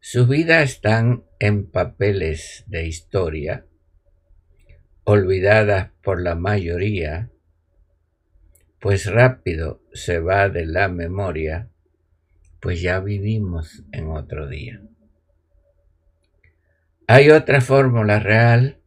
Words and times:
Su 0.00 0.26
vida 0.26 0.62
están 0.62 1.24
en 1.38 1.70
papeles 1.70 2.64
de 2.66 2.86
historia, 2.86 3.66
olvidadas 5.04 5.92
por 6.02 6.20
la 6.20 6.34
mayoría 6.34 7.30
pues 8.86 9.06
rápido 9.06 9.82
se 9.92 10.20
va 10.20 10.48
de 10.48 10.64
la 10.64 10.86
memoria, 10.86 11.68
pues 12.60 12.80
ya 12.80 13.00
vivimos 13.00 13.82
en 13.90 14.06
otro 14.10 14.46
día. 14.46 14.80
Hay 17.08 17.30
otra 17.30 17.60
fórmula 17.60 18.20
real, 18.20 18.78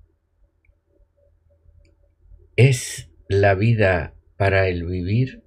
es 2.56 3.10
la 3.28 3.56
vida 3.56 4.14
para 4.38 4.70
el 4.70 4.86
vivir. 4.86 5.44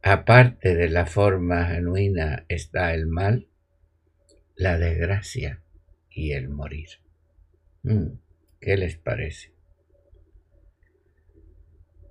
Aparte 0.00 0.76
de 0.76 0.88
la 0.88 1.04
forma 1.04 1.70
genuina 1.70 2.44
está 2.48 2.94
el 2.94 3.08
mal, 3.08 3.48
la 4.54 4.78
desgracia 4.78 5.60
y 6.08 6.34
el 6.34 6.50
morir. 6.50 7.00
Mm, 7.82 8.10
¿Qué 8.60 8.76
les 8.76 8.96
parece? 8.96 9.52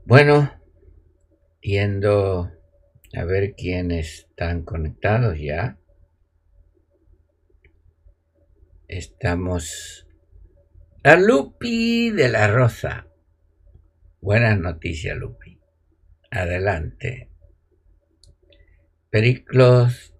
Bueno, 0.03 0.61
yendo 1.62 2.52
a 3.14 3.24
ver 3.24 3.56
quiénes 3.56 4.20
están 4.20 4.64
conectados 4.64 5.38
ya. 5.40 5.78
Estamos 8.88 10.08
a 11.04 11.16
Lupi 11.16 12.10
de 12.12 12.30
la 12.30 12.48
Rosa. 12.48 13.08
Buenas 14.20 14.60
noticias, 14.60 15.18
Lupi. 15.18 15.60
Adelante. 16.30 17.30
Periclos, 19.10 20.14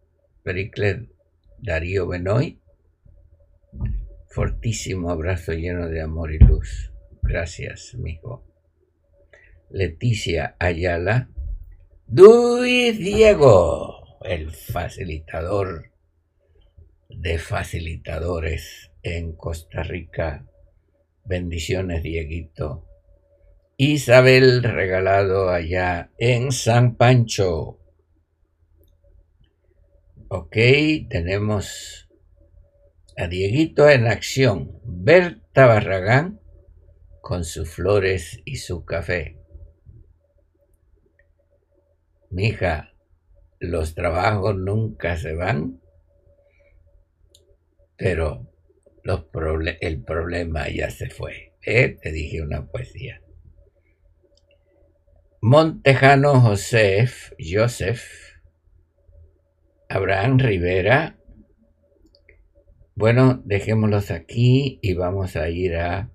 Pericles 0.44 1.09
Darío 1.59 2.07
Benoy. 2.07 2.59
Fortísimo 4.30 5.12
abrazo 5.12 5.53
lleno 5.53 5.88
de 5.88 6.01
amor 6.01 6.34
y 6.34 6.40
luz. 6.40 6.91
Gracias, 7.22 7.96
mijo. 7.96 8.50
Leticia 9.73 10.57
Ayala, 10.59 11.29
Luis 12.07 12.97
Diego, 12.99 14.19
el 14.21 14.51
facilitador 14.51 15.91
de 17.07 17.37
facilitadores 17.37 18.91
en 19.01 19.31
Costa 19.31 19.83
Rica. 19.83 20.45
Bendiciones, 21.23 22.03
Dieguito. 22.03 22.85
Isabel 23.77 24.61
regalado 24.61 25.49
allá 25.49 26.11
en 26.17 26.51
San 26.51 26.97
Pancho. 26.97 27.79
Ok, 30.27 30.57
tenemos 31.09 32.09
a 33.15 33.27
Dieguito 33.27 33.89
en 33.89 34.07
acción. 34.07 34.81
Berta 34.83 35.65
Barragán 35.65 36.41
con 37.21 37.45
sus 37.45 37.69
flores 37.69 38.41
y 38.43 38.57
su 38.57 38.83
café. 38.83 39.41
Mija, 42.31 42.94
los 43.59 43.94
trabajos 43.94 44.56
nunca 44.56 45.18
se 45.18 45.34
van, 45.34 45.81
pero 47.97 48.47
el 49.81 50.02
problema 50.02 50.69
ya 50.69 50.90
se 50.90 51.09
fue. 51.09 51.53
¿eh? 51.62 51.97
Te 52.02 52.12
dije 52.12 52.42
una 52.42 52.66
poesía. 52.66 53.22
Montejano 55.42 56.40
Josef, 56.40 57.34
Joseph, 57.38 58.03
Abraham 59.90 60.40
Rivera. 60.40 61.18
Bueno, 62.96 63.42
dejémoslos 63.44 64.09
aquí 64.09 64.80
y 64.81 64.94
vamos 64.94 65.36
a 65.36 65.50
ir 65.50 65.75
a 65.75 66.12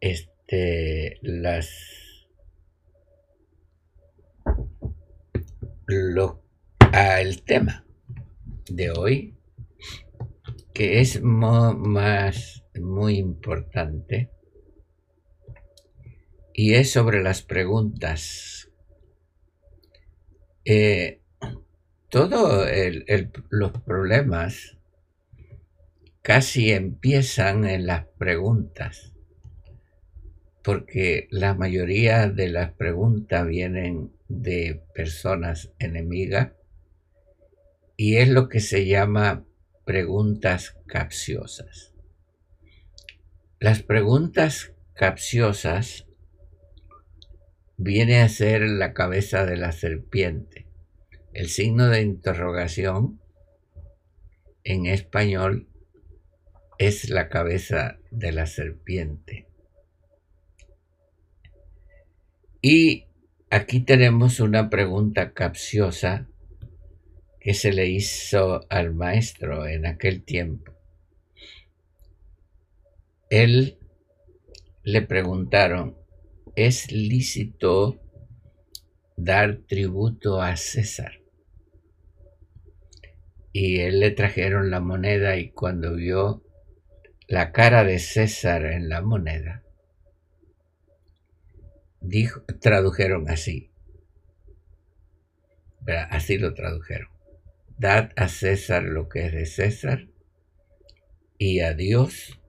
este, 0.00 1.18
las 1.20 2.01
lo, 5.86 6.42
al 6.92 7.42
tema 7.42 7.84
de 8.68 8.90
hoy, 8.90 9.34
que 10.72 11.00
es 11.00 11.22
más 11.22 12.64
muy 12.74 13.18
importante, 13.18 14.30
y 16.54 16.74
es 16.74 16.92
sobre 16.92 17.22
las 17.22 17.42
preguntas. 17.42 18.70
Eh, 20.64 21.20
todos 22.08 22.68
los 23.50 23.72
problemas 23.82 24.78
casi 26.20 26.70
empiezan 26.70 27.64
en 27.64 27.86
las 27.86 28.06
preguntas, 28.18 29.12
porque 30.62 31.26
la 31.30 31.54
mayoría 31.54 32.28
de 32.28 32.48
las 32.48 32.72
preguntas 32.72 33.46
vienen 33.46 34.12
de 34.40 34.82
personas 34.94 35.72
enemigas 35.78 36.52
y 37.96 38.16
es 38.16 38.28
lo 38.28 38.48
que 38.48 38.60
se 38.60 38.86
llama 38.86 39.44
preguntas 39.84 40.78
capciosas. 40.86 41.92
Las 43.60 43.82
preguntas 43.82 44.72
capciosas 44.94 46.06
viene 47.76 48.22
a 48.22 48.28
ser 48.28 48.62
la 48.62 48.94
cabeza 48.94 49.44
de 49.44 49.56
la 49.56 49.72
serpiente, 49.72 50.66
el 51.34 51.48
signo 51.48 51.88
de 51.88 52.00
interrogación 52.00 53.20
en 54.64 54.86
español 54.86 55.68
es 56.78 57.10
la 57.10 57.28
cabeza 57.28 57.98
de 58.10 58.32
la 58.32 58.46
serpiente. 58.46 59.46
Y 62.60 63.06
aquí 63.52 63.80
tenemos 63.80 64.40
una 64.40 64.70
pregunta 64.70 65.34
capciosa 65.34 66.26
que 67.38 67.52
se 67.52 67.70
le 67.70 67.86
hizo 67.86 68.62
al 68.70 68.94
maestro 68.94 69.66
en 69.66 69.84
aquel 69.84 70.24
tiempo. 70.24 70.72
Él 73.28 73.76
le 74.84 75.02
preguntaron, 75.02 75.98
¿es 76.56 76.90
lícito 76.92 78.00
dar 79.18 79.58
tributo 79.68 80.40
a 80.40 80.56
César? 80.56 81.20
Y 83.52 83.80
él 83.80 84.00
le 84.00 84.12
trajeron 84.12 84.70
la 84.70 84.80
moneda 84.80 85.36
y 85.36 85.50
cuando 85.50 85.94
vio 85.94 86.42
la 87.28 87.52
cara 87.52 87.84
de 87.84 87.98
César 87.98 88.64
en 88.64 88.88
la 88.88 89.02
moneda, 89.02 89.62
dijo, 92.02 92.42
tradujeron 92.60 93.28
así. 93.28 93.70
Así 96.10 96.38
lo 96.38 96.54
tradujeron. 96.54 97.08
Dad 97.78 98.10
a 98.16 98.28
César 98.28 98.84
lo 98.84 99.08
que 99.08 99.26
es 99.26 99.32
de 99.32 99.46
César 99.46 100.08
y 101.38 101.60
a 101.60 101.74
Dios 101.74 102.40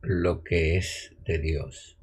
lo 0.00 0.42
que 0.42 0.76
es 0.76 1.14
de 1.24 1.38
Dios. 1.38 1.96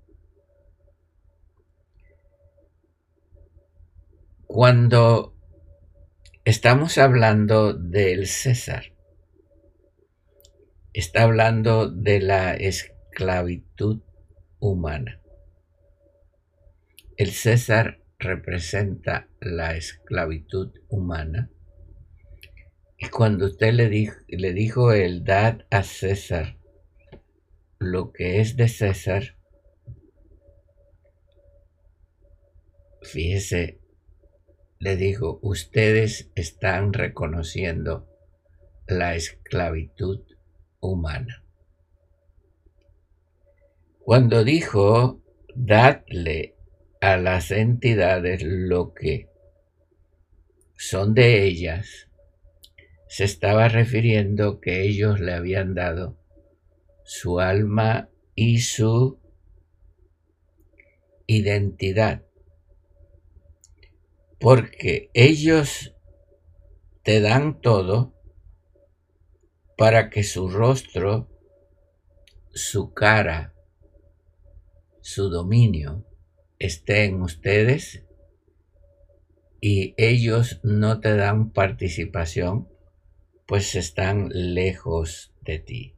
Cuando 4.47 5.35
estamos 6.45 6.97
hablando 6.97 7.73
del 7.73 8.25
César, 8.25 8.93
está 10.93 11.23
hablando 11.23 11.89
de 11.89 12.21
la 12.21 12.53
esclavitud 12.53 14.01
humana. 14.59 15.18
El 17.19 17.31
César 17.31 18.01
representa 18.17 19.27
la 19.41 19.75
esclavitud 19.75 20.71
humana. 20.87 21.51
Y 22.97 23.09
cuando 23.09 23.47
usted 23.47 23.73
le 23.73 23.89
dijo, 23.89 24.15
le 24.29 24.53
dijo 24.53 24.93
el 24.93 25.25
dad 25.25 25.65
a 25.69 25.83
César 25.83 26.57
lo 27.77 28.13
que 28.13 28.39
es 28.39 28.55
de 28.55 28.69
César, 28.69 29.35
fíjese, 33.01 33.81
le 34.79 34.95
dijo, 34.95 35.39
ustedes 35.41 36.31
están 36.35 36.93
reconociendo 36.93 38.07
la 38.87 39.15
esclavitud 39.15 40.21
humana. 40.79 41.43
Cuando 43.99 44.45
dijo, 44.45 45.21
dadle 45.53 46.55
a 46.99 47.15
las 47.17 47.51
entidades 47.51 48.43
lo 48.43 48.93
que 48.93 49.29
son 50.75 51.13
de 51.13 51.45
ellas, 51.45 52.09
se 53.07 53.23
estaba 53.23 53.67
refiriendo 53.69 54.59
que 54.59 54.83
ellos 54.83 55.19
le 55.19 55.33
habían 55.33 55.73
dado 55.73 56.17
su 57.03 57.39
alma 57.39 58.09
y 58.35 58.59
su 58.59 59.19
identidad. 61.25 62.23
Porque 64.39 65.09
ellos 65.13 65.95
te 67.03 67.19
dan 67.19 67.61
todo 67.61 68.13
para 69.77 70.09
que 70.09 70.23
su 70.23 70.49
rostro, 70.49 71.29
su 72.53 72.93
cara, 72.93 73.53
su 75.01 75.29
dominio 75.29 76.08
esté 76.59 77.05
en 77.05 77.21
ustedes 77.21 78.03
y 79.61 79.93
ellos 79.97 80.59
no 80.63 80.99
te 80.99 81.15
dan 81.15 81.51
participación, 81.51 82.67
pues 83.45 83.75
están 83.75 84.29
lejos 84.31 85.33
de 85.41 85.59
ti. 85.59 85.95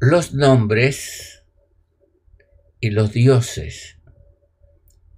Los 0.00 0.34
nombres 0.34 1.44
y 2.80 2.90
los 2.90 3.12
dioses 3.12 3.98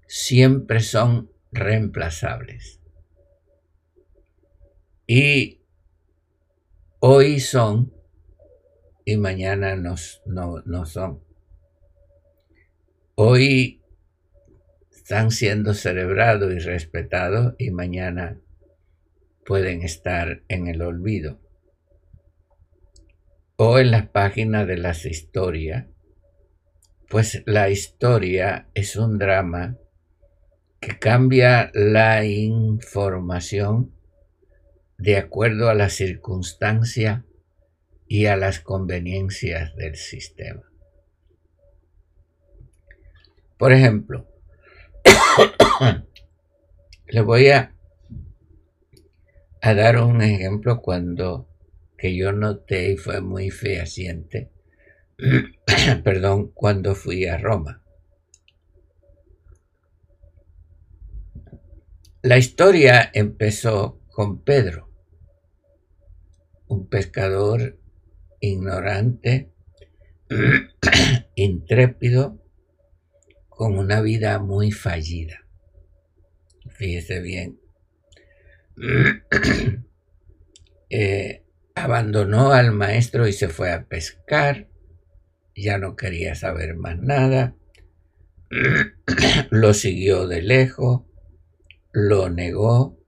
siempre 0.07 0.81
son 0.81 1.31
reemplazables. 1.53 2.81
Y 5.07 5.61
hoy 7.01 7.41
son 7.41 7.93
y 9.11 9.17
mañana 9.17 9.75
no, 9.75 9.97
no 10.25 10.87
son. 10.87 11.21
Hoy 13.17 13.83
están 14.93 15.33
siendo 15.33 15.75
celebrados 15.75 16.53
y 16.53 16.61
respetados 16.61 17.57
y 17.59 17.73
mañana 17.73 18.39
pueden 19.45 19.83
estar 19.83 20.45
en 20.47 20.69
el 20.69 20.81
olvido 20.81 21.41
o 23.57 23.81
en 23.81 23.91
las 23.91 24.07
páginas 24.07 24.69
de 24.69 24.77
las 24.77 25.05
historias, 25.05 25.87
pues 27.09 27.43
la 27.47 27.69
historia 27.69 28.69
es 28.75 28.95
un 28.95 29.19
drama 29.19 29.77
que 30.79 31.01
cambia 31.01 31.73
la 31.75 32.25
información 32.25 33.93
de 34.99 35.17
acuerdo 35.17 35.69
a 35.69 35.75
la 35.75 35.91
circunstancia 35.91 37.25
y 38.13 38.27
a 38.27 38.37
las 38.37 38.59
conveniencias 38.59 39.77
del 39.77 39.95
sistema. 39.95 40.69
Por 43.57 43.73
ejemplo, 43.73 44.27
le 47.07 47.21
voy 47.21 47.51
a, 47.51 47.73
a 49.63 49.75
dar 49.75 50.03
un 50.03 50.23
ejemplo 50.23 50.83
cuando 50.83 51.49
que 51.97 52.17
yo 52.17 52.33
noté 52.33 52.91
y 52.91 52.97
fue 52.97 53.21
muy 53.21 53.51
fehaciente, 53.51 54.51
perdón, 56.03 56.49
cuando 56.49 56.97
fui 56.97 57.27
a 57.27 57.39
Roma. 57.39 57.81
La 62.23 62.39
historia 62.39 63.09
empezó 63.15 64.01
con 64.09 64.43
Pedro, 64.43 64.91
un 66.67 66.89
pescador 66.89 67.80
ignorante, 68.41 69.53
intrépido, 71.35 72.43
con 73.49 73.79
una 73.79 74.01
vida 74.01 74.39
muy 74.39 74.73
fallida. 74.73 75.47
Fíjese 76.71 77.21
bien. 77.21 77.61
eh, 80.91 81.45
abandonó 81.75 82.53
al 82.53 82.73
maestro 82.73 83.29
y 83.29 83.33
se 83.33 83.49
fue 83.49 83.73
a 83.73 83.87
pescar, 83.87 84.69
ya 85.55 85.79
no 85.79 85.97
quería 85.97 86.35
saber 86.35 86.75
más 86.77 86.99
nada, 86.99 87.55
lo 89.51 89.75
siguió 89.75 90.27
de 90.27 90.43
lejos, 90.43 91.03
lo 91.93 92.31
negó, 92.31 92.99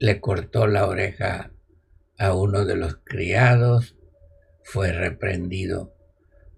le 0.00 0.20
cortó 0.20 0.66
la 0.66 0.86
oreja 0.86 1.52
a 2.18 2.34
uno 2.34 2.64
de 2.64 2.76
los 2.76 2.96
criados, 3.04 3.97
fue 4.70 4.92
reprendido 4.92 5.94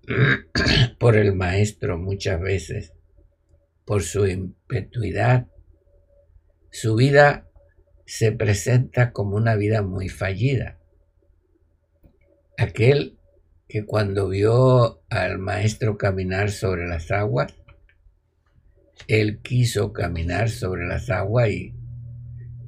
por 0.98 1.16
el 1.16 1.32
maestro 1.32 1.96
muchas 1.96 2.40
veces 2.40 2.92
por 3.84 4.02
su 4.02 4.26
impetuidad. 4.26 5.46
Su 6.72 6.96
vida 6.96 7.48
se 8.06 8.32
presenta 8.32 9.12
como 9.12 9.36
una 9.36 9.54
vida 9.54 9.82
muy 9.82 10.08
fallida. 10.08 10.80
Aquel 12.58 13.16
que 13.68 13.86
cuando 13.86 14.28
vio 14.28 15.04
al 15.08 15.38
maestro 15.38 15.96
caminar 15.96 16.50
sobre 16.50 16.88
las 16.88 17.12
aguas, 17.12 17.54
él 19.06 19.40
quiso 19.40 19.92
caminar 19.92 20.50
sobre 20.50 20.84
las 20.84 21.10
aguas 21.10 21.50
y 21.50 21.76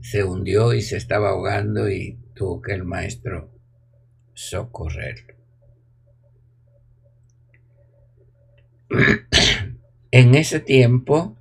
se 0.03 0.23
hundió 0.23 0.73
y 0.73 0.83
se 0.83 0.99
estaba 0.99 1.31
ahogando 1.31 1.91
y 1.91 2.21
tuvo 2.33 2.63
que 2.63 2.75
el 2.75 2.85
maestro 2.85 3.53
socorrerlo. 4.35 5.35
En 10.15 10.35
ese 10.35 10.61
tiempo 10.61 11.39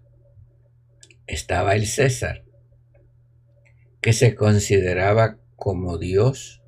estaba 1.27 1.75
el 1.75 1.85
César, 1.87 2.45
que 3.99 4.13
se 4.13 4.33
consideraba 4.33 5.39
como 5.57 5.97
Dios, 5.97 6.63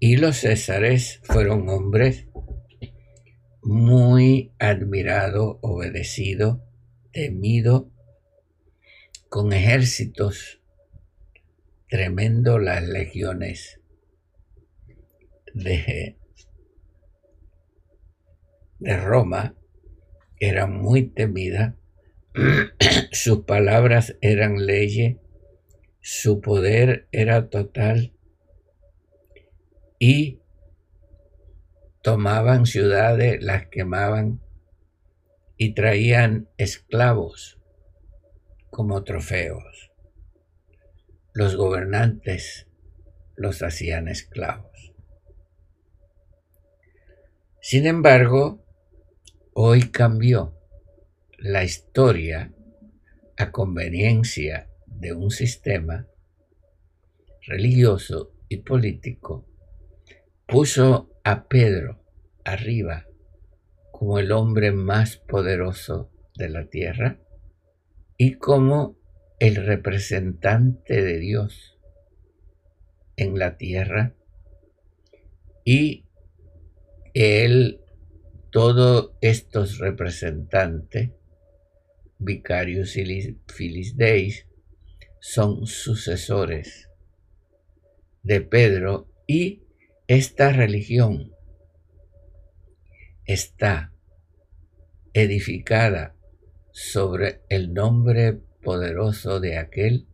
y 0.00 0.16
los 0.16 0.38
Césares 0.38 1.20
fueron 1.22 1.68
hombres 1.68 2.26
muy 3.62 4.52
admirado, 4.58 5.60
obedecido, 5.62 6.64
temido, 7.12 7.92
con 9.28 9.52
ejércitos 9.52 10.60
tremendo 11.88 12.58
las 12.58 12.82
legiones 12.82 13.77
de, 15.58 16.16
de 18.78 18.96
Roma, 18.96 19.54
eran 20.40 20.80
muy 20.80 21.08
temidas, 21.08 21.74
sus 23.12 23.44
palabras 23.44 24.16
eran 24.20 24.66
leyes, 24.66 25.16
su 26.00 26.40
poder 26.40 27.08
era 27.12 27.48
total 27.48 28.12
y 29.98 30.40
tomaban 32.02 32.66
ciudades, 32.66 33.42
las 33.42 33.66
quemaban 33.66 34.40
y 35.56 35.74
traían 35.74 36.48
esclavos 36.56 37.60
como 38.70 39.02
trofeos. 39.02 39.90
Los 41.32 41.56
gobernantes 41.56 42.68
los 43.36 43.62
hacían 43.62 44.08
esclavos. 44.08 44.67
Sin 47.70 47.84
embargo, 47.84 48.64
hoy 49.52 49.90
cambió 49.90 50.56
la 51.36 51.64
historia 51.64 52.50
a 53.36 53.52
conveniencia 53.52 54.70
de 54.86 55.12
un 55.12 55.30
sistema 55.30 56.06
religioso 57.42 58.32
y 58.48 58.62
político, 58.62 59.46
puso 60.46 61.10
a 61.24 61.46
Pedro 61.46 62.02
arriba 62.42 63.04
como 63.92 64.18
el 64.18 64.32
hombre 64.32 64.72
más 64.72 65.18
poderoso 65.18 66.10
de 66.36 66.48
la 66.48 66.70
tierra 66.70 67.20
y 68.16 68.36
como 68.36 68.96
el 69.40 69.56
representante 69.56 71.02
de 71.02 71.18
Dios 71.18 71.78
en 73.16 73.38
la 73.38 73.58
tierra 73.58 74.14
y 75.66 76.07
él, 77.14 77.80
todos 78.50 79.12
estos 79.20 79.78
representantes, 79.78 81.10
vicarios 82.18 82.96
y 82.96 83.38
filisteis, 83.46 84.46
son 85.20 85.66
sucesores 85.66 86.88
de 88.22 88.40
Pedro 88.40 89.08
y 89.26 89.62
esta 90.06 90.52
religión 90.52 91.32
está 93.24 93.92
edificada 95.12 96.14
sobre 96.72 97.42
el 97.48 97.74
nombre 97.74 98.40
poderoso 98.62 99.40
de 99.40 99.58
aquel 99.58 100.06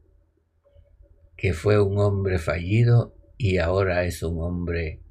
que 1.37 1.53
fue 1.53 1.81
un 1.81 1.99
hombre 1.99 2.39
fallido 2.39 3.15
y 3.37 3.59
ahora 3.59 4.05
es 4.05 4.23
un 4.23 4.41
hombre 4.41 5.04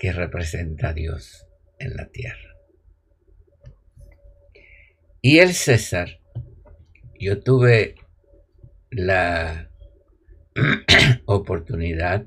que 0.00 0.12
representa 0.12 0.88
a 0.88 0.92
Dios 0.94 1.46
en 1.78 1.94
la 1.94 2.06
tierra. 2.06 2.56
Y 5.20 5.40
el 5.40 5.52
César, 5.52 6.20
yo 7.18 7.42
tuve 7.42 7.96
la 8.90 9.70
oportunidad 11.26 12.24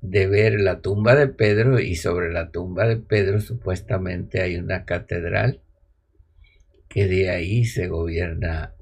de 0.00 0.26
ver 0.26 0.60
la 0.60 0.80
tumba 0.80 1.14
de 1.14 1.28
Pedro 1.28 1.78
y 1.78 1.94
sobre 1.94 2.32
la 2.32 2.50
tumba 2.50 2.88
de 2.88 2.96
Pedro 2.96 3.40
supuestamente 3.40 4.40
hay 4.40 4.56
una 4.56 4.84
catedral 4.84 5.62
que 6.88 7.06
de 7.06 7.30
ahí 7.30 7.64
se 7.64 7.86
gobierna 7.86 8.74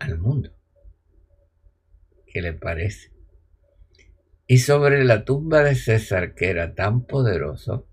al 0.00 0.18
mundo. 0.18 0.50
¿Qué 2.26 2.42
le 2.42 2.54
parece? 2.54 3.11
Y 4.52 4.58
sobre 4.58 5.02
la 5.02 5.24
tumba 5.24 5.62
de 5.62 5.74
César, 5.74 6.34
que 6.34 6.50
era 6.50 6.74
tan 6.74 7.06
poderoso, 7.06 7.88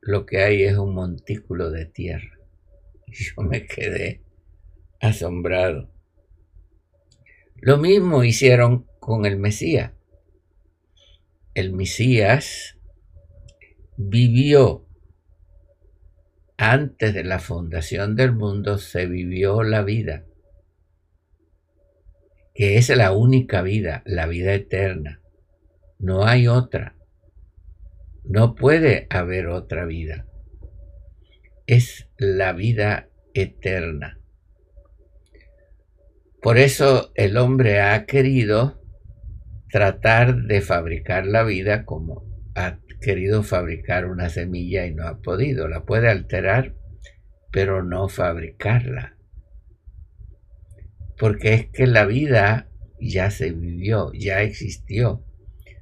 lo 0.00 0.24
que 0.24 0.38
hay 0.38 0.62
es 0.62 0.78
un 0.78 0.94
montículo 0.94 1.72
de 1.72 1.84
tierra. 1.84 2.38
Y 3.08 3.24
yo 3.24 3.42
me 3.42 3.66
quedé 3.66 4.22
asombrado. 5.00 5.90
Lo 7.56 7.76
mismo 7.76 8.22
hicieron 8.22 8.86
con 9.00 9.26
el 9.26 9.36
Mesías 9.36 9.90
el 11.54 11.72
Mesías 11.72 12.78
vivió 13.96 14.86
antes 16.56 17.12
de 17.14 17.24
la 17.24 17.40
fundación 17.40 18.14
del 18.14 18.30
mundo, 18.30 18.78
se 18.78 19.06
vivió 19.06 19.64
la 19.64 19.82
vida, 19.82 20.24
que 22.54 22.76
es 22.76 22.90
la 22.90 23.10
única 23.10 23.62
vida, 23.62 24.04
la 24.06 24.28
vida 24.28 24.54
eterna. 24.54 25.17
No 25.98 26.26
hay 26.26 26.46
otra. 26.46 26.94
No 28.24 28.54
puede 28.54 29.06
haber 29.10 29.48
otra 29.48 29.84
vida. 29.84 30.26
Es 31.66 32.08
la 32.16 32.52
vida 32.52 33.08
eterna. 33.34 34.20
Por 36.40 36.56
eso 36.58 37.10
el 37.14 37.36
hombre 37.36 37.80
ha 37.80 38.06
querido 38.06 38.80
tratar 39.70 40.42
de 40.44 40.60
fabricar 40.60 41.26
la 41.26 41.42
vida 41.42 41.84
como 41.84 42.24
ha 42.54 42.78
querido 43.00 43.42
fabricar 43.42 44.06
una 44.06 44.28
semilla 44.28 44.86
y 44.86 44.94
no 44.94 45.06
ha 45.06 45.20
podido. 45.20 45.68
La 45.68 45.84
puede 45.84 46.08
alterar, 46.08 46.74
pero 47.50 47.82
no 47.82 48.08
fabricarla. 48.08 49.16
Porque 51.18 51.54
es 51.54 51.66
que 51.70 51.86
la 51.86 52.06
vida 52.06 52.68
ya 53.00 53.30
se 53.30 53.50
vivió, 53.50 54.12
ya 54.12 54.42
existió. 54.42 55.24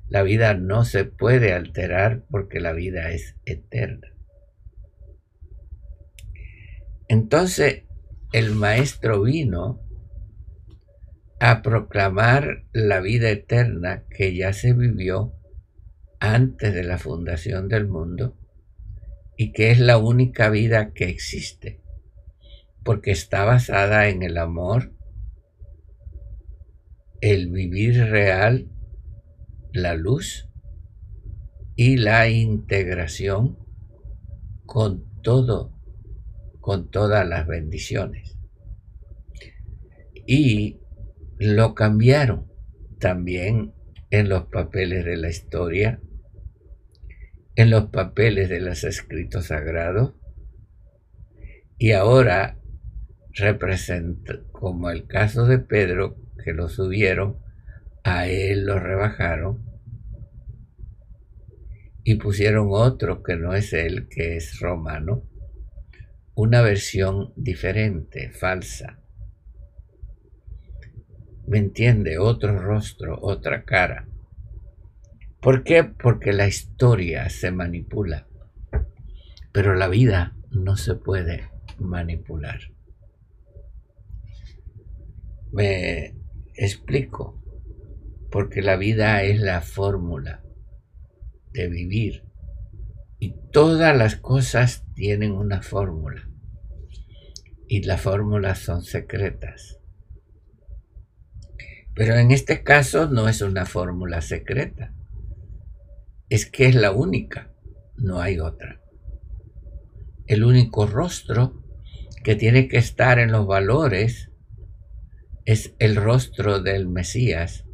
La 0.08 0.22
vida 0.22 0.54
no 0.54 0.84
se 0.84 1.04
puede 1.04 1.52
alterar 1.52 2.24
porque 2.30 2.60
la 2.60 2.72
vida 2.72 3.10
es 3.10 3.36
eterna. 3.44 4.12
Entonces 7.08 7.84
el 8.32 8.54
maestro 8.54 9.22
vino 9.22 9.80
a 11.40 11.62
proclamar 11.62 12.64
la 12.72 13.00
vida 13.00 13.30
eterna 13.30 14.04
que 14.10 14.34
ya 14.34 14.52
se 14.52 14.72
vivió 14.72 15.34
antes 16.18 16.74
de 16.74 16.82
la 16.82 16.98
fundación 16.98 17.68
del 17.68 17.86
mundo 17.86 18.36
y 19.36 19.52
que 19.52 19.70
es 19.70 19.78
la 19.78 19.98
única 19.98 20.48
vida 20.48 20.92
que 20.92 21.04
existe, 21.04 21.82
porque 22.82 23.10
está 23.10 23.44
basada 23.44 24.08
en 24.08 24.22
el 24.22 24.38
amor, 24.38 24.92
el 27.20 27.50
vivir 27.50 28.06
real, 28.06 28.70
la 29.76 29.94
luz 29.94 30.48
y 31.76 31.98
la 31.98 32.28
integración 32.28 33.58
con 34.64 35.04
todo, 35.22 35.78
con 36.60 36.90
todas 36.90 37.26
las 37.26 37.46
bendiciones. 37.46 38.38
Y 40.26 40.80
lo 41.38 41.74
cambiaron 41.74 42.50
también 42.98 43.74
en 44.10 44.28
los 44.28 44.46
papeles 44.46 45.04
de 45.04 45.16
la 45.16 45.28
historia, 45.28 46.00
en 47.54 47.70
los 47.70 47.86
papeles 47.86 48.48
de 48.48 48.60
los 48.60 48.84
escritos 48.84 49.46
sagrados, 49.46 50.14
y 51.78 51.92
ahora 51.92 52.58
representa, 53.32 54.40
como 54.50 54.90
el 54.90 55.06
caso 55.06 55.46
de 55.46 55.58
Pedro, 55.58 56.16
que 56.42 56.54
lo 56.54 56.68
subieron, 56.68 57.38
a 58.02 58.28
él 58.28 58.64
lo 58.64 58.78
rebajaron 58.78 59.65
y 62.08 62.14
pusieron 62.14 62.68
otro 62.70 63.24
que 63.24 63.34
no 63.34 63.52
es 63.52 63.72
él, 63.72 64.06
que 64.08 64.36
es 64.36 64.60
romano, 64.60 65.24
una 66.36 66.62
versión 66.62 67.32
diferente, 67.34 68.30
falsa. 68.30 69.00
¿Me 71.48 71.58
entiende? 71.58 72.18
Otro 72.18 72.60
rostro, 72.60 73.18
otra 73.20 73.64
cara. 73.64 74.06
¿Por 75.40 75.64
qué? 75.64 75.82
Porque 75.82 76.32
la 76.32 76.46
historia 76.46 77.28
se 77.28 77.50
manipula, 77.50 78.28
pero 79.50 79.74
la 79.74 79.88
vida 79.88 80.36
no 80.52 80.76
se 80.76 80.94
puede 80.94 81.50
manipular. 81.80 82.60
Me 85.50 86.14
explico, 86.54 87.42
porque 88.30 88.62
la 88.62 88.76
vida 88.76 89.24
es 89.24 89.40
la 89.40 89.60
fórmula 89.60 90.45
de 91.56 91.68
vivir 91.68 92.24
y 93.18 93.34
todas 93.50 93.96
las 93.96 94.16
cosas 94.16 94.84
tienen 94.94 95.32
una 95.32 95.62
fórmula 95.62 96.28
y 97.66 97.82
las 97.82 98.00
fórmulas 98.02 98.58
son 98.58 98.82
secretas. 98.82 99.78
Pero 101.94 102.16
en 102.16 102.30
este 102.30 102.62
caso 102.62 103.08
no 103.08 103.28
es 103.28 103.40
una 103.40 103.64
fórmula 103.64 104.20
secreta. 104.20 104.92
Es 106.28 106.44
que 106.44 106.66
es 106.66 106.74
la 106.74 106.92
única, 106.92 107.52
no 107.96 108.20
hay 108.20 108.38
otra. 108.38 108.82
El 110.26 110.44
único 110.44 110.86
rostro 110.86 111.62
que 112.22 112.34
tiene 112.34 112.68
que 112.68 112.76
estar 112.76 113.18
en 113.18 113.32
los 113.32 113.46
valores 113.46 114.30
es 115.46 115.74
el 115.78 115.96
rostro 115.96 116.60
del 116.60 116.86
Mesías 116.86 117.64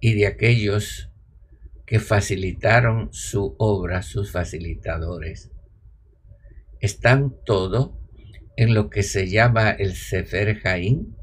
y 0.00 0.14
de 0.14 0.26
aquellos 0.26 1.10
que 1.86 2.00
facilitaron 2.00 3.12
su 3.12 3.54
obra, 3.58 4.02
sus 4.02 4.32
facilitadores. 4.32 5.50
Están 6.80 7.34
todo 7.44 8.00
en 8.56 8.74
lo 8.74 8.88
que 8.88 9.02
se 9.02 9.28
llama 9.28 9.70
el 9.70 9.94
Sefer 9.94 10.58
Jaín, 10.60 11.16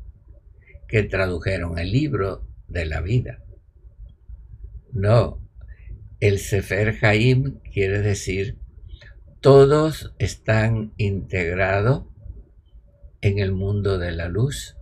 que 0.88 1.04
tradujeron 1.04 1.80
el 1.80 1.92
libro 1.92 2.48
de 2.68 2.86
la 2.86 3.02
vida. 3.02 3.44
No, 4.92 5.42
el 6.20 6.40
Sefer 6.40 6.96
Jaim 6.98 7.60
quiere 7.74 8.02
decir 8.02 8.60
todos 9.40 10.14
están 10.20 10.94
integrados 10.98 12.06
en 13.22 13.40
el 13.40 13.52
mundo 13.54 13.98
de 13.98 14.12
la 14.12 14.28
luz 14.28 14.78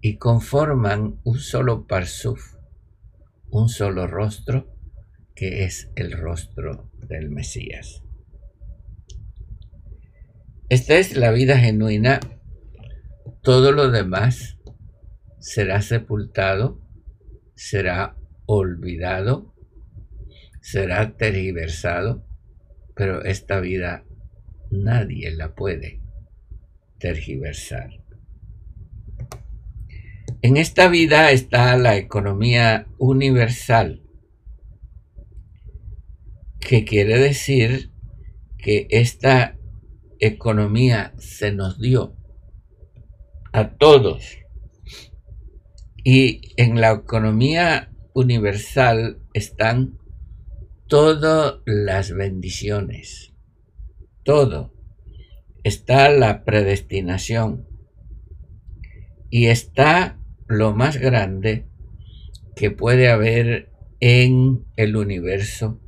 y 0.00 0.18
conforman 0.18 1.18
un 1.24 1.40
solo 1.40 1.88
parsuf, 1.88 2.54
un 3.50 3.68
solo 3.68 4.06
rostro 4.06 4.75
que 5.36 5.64
es 5.64 5.90
el 5.94 6.12
rostro 6.12 6.90
del 6.94 7.30
Mesías. 7.30 8.02
Esta 10.68 10.98
es 10.98 11.16
la 11.16 11.30
vida 11.30 11.58
genuina. 11.58 12.18
Todo 13.42 13.70
lo 13.70 13.90
demás 13.90 14.58
será 15.38 15.82
sepultado, 15.82 16.80
será 17.54 18.16
olvidado, 18.46 19.54
será 20.60 21.16
tergiversado, 21.16 22.26
pero 22.96 23.22
esta 23.22 23.60
vida 23.60 24.04
nadie 24.70 25.30
la 25.30 25.54
puede 25.54 26.00
tergiversar. 26.98 27.90
En 30.42 30.56
esta 30.56 30.88
vida 30.88 31.30
está 31.30 31.76
la 31.76 31.96
economía 31.96 32.86
universal, 32.98 34.05
que 36.66 36.84
quiere 36.84 37.16
decir 37.16 37.92
que 38.58 38.88
esta 38.90 39.56
economía 40.18 41.14
se 41.16 41.52
nos 41.52 41.80
dio 41.80 42.16
a 43.52 43.76
todos. 43.76 44.38
Y 46.02 46.40
en 46.56 46.80
la 46.80 46.90
economía 46.90 47.92
universal 48.14 49.20
están 49.32 49.96
todas 50.88 51.60
las 51.66 52.12
bendiciones, 52.12 53.32
todo. 54.24 54.74
Está 55.62 56.10
la 56.10 56.44
predestinación 56.44 57.68
y 59.30 59.46
está 59.46 60.18
lo 60.48 60.74
más 60.74 60.96
grande 60.96 61.68
que 62.56 62.72
puede 62.72 63.08
haber 63.08 63.70
en 64.00 64.66
el 64.76 64.96
universo, 64.96 65.80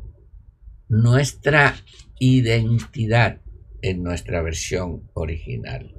nuestra 0.88 1.76
identidad 2.18 3.40
en 3.83 4.02
nuestra 4.02 4.42
versión 4.42 5.09
original. 5.14 5.95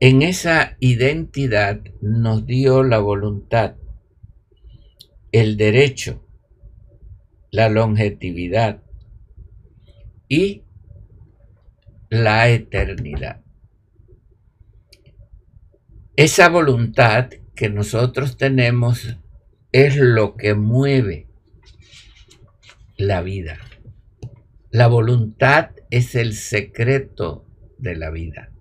En 0.00 0.22
esa 0.22 0.76
identidad 0.80 1.80
nos 2.02 2.44
dio 2.44 2.82
la 2.82 2.98
voluntad, 2.98 3.76
el 5.32 5.56
derecho, 5.56 6.26
la 7.50 7.68
longevidad 7.70 8.82
y 10.28 10.64
la 12.10 12.48
eternidad. 12.50 13.42
Esa 16.16 16.48
voluntad 16.48 17.30
que 17.54 17.70
nosotros 17.70 18.36
tenemos 18.36 19.16
es 19.72 19.96
lo 19.96 20.36
que 20.36 20.54
mueve 20.54 21.26
la 22.96 23.20
vida. 23.20 23.58
La 24.70 24.86
voluntad 24.86 25.70
es 25.90 26.14
el 26.14 26.34
secreto 26.34 27.46
de 27.78 27.96
la 27.96 28.10
vida. 28.10 28.52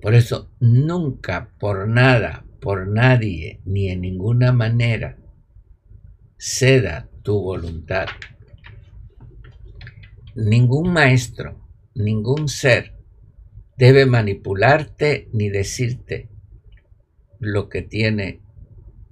Por 0.00 0.14
eso 0.14 0.50
nunca, 0.60 1.52
por 1.58 1.88
nada, 1.88 2.44
por 2.60 2.88
nadie, 2.88 3.60
ni 3.64 3.88
en 3.88 4.02
ninguna 4.02 4.52
manera, 4.52 5.18
ceda 6.36 7.08
tu 7.22 7.40
voluntad. 7.40 8.06
Ningún 10.34 10.92
maestro, 10.92 11.68
ningún 11.94 12.48
ser 12.48 12.96
debe 13.76 14.06
manipularte 14.06 15.28
ni 15.32 15.48
decirte 15.48 16.28
lo 17.38 17.68
que 17.68 17.82
tiene 17.82 18.42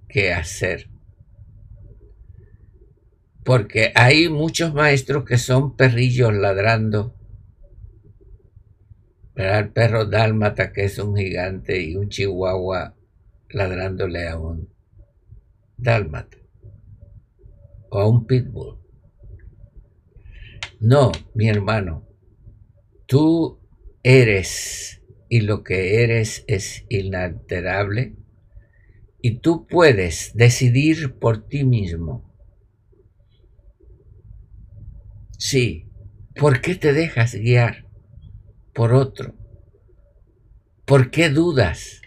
que 0.09 0.33
hacer. 0.33 0.90
Porque 3.45 3.93
hay 3.95 4.29
muchos 4.29 4.75
maestros 4.75 5.25
que 5.25 5.39
son 5.39 5.77
perrillos 5.77 6.35
ladrando. 6.35 7.17
El 9.35 9.71
perro 9.71 10.05
dálmata 10.05 10.73
que 10.73 10.85
es 10.85 10.99
un 10.99 11.17
gigante 11.17 11.81
y 11.83 11.97
un 11.97 12.09
chihuahua 12.09 12.95
ladrándole 13.49 14.29
a 14.29 14.39
un 14.39 14.69
dálmata 15.77 16.37
o 17.91 17.99
a 17.99 18.07
un 18.07 18.27
pitbull. 18.27 18.79
No, 20.79 21.13
mi 21.35 21.49
hermano, 21.49 22.07
tú 23.07 23.61
eres 24.03 25.03
y 25.29 25.41
lo 25.41 25.63
que 25.63 26.03
eres 26.03 26.45
es 26.47 26.85
inalterable 26.89 28.17
y 29.21 29.41
tú 29.41 29.67
puedes 29.67 30.35
decidir 30.35 31.19
por 31.19 31.47
ti 31.47 31.65
mismo. 31.65 32.30
Sí, 35.41 35.87
¿por 36.35 36.61
qué 36.61 36.75
te 36.75 36.93
dejas 36.93 37.35
guiar 37.35 37.87
por 38.75 38.93
otro? 38.93 39.35
¿Por 40.85 41.11
qué 41.11 41.31
dudas? 41.31 42.03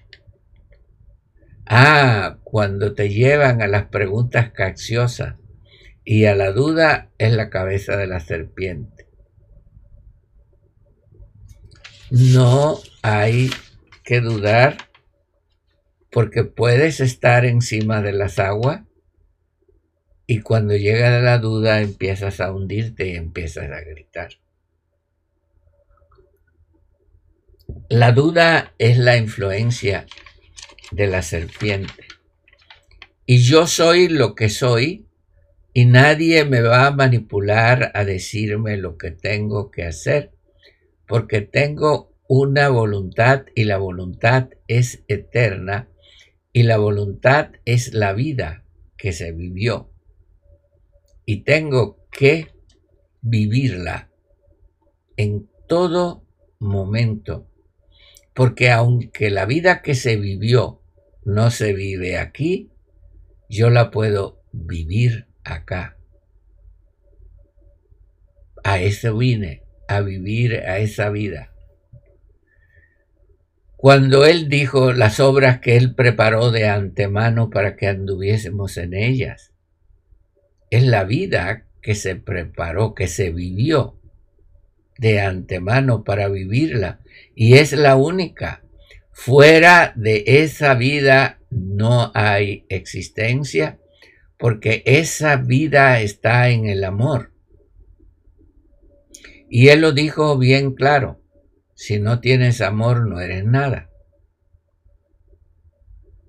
Ah, 1.66 2.38
cuando 2.44 2.94
te 2.94 3.10
llevan 3.10 3.64
a 3.64 3.68
las 3.68 3.88
preguntas 3.88 4.52
capciosas 4.52 5.38
y 6.06 6.26
a 6.26 6.36
la 6.36 6.52
duda 6.52 7.10
es 7.18 7.34
la 7.34 7.50
cabeza 7.50 7.98
de 7.98 8.06
la 8.06 8.20
serpiente. 8.20 9.08
No 12.12 12.78
hay 13.02 13.50
que 14.04 14.22
dudar 14.22 14.78
porque 16.12 16.44
puedes 16.44 17.00
estar 17.00 17.46
encima 17.46 18.04
de 18.04 18.14
las 18.14 18.38
aguas 18.38 18.84
y 20.26 20.40
cuando 20.40 20.76
llega 20.76 21.20
la 21.20 21.38
duda 21.38 21.82
empiezas 21.82 22.40
a 22.40 22.52
hundirte 22.52 23.08
y 23.08 23.16
empiezas 23.16 23.70
a 23.72 23.82
gritar. 23.82 24.30
La 27.90 28.12
duda 28.12 28.74
es 28.78 28.98
la 28.98 29.18
influencia 29.18 30.06
de 30.92 31.08
la 31.08 31.22
serpiente. 31.22 32.06
Y 33.26 33.40
yo 33.40 33.68
soy 33.68 34.10
lo 34.10 34.36
que 34.36 34.50
soy 34.50 35.08
y 35.74 35.86
nadie 35.86 36.46
me 36.46 36.62
va 36.62 36.88
a 36.88 36.92
manipular 36.92 37.92
a 37.94 38.06
decirme 38.06 38.78
lo 38.78 38.98
que 38.98 39.12
tengo 39.12 39.72
que 39.72 39.84
hacer, 39.84 40.32
porque 41.08 41.42
tengo 41.42 42.14
una 42.28 42.70
voluntad 42.70 43.46
y 43.56 43.66
la 43.66 43.78
voluntad 43.78 44.50
es 44.68 45.04
eterna 45.08 45.90
y 46.52 46.64
la 46.64 46.78
voluntad 46.78 47.52
es 47.66 47.94
la 47.94 48.14
vida 48.14 48.64
que 48.98 49.14
se 49.14 49.32
vivió. 49.32 49.93
Y 51.26 51.44
tengo 51.44 52.08
que 52.12 52.54
vivirla 53.22 54.10
en 55.16 55.50
todo 55.68 56.26
momento, 56.60 57.48
porque 58.34 58.70
aunque 58.70 59.30
la 59.30 59.46
vida 59.46 59.82
que 59.82 59.96
se 59.96 60.18
vivió 60.18 60.82
no 61.24 61.52
se 61.52 61.74
vive 61.74 62.18
aquí, 62.18 62.72
yo 63.50 63.70
la 63.70 63.92
puedo 63.92 64.42
vivir 64.52 65.28
acá. 65.44 65.98
A 68.64 68.80
eso 68.80 69.18
vine, 69.18 69.64
a 69.88 70.02
vivir 70.02 70.56
a 70.56 70.80
esa 70.80 71.10
vida. 71.10 71.54
Cuando 73.78 74.26
Él 74.26 74.48
dijo 74.48 74.94
las 74.94 75.20
obras 75.20 75.60
que 75.60 75.76
Él 75.76 75.94
preparó 75.94 76.52
de 76.52 76.70
antemano 76.70 77.50
para 77.50 77.76
que 77.76 77.88
anduviésemos 77.88 78.78
en 78.78 78.94
ellas, 78.94 79.53
es 80.76 80.84
la 80.84 81.04
vida 81.04 81.68
que 81.84 81.94
se 81.94 82.16
preparó, 82.16 82.96
que 82.96 83.08
se 83.08 83.30
vivió 83.30 84.00
de 84.98 85.22
antemano 85.22 86.04
para 86.04 86.30
vivirla 86.30 87.00
y 87.36 87.58
es 87.58 87.74
la 87.74 87.96
única. 87.96 88.64
Fuera 89.12 89.94
de 89.96 90.24
esa 90.26 90.74
vida 90.74 91.40
no 91.52 92.12
hay 92.16 92.66
existencia 92.70 93.80
porque 94.40 94.82
esa 94.88 95.36
vida 95.36 96.02
está 96.02 96.50
en 96.50 96.66
el 96.66 96.84
amor. 96.84 97.34
Y 99.48 99.68
él 99.68 99.82
lo 99.82 99.92
dijo 99.92 100.40
bien 100.40 100.74
claro, 100.74 101.22
si 101.76 102.00
no 102.00 102.20
tienes 102.20 102.62
amor 102.62 103.08
no 103.08 103.20
eres 103.20 103.46
nada. 103.46 103.92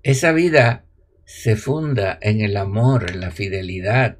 Esa 0.03 0.31
vida 0.33 0.85
se 1.25 1.55
funda 1.55 2.19
en 2.21 2.41
el 2.41 2.57
amor, 2.57 3.09
en 3.09 3.21
la 3.21 3.31
fidelidad, 3.31 4.19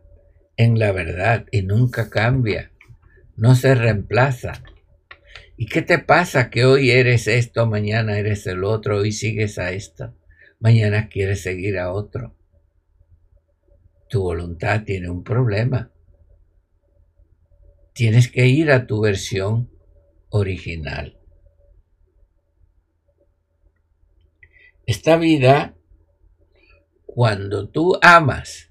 en 0.58 0.80
la 0.80 0.91
verdad 0.91 1.46
y 1.52 1.62
nunca 1.62 2.10
cambia, 2.10 2.72
no 3.36 3.56
se 3.56 3.76
reemplaza. 3.76 4.63
¿Y 5.58 5.68
qué 5.68 5.82
te 5.82 6.00
pasa 6.00 6.50
que 6.50 6.65
hoy 6.65 6.91
eres 6.91 7.28
esto, 7.28 7.65
mañana 7.65 8.18
eres 8.18 8.46
el 8.48 8.63
otro, 8.63 8.98
hoy 8.98 9.12
sigues 9.12 9.58
a 9.58 9.72
esto, 9.72 10.13
mañana 10.60 11.08
quieres 11.08 11.41
seguir 11.41 11.78
a 11.78 11.91
otro? 11.91 12.36
Tu 14.10 14.22
voluntad 14.22 14.84
tiene 14.84 15.10
un 15.10 15.24
problema. 15.24 15.91
Tienes 17.94 18.30
que 18.30 18.48
ir 18.48 18.72
a 18.72 18.86
tu 18.86 19.02
versión 19.02 19.72
original. 20.30 21.18
Esta 24.86 25.18
vida, 25.18 25.76
cuando 27.06 27.70
tú 27.70 27.98
amas, 28.02 28.70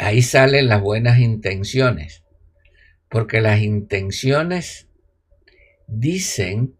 ahí 0.00 0.22
salen 0.22 0.68
las 0.68 0.80
buenas 0.80 1.18
intenciones, 1.18 2.24
porque 3.08 3.40
las 3.40 3.60
intenciones 3.60 4.88
dicen, 5.86 6.76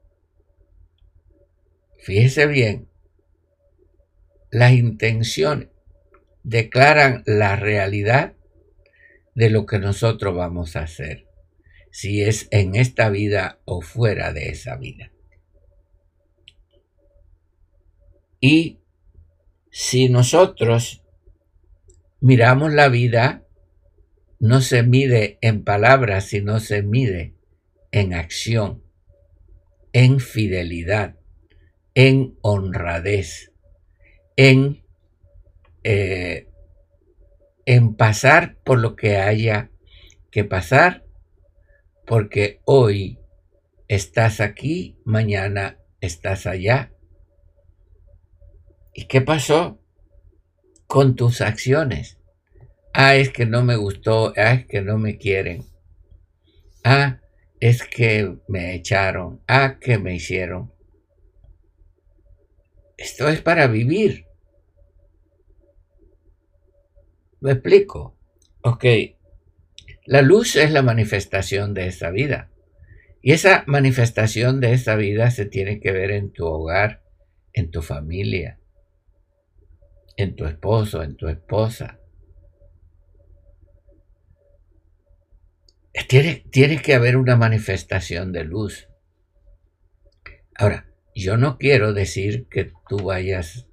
fíjese 1.98 2.46
bien, 2.46 2.88
las 4.50 4.72
intenciones 4.72 5.68
declaran 6.42 7.22
la 7.26 7.56
realidad 7.56 8.34
de 9.34 9.50
lo 9.50 9.66
que 9.66 9.78
nosotros 9.78 10.34
vamos 10.34 10.74
a 10.76 10.84
hacer, 10.84 11.26
si 11.90 12.22
es 12.22 12.48
en 12.50 12.74
esta 12.74 13.10
vida 13.10 13.60
o 13.64 13.82
fuera 13.82 14.32
de 14.32 14.48
esa 14.48 14.76
vida. 14.76 15.12
Y 18.40 18.78
si 19.70 20.08
nosotros 20.08 20.99
miramos 22.20 22.72
la 22.72 22.88
vida, 22.88 23.46
no 24.38 24.60
se 24.60 24.82
mide 24.82 25.38
en 25.40 25.64
palabras, 25.64 26.24
sino 26.24 26.60
se 26.60 26.82
mide 26.82 27.34
en 27.92 28.14
acción, 28.14 28.82
en 29.92 30.20
fidelidad, 30.20 31.16
en 31.94 32.38
honradez, 32.42 33.52
en, 34.36 34.84
eh, 35.82 36.48
en 37.66 37.94
pasar 37.94 38.56
por 38.64 38.78
lo 38.78 38.96
que 38.96 39.16
haya 39.16 39.70
que 40.30 40.44
pasar, 40.44 41.04
porque 42.06 42.60
hoy 42.64 43.18
estás 43.88 44.40
aquí, 44.40 44.98
mañana 45.04 45.78
estás 46.00 46.46
allá. 46.46 46.92
¿Y 48.94 49.06
qué 49.06 49.20
pasó 49.20 49.79
con 50.90 51.14
tus 51.14 51.40
acciones? 51.40 52.18
Ah, 52.92 53.14
es 53.14 53.30
que 53.30 53.46
no 53.46 53.62
me 53.62 53.76
gustó, 53.76 54.34
ah, 54.36 54.54
es 54.54 54.66
que 54.66 54.82
no 54.82 54.98
me 54.98 55.18
quieren. 55.18 55.64
Ah, 56.82 57.20
es 57.60 57.84
que 57.84 58.38
me 58.48 58.74
echaron, 58.74 59.40
ah, 59.46 59.78
que 59.80 59.98
me 59.98 60.16
hicieron. 60.16 60.72
Esto 62.98 63.28
es 63.28 63.40
para 63.40 63.68
vivir. 63.68 64.26
¿Me 67.40 67.52
explico? 67.52 68.18
Ok, 68.62 68.84
la 70.06 70.22
luz 70.22 70.56
es 70.56 70.72
la 70.72 70.82
manifestación 70.82 71.72
de 71.72 71.86
esa 71.86 72.10
vida. 72.10 72.50
Y 73.22 73.30
esa 73.30 73.62
manifestación 73.68 74.60
de 74.60 74.72
esa 74.72 74.96
vida 74.96 75.30
se 75.30 75.46
tiene 75.46 75.78
que 75.78 75.92
ver 75.92 76.10
en 76.10 76.32
tu 76.32 76.46
hogar, 76.46 77.04
en 77.52 77.70
tu 77.70 77.80
familia, 77.80 78.59
en 80.20 80.36
tu 80.36 80.46
esposo, 80.46 81.02
en 81.02 81.16
tu 81.16 81.28
esposa. 81.28 81.98
Tiene, 86.08 86.44
tiene 86.50 86.80
que 86.80 86.94
haber 86.94 87.16
una 87.16 87.36
manifestación 87.36 88.32
de 88.32 88.44
luz. 88.44 88.88
Ahora, 90.56 90.90
yo 91.14 91.36
no 91.36 91.58
quiero 91.58 91.92
decir 91.92 92.48
que 92.48 92.72
tú 92.88 92.98
vayas 93.04 93.66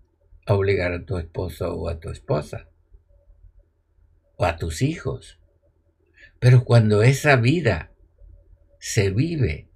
a 0.45 0.53
obligar 0.53 0.93
a 0.93 1.05
tu 1.05 1.17
esposo 1.17 1.73
o 1.75 1.89
a 1.89 1.99
tu 1.99 2.10
esposa 2.10 2.69
o 4.38 4.45
a 4.45 4.57
tus 4.57 4.81
hijos. 4.81 5.39
Pero 6.39 6.63
cuando 6.63 7.03
esa 7.03 7.36
vida 7.36 7.91
se 8.79 9.10
vive, 9.10 9.67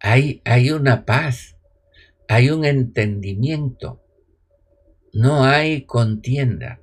hay, 0.00 0.40
hay 0.44 0.70
una 0.70 1.04
paz, 1.04 1.56
hay 2.28 2.50
un 2.50 2.64
entendimiento, 2.64 3.99
no 5.12 5.44
hay 5.44 5.84
contienda, 5.84 6.80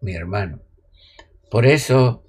mi 0.00 0.14
hermano. 0.14 0.62
Por 1.50 1.66
eso, 1.66 2.24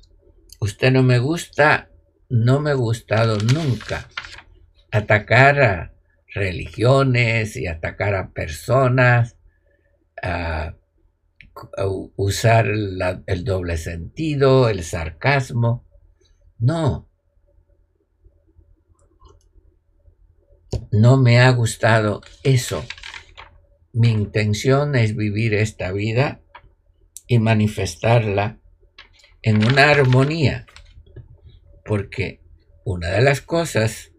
usted 0.60 0.92
no 0.92 1.04
me 1.04 1.20
gusta, 1.20 1.90
no 2.30 2.60
me 2.60 2.72
ha 2.72 2.76
gustado 2.76 3.38
nunca 3.38 4.10
atacar 4.92 5.62
a 5.62 5.94
religiones 6.34 7.56
y 7.56 7.68
atacar 7.68 8.16
a 8.16 8.32
personas, 8.32 9.38
a 10.22 10.76
usar 12.16 12.68
el 12.68 13.44
doble 13.44 13.78
sentido, 13.78 14.70
el 14.70 14.84
sarcasmo. 14.84 15.86
No. 16.58 17.10
No 20.92 21.18
me 21.18 21.40
ha 21.40 21.52
gustado 21.52 22.22
eso. 22.44 22.86
Mi 23.92 24.10
intención 24.10 24.96
es 24.96 25.16
vivir 25.16 25.54
esta 25.54 25.92
vida 25.92 26.42
y 27.28 27.40
manifestarla 27.40 28.60
en 29.42 29.66
una 29.66 29.90
armonía. 29.90 30.68
Porque 31.86 32.42
una 32.86 33.10
de 33.10 33.22
las 33.22 33.42
cosas 33.42 34.12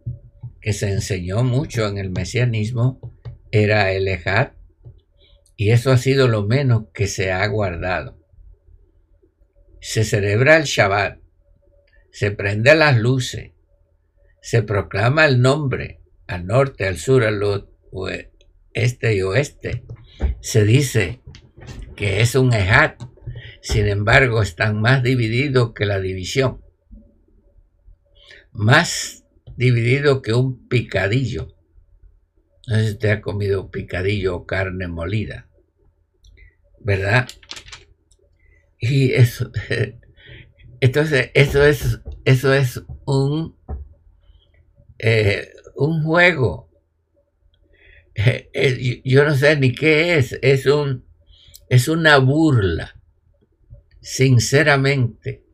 que 0.61 0.72
se 0.72 0.90
enseñó 0.90 1.44
mucho 1.44 1.87
en 1.87 1.98
el 1.98 2.11
mesianismo 2.11 3.00
era 3.52 3.92
el 3.92 4.09
ejat 4.09 4.54
y 5.56 5.70
eso 5.70 5.92
ha 5.92 5.98
sido 5.98 6.26
lo 6.26 6.46
menos 6.46 6.87
que 6.92 7.06
se 7.06 7.30
ha 7.30 7.46
guardado. 7.46 8.18
Se 9.80 10.04
celebra 10.04 10.56
el 10.56 10.64
Shabbat, 10.64 11.20
se 12.11 12.30
prende 12.30 12.74
las 12.74 12.98
luces, 12.98 13.52
se 14.42 14.62
proclama 14.62 15.26
el 15.26 15.40
nombre 15.40 16.00
al 16.26 16.46
norte, 16.46 16.87
al 16.87 16.96
sur, 16.96 17.24
al 17.24 17.38
este 18.74 19.14
y 19.14 19.22
oeste. 19.22 19.85
Se 20.40 20.64
dice 20.64 21.20
que 21.96 22.20
es 22.20 22.35
un 22.35 22.52
ejat, 22.52 23.02
sin 23.62 23.87
embargo 23.87 24.42
están 24.42 24.80
más 24.80 25.02
divididos 25.02 25.72
que 25.74 25.87
la 25.87 26.00
división. 26.00 26.61
Más 28.52 29.24
dividido 29.56 30.22
que 30.22 30.33
un 30.33 30.68
picadillo. 30.68 31.56
No 32.66 32.76
sé 32.76 32.87
si 32.87 32.92
usted 32.92 33.11
ha 33.11 33.20
comido 33.20 33.70
picadillo 33.70 34.37
o 34.37 34.46
carne 34.46 34.88
molida. 34.88 35.50
¿verdad? 36.80 37.28
Y 38.78 39.12
eso, 39.12 39.50
entonces, 40.80 41.30
eso 41.35 41.64
es, 41.64 42.00
eso 42.24 42.52
es 42.54 42.83
un, 43.04 43.56
eh, 44.98 45.50
un 45.76 46.02
juego. 46.02 46.69
Yo 49.04 49.24
no 49.24 49.35
sé 49.35 49.56
ni 49.56 49.72
qué 49.72 50.16
es, 50.16 50.38
es 50.42 50.66
un, 50.66 51.04
es 51.68 51.88
una 51.88 52.18
burla, 52.18 53.00
sinceramente. 54.00 55.44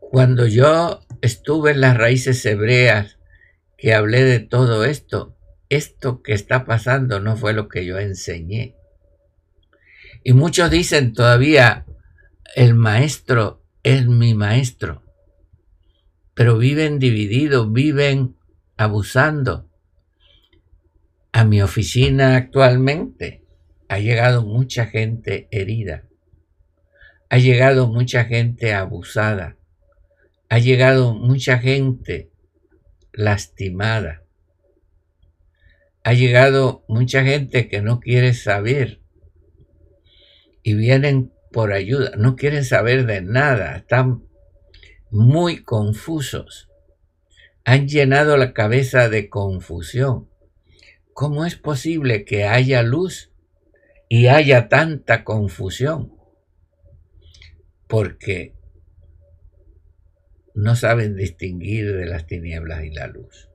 Cuando 0.00 0.46
yo 0.46 1.00
estuve 1.22 1.70
en 1.70 1.80
las 1.80 1.96
raíces 1.96 2.44
hebreas, 2.44 3.18
que 3.78 3.94
hablé 3.94 4.24
de 4.24 4.40
todo 4.40 4.84
esto, 4.84 5.36
esto 5.68 6.20
que 6.20 6.32
está 6.32 6.66
pasando 6.66 7.20
no 7.20 7.36
fue 7.36 7.52
lo 7.52 7.68
que 7.68 7.86
yo 7.86 7.98
enseñé. 7.98 8.76
Y 10.24 10.32
muchos 10.32 10.70
dicen 10.70 11.14
todavía, 11.14 11.86
el 12.56 12.74
maestro 12.74 13.62
es 13.82 14.06
mi 14.06 14.34
maestro, 14.34 15.02
pero 16.34 16.58
viven 16.58 16.98
divididos, 16.98 17.72
viven 17.72 18.36
abusando. 18.76 19.69
A 21.40 21.44
mi 21.46 21.62
oficina 21.62 22.36
actualmente. 22.36 23.46
Ha 23.88 23.98
llegado 23.98 24.44
mucha 24.44 24.84
gente 24.84 25.48
herida, 25.50 26.04
ha 27.30 27.38
llegado 27.38 27.88
mucha 27.88 28.26
gente 28.26 28.74
abusada, 28.74 29.56
ha 30.50 30.58
llegado 30.58 31.14
mucha 31.14 31.56
gente 31.56 32.30
lastimada. 33.14 34.22
Ha 36.04 36.12
llegado 36.12 36.84
mucha 36.88 37.24
gente 37.24 37.68
que 37.68 37.80
no 37.80 38.00
quiere 38.00 38.34
saber. 38.34 39.00
Y 40.62 40.74
vienen 40.74 41.32
por 41.50 41.72
ayuda, 41.72 42.12
no 42.18 42.36
quieren 42.36 42.66
saber 42.66 43.06
de 43.06 43.22
nada, 43.22 43.76
están 43.76 44.24
muy 45.10 45.62
confusos, 45.62 46.68
han 47.64 47.88
llenado 47.88 48.36
la 48.36 48.52
cabeza 48.52 49.08
de 49.08 49.30
confusión, 49.30 50.29
¿cómo 51.20 51.44
es 51.44 51.54
posible 51.54 52.24
que 52.24 52.46
haya 52.46 52.82
luz 52.82 53.30
y 54.08 54.28
haya 54.28 54.70
tanta 54.70 55.22
confusión? 55.22 56.14
Porque 57.86 58.54
no 60.54 60.76
saben 60.76 61.16
distinguir 61.16 61.94
de 61.94 62.06
las 62.06 62.26
tinieblas 62.26 62.84
y 62.84 62.90
la 62.92 63.06
luz. 63.08 63.50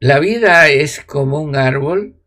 La 0.00 0.18
vida 0.18 0.68
es 0.68 1.00
como 1.00 1.40
un 1.40 1.56
árbol 1.56 2.20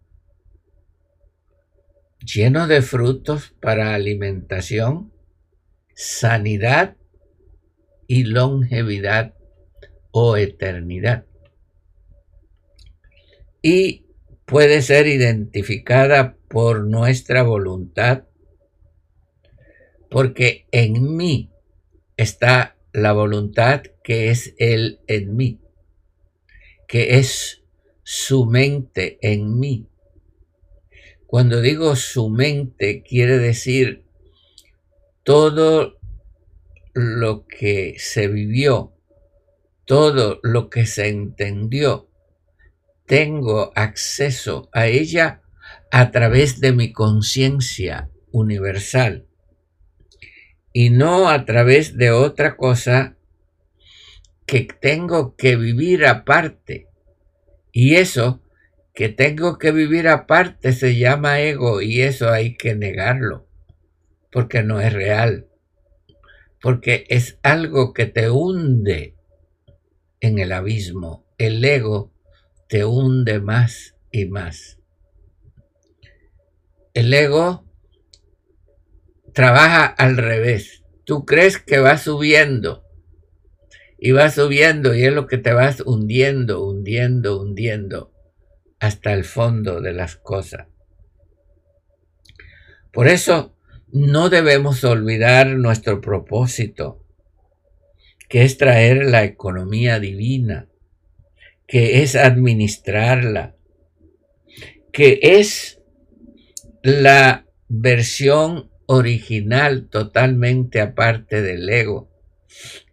lleno 2.21 2.65
de 2.65 2.81
frutos 2.81 3.53
para 3.61 3.93
alimentación, 3.93 5.13
sanidad 5.93 6.97
y 8.07 8.23
longevidad 8.23 9.35
o 10.09 10.38
eternidad. 10.38 11.27
Y 13.67 14.06
puede 14.45 14.84
ser 14.84 15.08
identificada 15.08 16.38
por 16.47 16.86
nuestra 16.86 17.41
voluntad, 17.41 18.25
porque 20.08 20.67
en 20.69 21.15
mí 21.15 21.49
está 22.15 22.78
la 22.93 23.12
voluntad 23.13 23.82
que 24.04 24.30
es 24.30 24.54
Él 24.60 24.99
en 25.08 25.36
mí, 25.36 25.62
que 26.88 27.17
es 27.17 27.63
su 28.04 28.45
mente 28.45 29.17
en 29.23 29.58
mí. 29.58 29.88
Cuando 31.25 31.60
digo 31.60 31.95
su 31.95 32.30
mente, 32.30 33.01
quiere 33.01 33.39
decir 33.39 34.06
todo 35.23 35.97
lo 36.93 37.47
que 37.47 37.95
se 37.97 38.28
vivió, 38.28 38.93
todo 39.86 40.39
lo 40.43 40.69
que 40.69 40.86
se 40.86 41.08
entendió. 41.08 42.12
Tengo 43.05 43.71
acceso 43.75 44.69
a 44.73 44.87
ella 44.87 45.41
a 45.91 46.11
través 46.11 46.59
de 46.59 46.71
mi 46.71 46.91
conciencia 46.91 48.09
universal 48.31 49.27
y 50.73 50.89
no 50.89 51.29
a 51.29 51.45
través 51.45 51.97
de 51.97 52.11
otra 52.11 52.57
cosa 52.57 53.15
que 54.45 54.67
tengo 54.81 55.35
que 55.35 55.55
vivir 55.55 56.05
aparte 56.05 56.87
y 57.71 57.95
eso 57.95 58.41
que 58.95 59.09
tengo 59.09 59.57
que 59.57 59.71
vivir 59.71 60.07
aparte 60.07 60.71
se 60.71 60.97
llama 60.97 61.41
ego 61.41 61.81
y 61.81 62.01
eso 62.01 62.31
hay 62.31 62.55
que 62.55 62.75
negarlo, 62.75 63.45
porque 64.31 64.63
no 64.63 64.79
es 64.79 64.93
real, 64.93 65.47
porque 66.61 67.05
es 67.09 67.37
algo 67.43 67.93
que 67.93 68.05
te 68.05 68.29
hunde 68.29 69.15
en 70.21 70.39
el 70.39 70.53
abismo. 70.53 71.25
El 71.37 71.63
ego 71.65 72.14
te 72.75 72.83
hunde 72.83 73.39
más 73.39 73.95
y 74.11 74.25
más. 74.25 74.81
El 76.93 77.13
ego 77.13 77.63
trabaja 79.33 79.85
al 79.85 80.17
revés. 80.17 80.83
Tú 81.05 81.23
crees 81.25 81.57
que 81.57 81.79
va 81.79 81.97
subiendo 81.97 82.83
y 83.97 84.11
va 84.11 84.29
subiendo 84.29 84.93
y 84.93 85.05
es 85.05 85.13
lo 85.13 85.25
que 85.25 85.38
te 85.38 85.53
vas 85.53 85.83
hundiendo, 85.85 86.65
hundiendo, 86.65 87.39
hundiendo 87.39 88.11
hasta 88.81 89.13
el 89.13 89.23
fondo 89.23 89.79
de 89.79 89.93
las 89.93 90.17
cosas. 90.17 90.67
Por 92.91 93.07
eso 93.07 93.55
no 93.93 94.27
debemos 94.27 94.83
olvidar 94.83 95.47
nuestro 95.47 96.01
propósito, 96.01 97.01
que 98.27 98.43
es 98.43 98.57
traer 98.57 99.05
la 99.05 99.23
economía 99.23 100.01
divina, 100.01 100.67
que 101.67 102.01
es 102.04 102.15
administrarla, 102.15 103.56
que 104.91 105.19
es 105.21 105.82
la 106.84 107.45
versión 107.67 108.69
original 108.86 109.89
totalmente 109.89 110.80
aparte 110.80 111.41
del 111.41 111.69
ego 111.69 112.15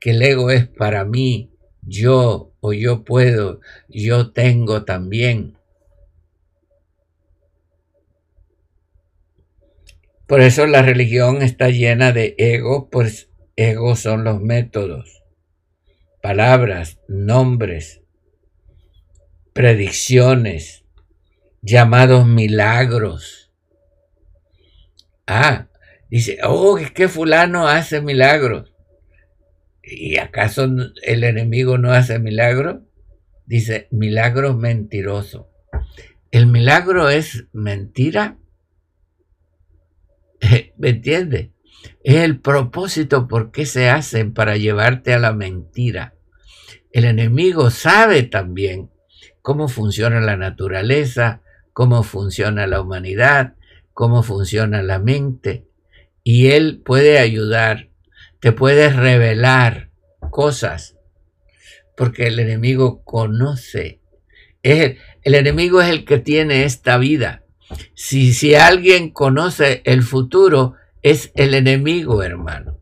que 0.01 0.11
el 0.11 0.23
ego 0.23 0.51
es 0.51 0.67
para 0.67 1.05
mí, 1.05 1.53
yo 1.83 2.53
o 2.61 2.73
yo 2.73 3.05
puedo, 3.05 3.61
yo 3.89 4.33
tengo 4.33 4.85
también. 4.85 5.59
Por 10.27 10.41
eso 10.41 10.67
la 10.67 10.83
religión 10.83 11.43
está 11.43 11.69
llena 11.69 12.13
de 12.13 12.35
ego, 12.39 12.89
pues 12.91 13.31
ego 13.57 13.97
son 13.97 14.25
los 14.25 14.41
métodos, 14.41 15.23
palabras, 16.23 16.99
nombres, 17.07 18.02
predicciones, 19.53 20.85
llamados 21.61 22.27
milagros. 22.27 23.53
Ah, 25.27 25.69
dice, 26.11 26.39
oh, 26.45 26.79
es 26.79 26.91
que 26.91 27.09
fulano 27.09 27.69
hace 27.69 28.01
milagros. 28.01 28.75
¿Y 29.83 30.17
acaso 30.19 30.65
el 31.03 31.25
enemigo 31.25 31.79
no 31.79 31.93
hace 31.93 32.19
milagro? 32.19 32.87
Dice, 33.47 33.89
milagro 33.91 34.55
mentiroso. 34.55 35.51
¿El 36.31 36.47
milagro 36.47 37.11
es 37.11 37.47
mentira? 37.53 38.39
¿Me 40.79 40.89
entiende? 40.91 41.53
Es 42.05 42.17
el 42.17 42.41
propósito 42.41 43.29
por 43.29 43.51
qué 43.51 43.67
se 43.67 43.89
hacen 43.89 44.33
para 44.33 44.57
llevarte 44.57 45.13
a 45.13 45.19
la 45.19 45.33
mentira. 45.33 46.15
El 46.93 47.05
enemigo 47.05 47.71
sabe 47.71 48.23
también 48.23 48.92
cómo 49.43 49.69
funciona 49.69 50.21
la 50.21 50.37
naturaleza, 50.37 51.43
cómo 51.73 52.03
funciona 52.03 52.67
la 52.67 52.81
humanidad, 52.81 53.55
cómo 53.93 54.23
funciona 54.23 54.83
la 54.83 54.99
mente, 54.99 55.67
y 56.25 56.49
él 56.49 56.81
puede 56.85 57.19
ayudar 57.19 57.93
te 58.43 58.51
puedes 58.51 58.97
revelar 58.97 59.91
cosas, 60.33 60.97
porque 61.97 62.27
el 62.27 62.41
enemigo 62.41 63.05
conoce. 63.05 64.01
el, 64.65 64.99
el 65.23 65.35
enemigo 65.37 65.81
es 65.81 65.89
el 65.91 66.05
que 66.05 66.19
tiene 66.19 66.65
esta 66.65 66.99
vida. 66.99 67.45
Si, 67.95 68.35
si 68.35 68.57
alguien 68.57 69.11
conoce 69.11 69.83
el 69.85 70.03
futuro, 70.03 70.75
es 71.03 71.31
el 71.37 71.55
enemigo, 71.55 72.25
hermano. 72.25 72.81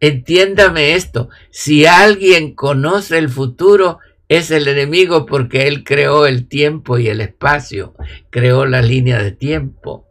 Entiéndame 0.00 0.94
esto, 0.94 1.28
si 1.50 1.84
alguien 1.84 2.54
conoce 2.54 3.18
el 3.18 3.28
futuro, 3.28 3.98
es 4.36 4.50
el 4.50 4.68
enemigo 4.68 5.26
porque 5.26 5.68
él 5.68 5.84
creó 5.84 6.26
el 6.26 6.48
tiempo 6.48 6.98
y 6.98 7.08
el 7.08 7.20
espacio, 7.20 7.94
creó 8.30 8.66
la 8.66 8.82
línea 8.82 9.22
de 9.22 9.32
tiempo. 9.32 10.06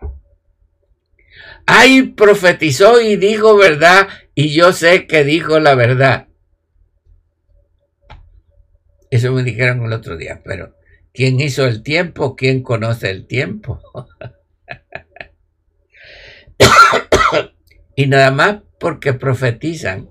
Ay, 1.65 2.03
profetizó 2.03 2.99
y 3.01 3.15
dijo 3.15 3.55
verdad, 3.55 4.07
y 4.35 4.53
yo 4.53 4.73
sé 4.73 5.07
que 5.07 5.23
dijo 5.23 5.59
la 5.59 5.75
verdad. 5.75 6.27
Eso 9.09 9.31
me 9.31 9.43
dijeron 9.43 9.85
el 9.85 9.93
otro 9.93 10.17
día, 10.17 10.41
pero 10.43 10.75
¿quién 11.13 11.39
hizo 11.39 11.65
el 11.65 11.83
tiempo? 11.83 12.35
¿Quién 12.35 12.63
conoce 12.63 13.09
el 13.09 13.27
tiempo? 13.27 13.81
y 17.95 18.07
nada 18.07 18.31
más 18.31 18.61
porque 18.79 19.13
profetizan 19.13 20.09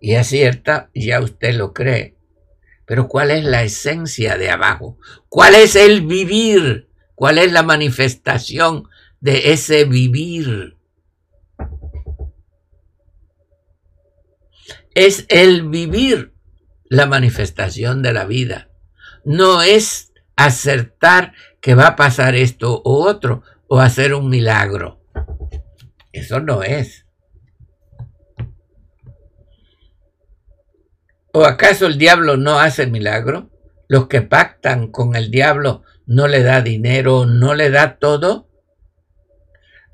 y 0.00 0.14
acierta, 0.14 0.90
ya 0.94 1.20
usted 1.20 1.54
lo 1.54 1.72
cree. 1.72 2.17
Pero 2.88 3.06
¿cuál 3.06 3.30
es 3.30 3.44
la 3.44 3.62
esencia 3.62 4.36
de 4.36 4.50
abajo? 4.50 4.98
¿Cuál 5.28 5.54
es 5.54 5.76
el 5.76 6.06
vivir? 6.06 6.88
¿Cuál 7.14 7.38
es 7.38 7.52
la 7.52 7.62
manifestación 7.62 8.88
de 9.20 9.52
ese 9.52 9.84
vivir. 9.84 10.76
Es 14.94 15.26
el 15.28 15.68
vivir 15.68 16.32
la 16.88 17.06
manifestación 17.06 18.02
de 18.02 18.12
la 18.12 18.24
vida. 18.24 18.68
No 19.24 19.62
es 19.62 20.12
acertar 20.36 21.34
que 21.60 21.74
va 21.74 21.88
a 21.88 21.96
pasar 21.96 22.34
esto 22.34 22.80
o 22.84 23.06
otro 23.06 23.42
o 23.68 23.80
hacer 23.80 24.14
un 24.14 24.28
milagro. 24.28 25.00
Eso 26.12 26.40
no 26.40 26.62
es. 26.62 27.04
¿O 31.32 31.44
acaso 31.44 31.86
el 31.86 31.98
diablo 31.98 32.36
no 32.36 32.58
hace 32.58 32.86
milagro? 32.86 33.50
Los 33.86 34.08
que 34.08 34.22
pactan 34.22 34.90
con 34.90 35.14
el 35.14 35.30
diablo 35.30 35.82
no 36.06 36.26
le 36.26 36.42
da 36.42 36.62
dinero, 36.62 37.26
no 37.26 37.54
le 37.54 37.70
da 37.70 37.98
todo. 37.98 38.48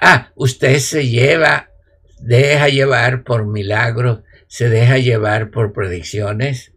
Ah, 0.01 0.33
usted 0.37 0.79
se 0.79 1.09
lleva, 1.09 1.71
deja 2.19 2.69
llevar 2.69 3.25
por 3.25 3.47
milagros, 3.47 4.23
se 4.47 4.69
deja 4.69 4.99
llevar 4.99 5.51
por 5.51 5.73
predicciones. 5.73 6.73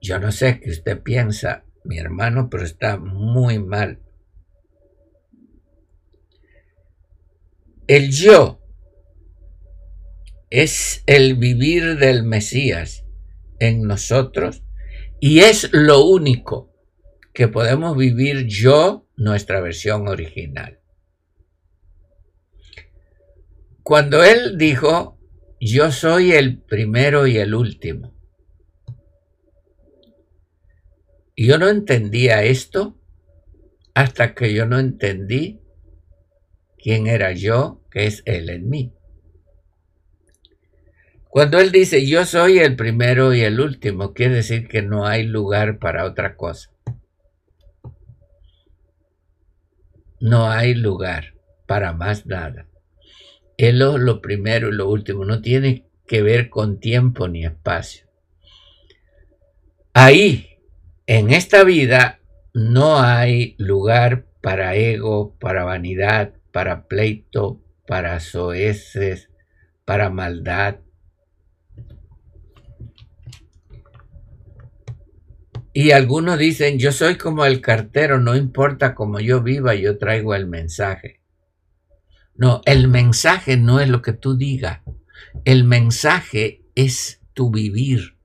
Yo 0.00 0.18
no 0.18 0.32
sé 0.32 0.60
qué 0.60 0.70
usted 0.70 1.02
piensa, 1.02 1.64
mi 1.84 1.98
hermano, 1.98 2.48
pero 2.48 2.64
está 2.64 2.96
muy 2.96 3.58
mal. 3.58 4.00
El 7.86 8.10
yo 8.10 8.59
es 10.50 11.04
el 11.06 11.36
vivir 11.36 11.96
del 11.98 12.24
Mesías 12.24 13.04
en 13.60 13.82
nosotros 13.82 14.64
y 15.20 15.40
es 15.40 15.70
lo 15.72 16.04
único 16.04 16.74
que 17.32 17.46
podemos 17.46 17.96
vivir 17.96 18.46
yo, 18.46 19.06
nuestra 19.16 19.60
versión 19.60 20.08
original. 20.08 20.80
Cuando 23.82 24.24
él 24.24 24.58
dijo, 24.58 25.18
yo 25.60 25.92
soy 25.92 26.32
el 26.32 26.60
primero 26.60 27.26
y 27.26 27.36
el 27.38 27.54
último, 27.54 28.14
yo 31.36 31.58
no 31.58 31.68
entendía 31.68 32.42
esto 32.42 32.98
hasta 33.94 34.34
que 34.34 34.52
yo 34.52 34.66
no 34.66 34.78
entendí 34.78 35.60
quién 36.78 37.06
era 37.06 37.32
yo, 37.32 37.82
que 37.90 38.06
es 38.06 38.22
él 38.26 38.50
en 38.50 38.68
mí. 38.68 38.94
Cuando 41.30 41.60
él 41.60 41.70
dice 41.70 42.04
yo 42.06 42.24
soy 42.24 42.58
el 42.58 42.74
primero 42.74 43.32
y 43.32 43.42
el 43.42 43.60
último, 43.60 44.14
quiere 44.14 44.34
decir 44.34 44.66
que 44.66 44.82
no 44.82 45.06
hay 45.06 45.22
lugar 45.22 45.78
para 45.78 46.04
otra 46.04 46.34
cosa. 46.34 46.72
No 50.18 50.50
hay 50.50 50.74
lugar 50.74 51.34
para 51.66 51.92
más 51.92 52.26
nada. 52.26 52.66
Él 53.56 53.80
es 53.80 54.00
lo 54.00 54.20
primero 54.20 54.70
y 54.70 54.72
lo 54.72 54.88
último, 54.88 55.24
no 55.24 55.40
tiene 55.40 55.86
que 56.08 56.20
ver 56.20 56.50
con 56.50 56.80
tiempo 56.80 57.28
ni 57.28 57.44
espacio. 57.44 58.06
Ahí, 59.94 60.58
en 61.06 61.30
esta 61.30 61.62
vida, 61.62 62.18
no 62.52 62.98
hay 62.98 63.54
lugar 63.56 64.26
para 64.40 64.74
ego, 64.74 65.36
para 65.38 65.62
vanidad, 65.62 66.32
para 66.52 66.88
pleito, 66.88 67.62
para 67.86 68.18
soeces, 68.18 69.30
para 69.84 70.10
maldad, 70.10 70.76
Y 75.72 75.92
algunos 75.92 76.38
dicen, 76.38 76.78
yo 76.78 76.90
soy 76.90 77.16
como 77.16 77.44
el 77.44 77.60
cartero, 77.60 78.18
no 78.18 78.34
importa 78.34 78.94
cómo 78.94 79.20
yo 79.20 79.40
viva, 79.40 79.74
yo 79.74 79.98
traigo 79.98 80.34
el 80.34 80.46
mensaje. 80.46 81.20
No, 82.34 82.60
el 82.64 82.88
mensaje 82.88 83.56
no 83.56 83.80
es 83.80 83.88
lo 83.88 84.02
que 84.02 84.12
tú 84.12 84.36
digas. 84.36 84.80
El 85.44 85.64
mensaje 85.64 86.64
es 86.74 87.20
tu 87.34 87.50
vivir. 87.50 88.16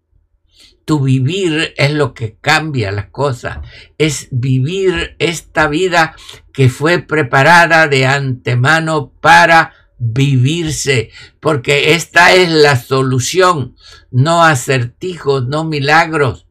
Tu 0.86 1.00
vivir 1.04 1.74
es 1.78 1.92
lo 1.92 2.14
que 2.14 2.38
cambia 2.40 2.92
las 2.92 3.10
cosas. 3.10 3.60
Es 3.98 4.28
vivir 4.32 5.16
esta 5.20 5.68
vida 5.68 6.16
que 6.52 6.70
fue 6.70 7.00
preparada 7.00 7.88
de 7.88 8.08
antemano 8.08 9.12
para 9.22 9.74
vivirse, 9.98 11.12
porque 11.40 11.94
esta 11.94 12.34
es 12.34 12.50
la 12.50 12.76
solución, 12.76 13.76
no 14.12 14.44
acertijos, 14.44 15.48
no 15.48 15.64
milagros 15.64 16.45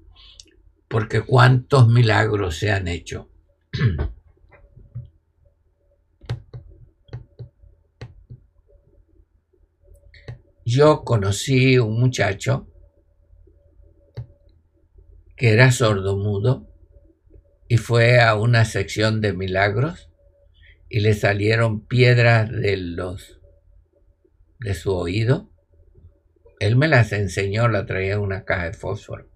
porque 0.94 1.22
cuántos 1.22 1.88
milagros 1.88 2.57
se 2.57 2.70
han 2.70 2.87
hecho. 2.87 3.28
Yo 10.64 11.02
conocí 11.02 11.78
un 11.78 11.98
muchacho 11.98 12.68
que 15.35 15.52
era 15.52 15.72
sordomudo 15.72 16.68
y 17.66 17.78
fue 17.78 18.20
a 18.20 18.37
una 18.37 18.64
sección 18.64 19.20
de 19.20 19.33
milagros 19.33 20.12
y 20.88 21.00
le 21.00 21.14
salieron 21.14 21.85
piedras 21.85 22.48
de 22.52 22.76
los 22.76 23.40
de 24.61 24.74
su 24.74 24.94
oído. 24.94 25.50
Él 26.61 26.76
me 26.76 26.87
las 26.87 27.11
enseñó, 27.11 27.66
la 27.66 27.85
traía 27.85 28.12
en 28.12 28.20
una 28.20 28.44
caja 28.44 28.66
de 28.66 28.74
fósforo 28.74 29.34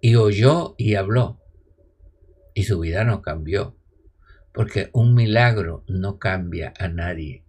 y 0.00 0.16
oyó 0.16 0.74
y 0.78 0.94
habló. 0.94 1.40
Y 2.54 2.64
su 2.64 2.80
vida 2.80 3.04
no 3.04 3.22
cambió, 3.22 3.76
porque 4.52 4.90
un 4.92 5.14
milagro 5.14 5.84
no 5.86 6.18
cambia 6.18 6.72
a 6.78 6.88
nadie. 6.88 7.44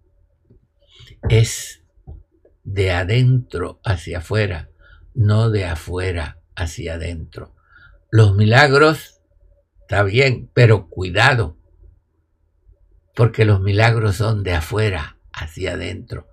Es 1.28 1.82
de 2.62 2.92
adentro 2.92 3.80
hacia 3.84 4.18
afuera, 4.18 4.70
no 5.14 5.50
de 5.50 5.64
afuera 5.64 6.38
hacia 6.54 6.94
adentro. 6.94 7.54
Los 8.10 8.34
milagros, 8.34 9.20
está 9.82 10.02
bien, 10.02 10.50
pero 10.54 10.88
cuidado, 10.88 11.56
porque 13.14 13.44
los 13.44 13.60
milagros 13.60 14.16
son 14.16 14.42
de 14.42 14.54
afuera 14.54 15.18
hacia 15.32 15.72
adentro. 15.72 16.28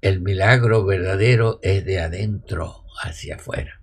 El 0.00 0.20
milagro 0.20 0.84
verdadero 0.84 1.58
es 1.62 1.84
de 1.84 2.00
adentro 2.00 2.84
hacia 3.02 3.36
afuera 3.36 3.79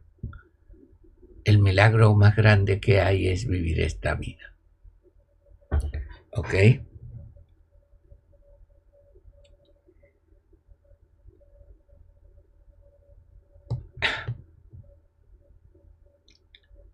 el 1.47 1.59
milagro 1.59 2.13
más 2.13 2.35
grande 2.35 2.81
que 2.81 2.99
hay 2.99 3.29
es 3.29 3.47
vivir 3.47 3.79
esta 3.79 4.15
vida. 4.15 4.53
¿Ok? 6.31 6.53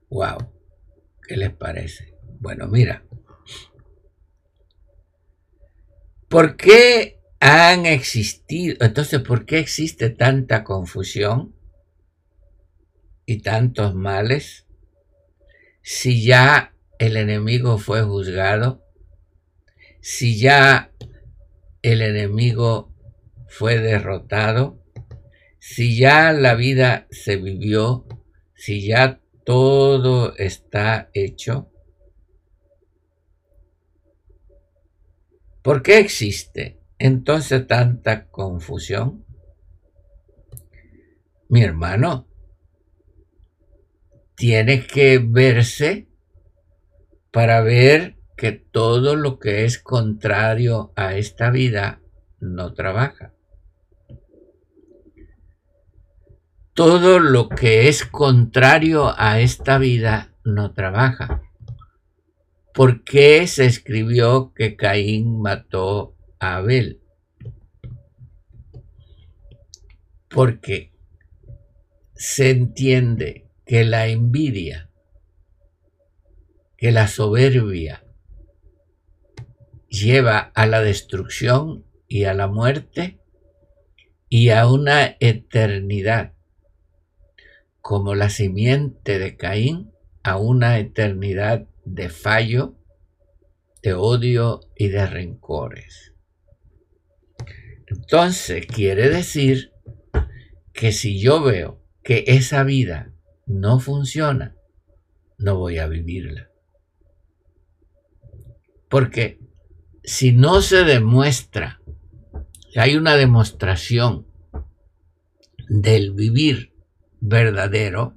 Wow, 0.10 0.38
¿qué 1.28 1.36
les 1.36 1.52
parece? 1.52 2.14
Bueno, 2.40 2.68
mira. 2.68 3.04
¿Por 6.30 6.56
qué 6.58 7.20
han 7.40 7.88
existido? 7.88 8.78
Entonces, 8.86 9.20
¿por 9.22 9.48
qué 9.48 9.58
existe 9.58 10.12
tanta 10.12 10.64
confusión? 10.64 11.53
Y 13.26 13.42
tantos 13.42 13.96
males? 13.96 14.66
Si 15.82 16.24
ya 16.24 16.74
el 17.00 17.18
enemigo 17.18 17.78
fue 17.78 18.02
juzgado, 18.02 18.84
si 20.00 20.40
ya 20.40 20.92
el 21.82 22.02
enemigo 22.02 22.94
fue 23.48 23.80
derrotado, 23.80 24.82
si 25.60 25.98
ya 25.98 26.34
la 26.34 26.56
vida 26.56 27.08
se 27.12 27.38
vivió, 27.38 28.06
si 28.56 28.86
ya 28.86 29.22
todo 29.46 30.36
está 30.38 31.10
hecho, 31.14 31.70
¿por 35.62 35.84
qué 35.84 36.00
existe 36.00 36.80
entonces 37.00 37.68
tanta 37.68 38.28
confusión? 38.28 39.26
Mi 41.50 41.62
hermano, 41.62 42.28
tiene 44.36 44.86
que 44.86 45.20
verse 45.20 46.08
para 47.32 47.62
ver 47.62 48.18
que 48.36 48.52
todo 48.52 49.16
lo 49.16 49.40
que 49.40 49.66
es 49.66 49.80
contrario 49.80 50.92
a 50.96 51.16
esta 51.16 51.50
vida 51.50 52.02
no 52.40 52.74
trabaja. 52.74 53.34
Todo 56.74 57.20
lo 57.20 57.50
que 57.50 57.88
es 57.88 58.06
contrario 58.06 59.14
a 59.18 59.40
esta 59.40 59.78
vida 59.78 60.34
no 60.44 60.74
trabaja. 60.74 61.44
¿Por 62.74 63.04
qué 63.04 63.46
se 63.46 63.66
escribió 63.66 64.52
que 64.56 64.76
Caín 64.76 65.40
mató 65.40 66.16
a 66.40 66.56
Abel? 66.56 67.02
Porque 70.28 70.92
se 72.16 72.50
entiende 72.50 73.43
que 73.66 73.84
la 73.84 74.08
envidia, 74.08 74.90
que 76.78 76.92
la 76.92 77.08
soberbia 77.08 78.04
lleva 79.88 80.40
a 80.40 80.66
la 80.66 80.82
destrucción 80.82 81.86
y 82.08 82.26
a 82.26 82.34
la 82.34 82.48
muerte 82.48 83.20
y 84.28 84.50
a 84.50 84.68
una 84.68 85.16
eternidad, 85.20 86.34
como 87.80 88.16
la 88.16 88.30
simiente 88.30 89.20
de 89.20 89.38
Caín 89.38 89.92
a 90.24 90.38
una 90.38 90.80
eternidad 90.80 91.68
de 91.86 92.10
fallo, 92.10 92.76
de 93.82 93.94
odio 93.94 94.62
y 94.76 94.88
de 94.88 95.06
rencores. 95.06 96.14
Entonces 97.88 98.66
quiere 98.66 99.10
decir 99.10 99.74
que 100.74 100.92
si 100.92 101.20
yo 101.20 101.44
veo 101.44 101.82
que 102.02 102.24
esa 102.28 102.64
vida 102.64 103.13
no 103.54 103.80
funciona, 103.80 104.56
no 105.38 105.58
voy 105.58 105.78
a 105.78 105.88
vivirla. 105.88 106.50
Porque 108.90 109.40
si 110.04 110.32
no 110.32 110.62
se 110.62 110.84
demuestra, 110.84 111.80
hay 112.76 112.96
una 112.96 113.16
demostración 113.16 114.28
del 115.70 116.14
vivir 116.14 116.74
verdadero, 117.20 118.16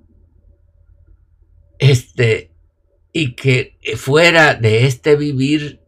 este, 1.79 2.53
y 3.13 3.35
que 3.35 3.79
fuera 3.97 4.55
de 4.55 4.87
este 4.87 5.17
vivir, 5.17 5.83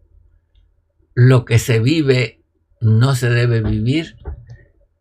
lo 1.15 1.45
que 1.45 1.59
se 1.59 1.81
vive 1.81 2.45
no 2.81 3.15
se 3.17 3.29
debe 3.31 3.61
vivir, 3.61 4.18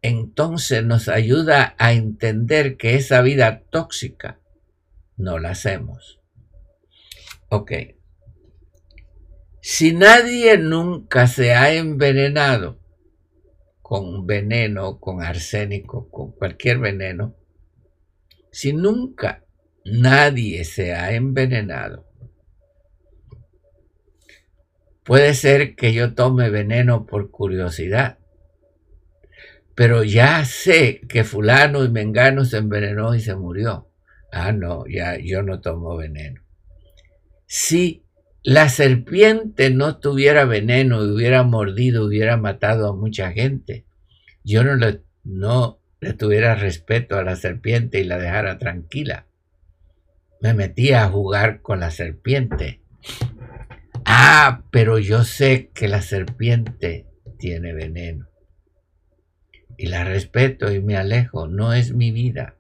entonces 0.02 0.84
nos 0.84 1.08
ayuda 1.08 1.76
a 1.78 1.94
entender 1.94 2.78
que 2.78 2.96
esa 2.96 3.22
vida 3.22 3.64
tóxica 3.70 4.40
no 5.16 5.40
la 5.40 5.52
hacemos. 5.52 6.20
Ok. 7.50 7.72
Si 9.62 9.94
nadie 9.94 10.58
nunca 10.58 11.28
se 11.28 11.54
ha 11.54 11.74
envenenado 11.74 12.80
con 13.82 14.26
veneno, 14.28 15.00
con 15.00 15.22
arsénico, 15.22 16.10
con 16.10 16.32
cualquier 16.32 16.80
veneno, 16.80 17.36
si 18.52 18.74
nunca 18.74 19.44
nadie 19.84 20.64
se 20.66 20.94
ha 20.94 21.14
envenenado, 21.14 22.06
puede 25.04 25.34
ser 25.34 25.76
que 25.76 25.94
yo 25.94 26.14
tome 26.14 26.50
veneno 26.50 27.06
por 27.06 27.32
curiosidad, 27.32 28.20
pero 29.78 30.04
ya 30.04 30.44
sé 30.44 31.02
que 31.08 31.24
fulano 31.24 31.86
y 31.86 31.90
mengano 31.90 32.46
se 32.46 32.58
envenenó 32.58 33.14
y 33.14 33.22
se 33.22 33.36
murió. 33.36 33.92
Ah, 34.32 34.52
no, 34.52 34.86
ya 34.88 35.20
yo 35.20 35.44
no 35.44 35.62
tomo 35.62 35.96
veneno. 35.96 36.42
Si 37.46 38.04
la 38.42 38.70
serpiente 38.70 39.70
no 39.70 40.00
tuviera 40.00 40.46
veneno 40.46 41.06
y 41.06 41.12
hubiera 41.12 41.44
mordido, 41.44 42.08
hubiera 42.08 42.38
matado 42.38 42.90
a 42.90 42.96
mucha 42.96 43.32
gente, 43.34 43.86
yo 44.44 44.64
no 44.64 44.74
le, 44.74 45.04
no 45.24 45.80
le 46.00 46.14
tuviera 46.14 46.56
respeto 46.56 47.16
a 47.16 47.24
la 47.24 47.36
serpiente 47.36 48.00
y 48.00 48.04
la 48.04 48.18
dejara 48.18 48.58
tranquila. 48.58 49.28
Me 50.42 50.56
metía 50.56 51.04
a 51.04 51.10
jugar 51.10 51.62
con 51.62 51.82
la 51.82 51.92
serpiente. 51.92 52.82
Ah, 54.06 54.64
pero 54.72 54.98
yo 54.98 55.24
sé 55.24 55.70
que 55.76 55.88
la 55.88 56.02
serpiente 56.02 57.06
tiene 57.38 57.74
veneno. 57.74 58.28
Y 59.78 59.88
la 59.88 60.04
respeto 60.04 60.72
y 60.72 60.82
me 60.82 60.98
alejo. 60.98 61.48
No 61.48 61.74
es 61.74 61.94
mi 61.94 62.12
vida. 62.12 62.56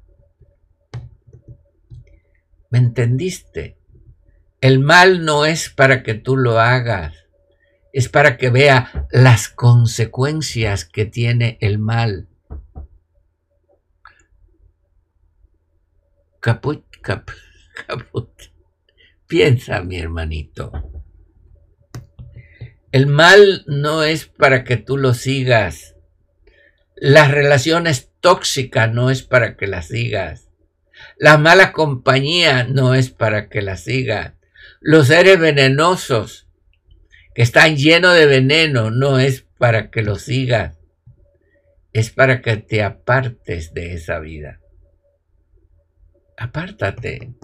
¿Me 2.69 2.79
entendiste? 2.79 3.77
El 4.59 4.79
mal 4.79 5.23
no 5.23 5.45
es 5.45 5.69
para 5.69 6.03
que 6.03 6.15
tú 6.15 6.35
lo 6.35 6.59
hagas, 6.59 7.27
es 7.93 8.09
para 8.09 8.37
que 8.37 8.49
vea 8.49 9.07
las 9.11 9.49
consecuencias 9.49 10.83
que 10.83 11.05
tiene 11.05 11.57
el 11.61 11.77
mal. 11.77 12.27
Caput, 16.39 16.83
caput, 17.01 17.35
caput. 17.87 18.29
Piensa, 19.27 19.81
mi 19.83 19.97
hermanito. 19.97 20.71
El 22.91 23.07
mal 23.07 23.63
no 23.67 24.03
es 24.03 24.25
para 24.25 24.63
que 24.63 24.77
tú 24.77 24.97
lo 24.97 25.13
sigas. 25.13 25.96
Las 26.99 27.29
relaciones 27.29 28.11
tóxicas 28.21 28.91
no 28.91 29.11
es 29.11 29.21
para 29.21 29.55
que 29.55 29.67
las 29.67 29.89
sigas. 29.89 30.49
La 31.19 31.37
mala 31.37 31.71
compañía 31.71 32.63
no 32.63 32.95
es 32.95 33.11
para 33.11 33.49
que 33.49 33.61
las 33.61 33.83
sigas. 33.83 34.33
Los 34.81 35.07
seres 35.07 35.39
venenosos 35.39 36.47
que 37.35 37.43
están 37.43 37.77
llenos 37.77 38.15
de 38.15 38.25
veneno 38.25 38.89
no 38.89 39.19
es 39.19 39.43
para 39.59 39.91
que 39.91 40.01
los 40.01 40.23
sigas, 40.23 40.79
es 41.93 42.09
para 42.09 42.41
que 42.41 42.57
te 42.57 42.81
apartes 42.81 43.75
de 43.75 43.93
esa 43.93 44.17
vida. 44.17 44.59
Apártate 46.35 47.35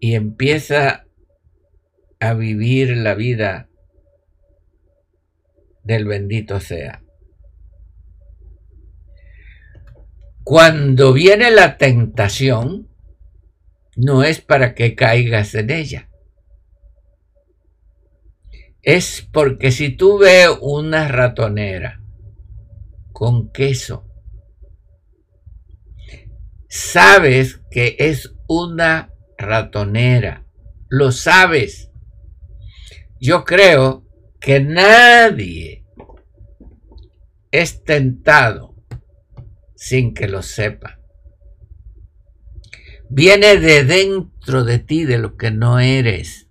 y 0.00 0.14
empieza 0.14 1.06
a 2.18 2.32
vivir 2.32 2.96
la 2.96 3.14
vida 3.14 3.68
del 5.84 6.06
bendito 6.06 6.60
sea. 6.60 7.02
Cuando 10.48 11.12
viene 11.12 11.50
la 11.50 11.76
tentación, 11.76 12.88
no 13.96 14.22
es 14.22 14.40
para 14.40 14.74
que 14.74 14.94
caigas 14.94 15.54
en 15.54 15.68
ella 15.70 16.08
es 18.82 19.28
porque 19.30 19.70
si 19.70 19.90
tú 19.90 20.16
ves 20.16 20.48
una 20.62 21.06
ratonera 21.06 22.00
con 23.12 23.52
queso, 23.52 24.06
sabes 26.70 27.60
que 27.70 27.96
es 27.98 28.34
una 28.46 29.12
ratonera, 29.36 30.46
lo 30.88 31.12
sabes. 31.12 31.90
Yo 33.20 33.44
creo 33.44 34.06
que 34.40 34.60
nadie 34.60 35.84
es 37.50 37.84
tentado 37.84 38.67
sin 39.78 40.12
que 40.12 40.26
lo 40.26 40.42
sepa. 40.42 40.98
Viene 43.08 43.58
de 43.58 43.84
dentro 43.84 44.64
de 44.64 44.80
ti, 44.80 45.04
de 45.04 45.18
lo 45.18 45.36
que 45.36 45.52
no 45.52 45.78
eres. 45.78 46.48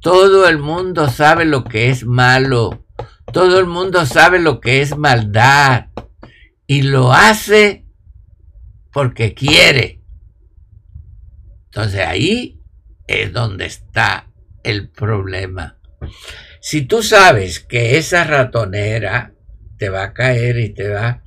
Todo 0.00 0.46
el 0.46 0.58
mundo 0.58 1.08
sabe 1.08 1.46
lo 1.46 1.64
que 1.64 1.88
es 1.88 2.04
malo. 2.04 2.86
Todo 3.32 3.58
el 3.58 3.66
mundo 3.66 4.04
sabe 4.04 4.40
lo 4.40 4.60
que 4.60 4.82
es 4.82 4.96
maldad. 4.96 5.86
Y 6.66 6.82
lo 6.82 7.12
hace 7.12 7.86
porque 8.92 9.32
quiere. 9.32 10.02
Entonces 11.64 12.06
ahí 12.06 12.60
es 13.06 13.32
donde 13.32 13.64
está 13.64 14.28
el 14.62 14.90
problema. 14.90 15.78
Si 16.60 16.82
tú 16.82 17.02
sabes 17.02 17.58
que 17.58 17.96
esa 17.96 18.24
ratonera 18.24 19.32
te 19.78 19.88
va 19.88 20.02
a 20.04 20.12
caer 20.12 20.58
y 20.58 20.74
te 20.74 20.90
va, 20.90 21.22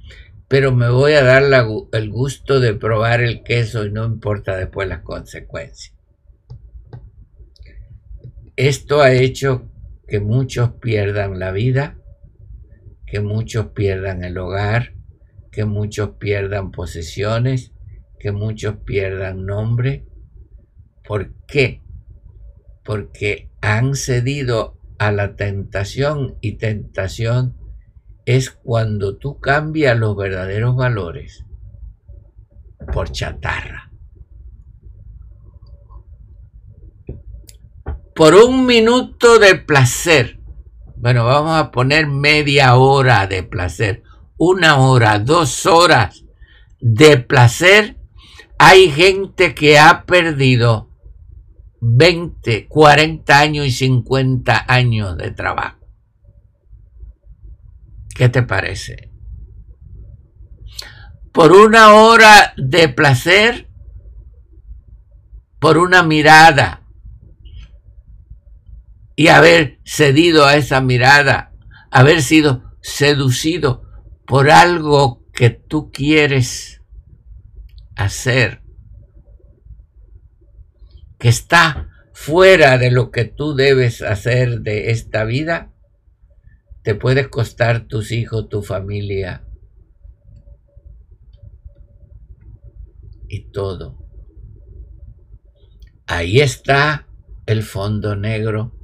pero 0.47 0.71
me 0.71 0.89
voy 0.89 1.13
a 1.13 1.23
dar 1.23 1.43
el 1.91 2.09
gusto 2.09 2.59
de 2.59 2.73
probar 2.73 3.21
el 3.21 3.43
queso 3.43 3.85
y 3.85 3.91
no 3.91 4.05
importa 4.05 4.57
después 4.57 4.87
las 4.87 5.01
consecuencias. 5.01 5.95
Esto 8.55 9.01
ha 9.01 9.11
hecho 9.11 9.69
que 10.07 10.19
muchos 10.19 10.73
pierdan 10.73 11.39
la 11.39 11.51
vida, 11.51 11.97
que 13.07 13.19
muchos 13.19 13.67
pierdan 13.67 14.23
el 14.23 14.37
hogar, 14.37 14.93
que 15.51 15.65
muchos 15.65 16.11
pierdan 16.19 16.71
posesiones, 16.71 17.71
que 18.19 18.31
muchos 18.31 18.77
pierdan 18.85 19.45
nombre. 19.45 20.05
¿Por 21.03 21.33
qué? 21.47 21.81
Porque 22.83 23.49
han 23.61 23.95
cedido 23.95 24.79
a 24.99 25.11
la 25.11 25.35
tentación 25.35 26.37
y 26.41 26.53
tentación 26.53 27.62
es 28.26 28.51
cuando 28.51 29.17
tú 29.17 29.39
cambias 29.39 29.97
los 29.97 30.15
verdaderos 30.15 30.76
valores 30.76 31.45
por 32.93 33.11
chatarra. 33.11 33.93
por 38.15 38.36
un 38.36 38.65
minuto 38.65 39.39
de 39.39 39.55
placer. 39.55 40.39
Bueno, 40.95 41.26
vamos 41.26 41.57
a 41.59 41.71
poner 41.71 42.07
media 42.07 42.76
hora 42.76 43.28
de 43.28 43.43
placer, 43.43 44.03
una 44.38 44.78
hora, 44.78 45.19
dos 45.19 45.65
horas 45.65 46.24
de 46.80 47.17
placer. 47.17 47.97
Hay 48.57 48.91
gente 48.91 49.53
que 49.53 49.80
ha 49.80 50.05
perdido 50.05 50.89
20, 51.82 52.67
40 52.67 53.39
años 53.39 53.65
y 53.65 53.71
50 53.71 54.65
años 54.67 55.17
de 55.17 55.32
trabajo. 55.32 55.82
¿Qué 58.16 58.30
te 58.30 58.43
parece? 58.43 59.11
Por 61.32 61.51
una 61.51 61.93
hora 61.95 62.53
de 62.57 62.89
placer, 62.89 63.70
por 65.59 65.78
una 65.78 66.03
mirada, 66.03 66.84
y 69.16 69.28
haber 69.28 69.80
cedido 69.86 70.45
a 70.45 70.55
esa 70.55 70.82
mirada, 70.82 71.53
haber 71.91 72.22
sido 72.22 72.64
seducido 72.82 73.84
por 74.26 74.49
algo 74.49 75.24
que 75.34 75.49
tú 75.49 75.91
quieres 75.91 76.82
hacer, 77.95 78.61
que 81.20 81.30
está 81.30 81.89
fuera 82.14 82.78
de 82.78 82.91
lo 82.91 83.11
que 83.11 83.26
tú 83.26 83.55
debes 83.55 84.01
hacer 84.01 84.61
de 84.61 84.91
esta 84.91 85.24
vida, 85.24 85.72
te 86.84 86.95
puede 86.95 87.29
costar 87.29 87.88
tus 87.88 88.11
hijos, 88.11 88.49
tu 88.49 88.61
familia 88.61 89.45
y 93.27 93.51
todo. 93.51 93.97
Ahí 96.05 96.41
está 96.41 97.07
el 97.45 97.63
fondo 97.63 98.15
negro 98.15 98.77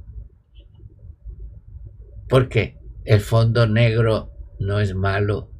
porque 2.28 2.78
el 3.04 3.20
fondo 3.20 3.66
negro 3.66 4.32
no 4.58 4.80
es 4.80 4.94
malo, 4.94 5.50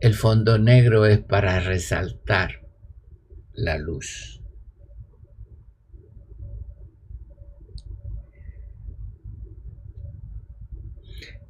el 0.00 0.14
fondo 0.14 0.58
negro 0.58 1.06
es 1.06 1.20
para 1.20 1.58
resaltar 1.60 2.68
la 3.54 3.78
luz. 3.78 4.41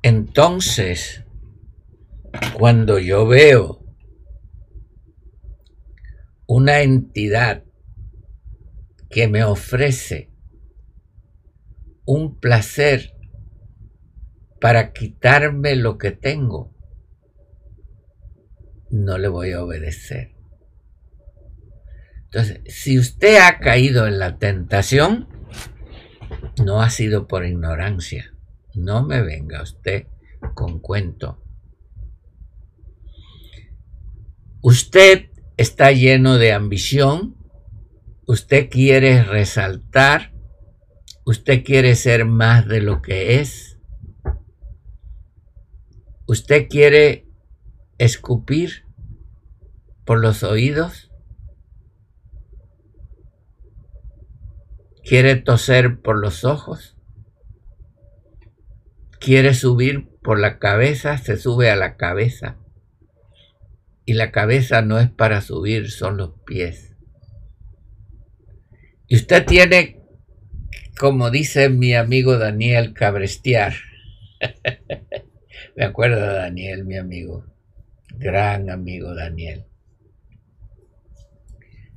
Entonces, 0.02 1.24
cuando 2.54 2.98
yo 2.98 3.26
veo 3.26 3.84
una 6.46 6.82
entidad 6.82 7.64
que 9.08 9.28
me 9.28 9.44
ofrece 9.44 10.32
un 12.04 12.40
placer 12.40 13.14
para 14.60 14.92
quitarme 14.92 15.76
lo 15.76 15.98
que 15.98 16.10
tengo, 16.10 16.74
no 18.90 19.18
le 19.18 19.28
voy 19.28 19.52
a 19.52 19.62
obedecer. 19.62 20.34
Entonces, 22.24 22.60
si 22.66 22.98
usted 22.98 23.38
ha 23.40 23.58
caído 23.60 24.06
en 24.06 24.18
la 24.18 24.38
tentación, 24.38 25.28
no 26.64 26.82
ha 26.82 26.90
sido 26.90 27.28
por 27.28 27.44
ignorancia. 27.44 28.31
No 28.74 29.02
me 29.02 29.22
venga 29.22 29.62
usted 29.62 30.06
con 30.54 30.80
cuento. 30.80 31.38
Usted 34.62 35.30
está 35.56 35.92
lleno 35.92 36.38
de 36.38 36.52
ambición, 36.52 37.36
usted 38.26 38.70
quiere 38.70 39.24
resaltar, 39.24 40.32
usted 41.24 41.64
quiere 41.64 41.94
ser 41.96 42.24
más 42.24 42.66
de 42.66 42.80
lo 42.80 43.02
que 43.02 43.40
es, 43.40 43.78
usted 46.26 46.68
quiere 46.68 47.28
escupir 47.98 48.86
por 50.04 50.20
los 50.20 50.42
oídos, 50.42 51.10
quiere 55.04 55.36
toser 55.36 56.00
por 56.00 56.18
los 56.18 56.44
ojos, 56.44 56.91
quiere 59.22 59.54
subir 59.54 60.08
por 60.22 60.38
la 60.38 60.58
cabeza, 60.58 61.16
se 61.18 61.36
sube 61.36 61.70
a 61.70 61.76
la 61.76 61.96
cabeza. 61.96 62.58
Y 64.04 64.14
la 64.14 64.32
cabeza 64.32 64.82
no 64.82 64.98
es 64.98 65.10
para 65.10 65.40
subir, 65.40 65.90
son 65.90 66.16
los 66.16 66.32
pies. 66.44 66.96
Y 69.06 69.16
usted 69.16 69.46
tiene, 69.46 70.00
como 70.98 71.30
dice 71.30 71.68
mi 71.68 71.94
amigo 71.94 72.38
Daniel, 72.38 72.94
cabrestear. 72.94 73.74
Me 75.76 75.84
acuerdo 75.84 76.20
de 76.20 76.34
Daniel, 76.34 76.84
mi 76.84 76.96
amigo. 76.96 77.46
Gran 78.16 78.70
amigo 78.70 79.14
Daniel. 79.14 79.66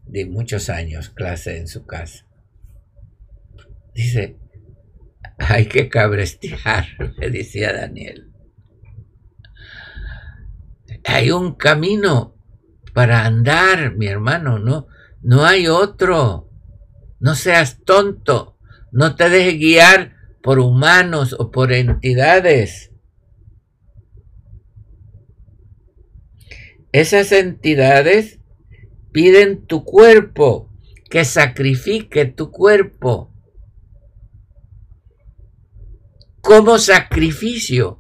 De 0.06 0.26
muchos 0.26 0.70
años, 0.70 1.10
clase 1.10 1.58
en 1.58 1.68
su 1.68 1.86
casa. 1.86 2.26
Dice, 3.94 4.38
hay 5.40 5.68
que 5.68 5.90
cabrestear, 5.90 6.86
me 7.18 7.30
decía 7.32 7.74
Daniel. 7.74 8.32
Hay 11.04 11.32
un 11.32 11.56
camino 11.56 12.36
para 12.94 13.26
andar, 13.26 13.96
mi 13.96 14.08
hermano, 14.08 14.60
no, 14.60 14.88
no 15.22 15.46
hay 15.46 15.68
otro. 15.68 16.50
No 17.20 17.36
seas 17.36 17.84
tonto, 17.84 18.58
no 18.92 19.16
te 19.16 19.30
dejes 19.30 19.60
guiar 19.60 20.16
por 20.42 20.60
humanos 20.60 21.36
o 21.38 21.52
por 21.52 21.74
entidades. 21.74 22.92
Esas 26.92 27.32
entidades 27.32 28.40
piden 29.12 29.66
tu 29.66 29.84
cuerpo, 29.84 30.72
que 31.10 31.26
sacrifique 31.26 32.26
tu 32.26 32.52
cuerpo. 32.52 33.35
Como 36.46 36.78
sacrificio. 36.78 38.00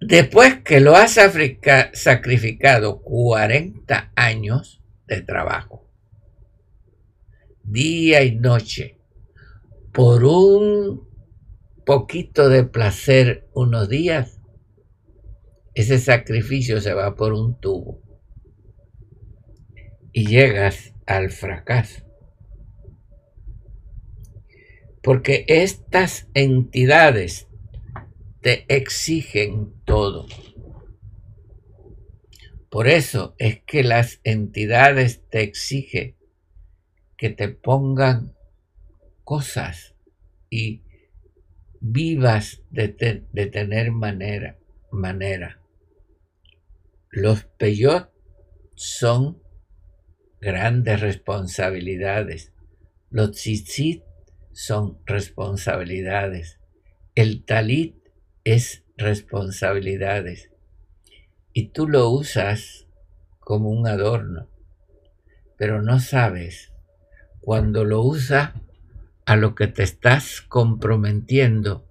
Después 0.00 0.62
que 0.62 0.80
lo 0.80 0.96
has 0.96 1.18
sacrificado 1.92 3.02
40 3.02 4.12
años 4.16 4.82
de 5.06 5.20
trabajo, 5.20 5.90
día 7.62 8.22
y 8.22 8.36
noche, 8.36 8.98
por 9.92 10.24
un 10.24 11.06
poquito 11.84 12.48
de 12.48 12.64
placer 12.64 13.48
unos 13.52 13.88
días, 13.88 14.40
ese 15.74 15.98
sacrificio 15.98 16.80
se 16.80 16.94
va 16.94 17.14
por 17.16 17.34
un 17.34 17.60
tubo 17.60 18.00
y 20.12 20.26
llegas 20.26 20.94
al 21.06 21.30
fracaso. 21.30 22.05
Porque 25.06 25.44
estas 25.46 26.26
entidades 26.34 27.46
te 28.40 28.66
exigen 28.66 29.72
todo. 29.84 30.26
Por 32.68 32.88
eso 32.88 33.36
es 33.38 33.62
que 33.62 33.84
las 33.84 34.20
entidades 34.24 35.22
te 35.30 35.42
exigen 35.42 36.16
que 37.16 37.30
te 37.30 37.46
pongan 37.46 38.34
cosas 39.22 39.94
y 40.50 40.82
vivas 41.78 42.64
de, 42.70 42.88
tener 42.88 43.92
manera, 43.92 44.58
manera. 44.90 45.62
Los 47.10 47.44
peyot 47.44 48.10
son 48.74 49.40
grandes 50.40 51.00
responsabilidades. 51.00 52.52
Los 53.08 53.30
tzitzit 53.30 54.02
son 54.56 54.98
responsabilidades. 55.04 56.58
El 57.14 57.44
talit 57.44 57.94
es 58.42 58.84
responsabilidades. 58.96 60.50
Y 61.52 61.68
tú 61.68 61.86
lo 61.86 62.08
usas 62.08 62.86
como 63.38 63.68
un 63.68 63.86
adorno, 63.86 64.48
pero 65.58 65.82
no 65.82 66.00
sabes 66.00 66.72
cuando 67.42 67.84
lo 67.84 68.00
usas 68.00 68.54
a 69.26 69.36
lo 69.36 69.54
que 69.54 69.66
te 69.66 69.82
estás 69.82 70.40
comprometiendo 70.40 71.86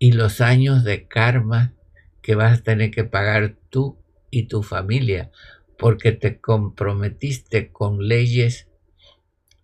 y 0.00 0.10
los 0.10 0.40
años 0.40 0.82
de 0.82 1.06
karma 1.06 1.72
que 2.20 2.34
vas 2.34 2.58
a 2.58 2.62
tener 2.64 2.90
que 2.90 3.04
pagar 3.04 3.54
tú 3.70 3.96
y 4.28 4.48
tu 4.48 4.64
familia, 4.64 5.30
porque 5.78 6.10
te 6.10 6.40
comprometiste 6.40 7.70
con 7.70 8.08
leyes 8.08 8.66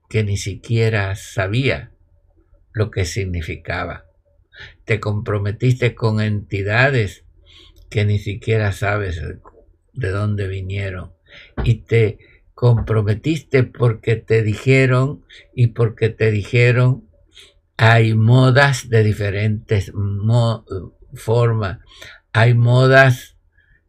que 0.08 0.22
ni 0.22 0.36
siquiera 0.36 1.16
sabía 1.16 1.90
lo 2.78 2.90
que 2.90 3.04
significaba. 3.04 4.06
Te 4.84 5.00
comprometiste 5.00 5.94
con 5.94 6.20
entidades 6.20 7.24
que 7.90 8.04
ni 8.04 8.18
siquiera 8.18 8.72
sabes 8.72 9.20
de 9.92 10.08
dónde 10.10 10.46
vinieron. 10.46 11.12
Y 11.64 11.82
te 11.82 12.18
comprometiste 12.54 13.64
porque 13.64 14.16
te 14.16 14.42
dijeron 14.42 15.24
y 15.54 15.68
porque 15.68 16.08
te 16.08 16.30
dijeron 16.30 17.08
hay 17.76 18.14
modas 18.14 18.88
de 18.88 19.04
diferentes 19.04 19.92
formas. 21.14 21.78
Hay 22.32 22.54
modas 22.54 23.36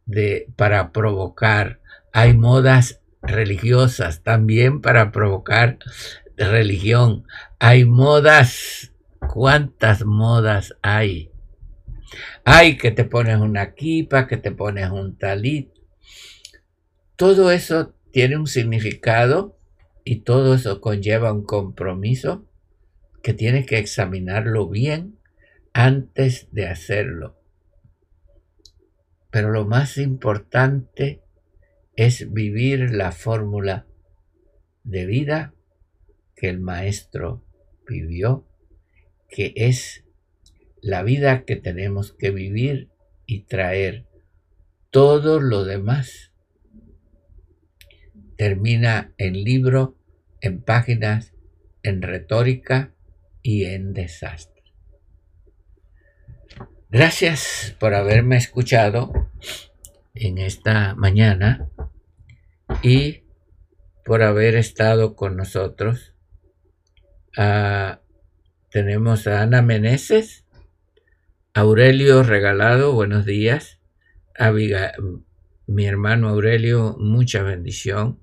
de, 0.06 0.46
para 0.56 0.92
provocar. 0.92 1.80
Hay 2.12 2.34
modas 2.34 3.00
religiosas 3.22 4.22
también 4.22 4.80
para 4.80 5.10
provocar 5.10 5.78
religión. 6.36 7.24
Hay 7.62 7.84
modas. 7.84 8.90
¿Cuántas 9.18 10.06
modas 10.06 10.74
hay? 10.80 11.30
Hay 12.42 12.78
que 12.78 12.90
te 12.90 13.04
pones 13.04 13.36
una 13.36 13.74
kipa, 13.74 14.26
que 14.26 14.38
te 14.38 14.50
pones 14.50 14.90
un 14.90 15.18
talit. 15.18 15.68
Todo 17.16 17.50
eso 17.50 17.94
tiene 18.12 18.38
un 18.38 18.46
significado 18.46 19.58
y 20.04 20.22
todo 20.22 20.54
eso 20.54 20.80
conlleva 20.80 21.34
un 21.34 21.44
compromiso 21.44 22.48
que 23.22 23.34
tienes 23.34 23.66
que 23.66 23.76
examinarlo 23.76 24.66
bien 24.66 25.18
antes 25.74 26.48
de 26.52 26.66
hacerlo. 26.66 27.36
Pero 29.30 29.50
lo 29.50 29.66
más 29.66 29.98
importante 29.98 31.22
es 31.94 32.32
vivir 32.32 32.94
la 32.94 33.12
fórmula 33.12 33.86
de 34.82 35.04
vida 35.04 35.52
que 36.34 36.48
el 36.48 36.58
maestro 36.58 37.44
vivió, 37.90 38.46
que 39.28 39.52
es 39.56 40.04
la 40.80 41.02
vida 41.02 41.44
que 41.44 41.56
tenemos 41.56 42.12
que 42.12 42.30
vivir 42.30 42.88
y 43.26 43.42
traer. 43.42 44.06
Todo 44.90 45.40
lo 45.40 45.64
demás 45.64 46.32
termina 48.36 49.12
en 49.18 49.44
libro, 49.44 49.96
en 50.40 50.62
páginas, 50.62 51.34
en 51.82 52.00
retórica 52.00 52.94
y 53.42 53.64
en 53.64 53.92
desastre. 53.92 54.62
Gracias 56.88 57.76
por 57.78 57.94
haberme 57.94 58.36
escuchado 58.36 59.30
en 60.14 60.38
esta 60.38 60.94
mañana 60.94 61.68
y 62.82 63.24
por 64.04 64.22
haber 64.22 64.56
estado 64.56 65.14
con 65.14 65.36
nosotros 65.36 66.14
tenemos 68.70 69.26
a 69.26 69.42
Ana 69.42 69.62
Meneses, 69.62 70.44
Aurelio 71.54 72.22
Regalado, 72.22 72.92
buenos 72.92 73.24
días, 73.26 73.80
mi 75.66 75.86
hermano 75.86 76.28
Aurelio, 76.28 76.96
mucha 76.98 77.42
bendición. 77.42 78.20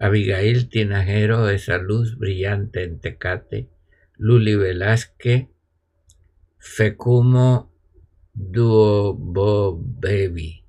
Abigail 0.00 0.68
Tinajero, 0.68 1.48
esa 1.48 1.78
luz 1.78 2.18
brillante 2.18 2.82
en 2.82 2.98
Tecate. 2.98 3.68
Luli 4.16 4.56
Velázquez, 4.56 5.48
Fecumo 6.58 7.72
Duo 8.34 9.14
Bo 9.14 9.78
Baby. 9.80 10.64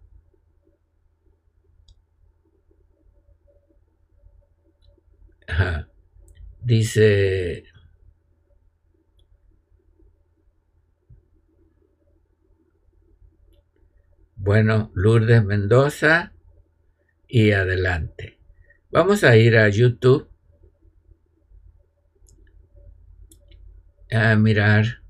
Dice 6.64 7.66
Bueno, 14.44 14.92
Lourdes 14.94 15.44
Mendoza 15.44 16.34
y 17.28 17.52
adelante. 17.52 18.40
Vamos 18.92 19.24
a 19.24 19.36
ir 19.38 19.58
a 19.58 19.70
YouTube. 19.70 20.30
A 24.12 24.36
mirar. 24.36 25.02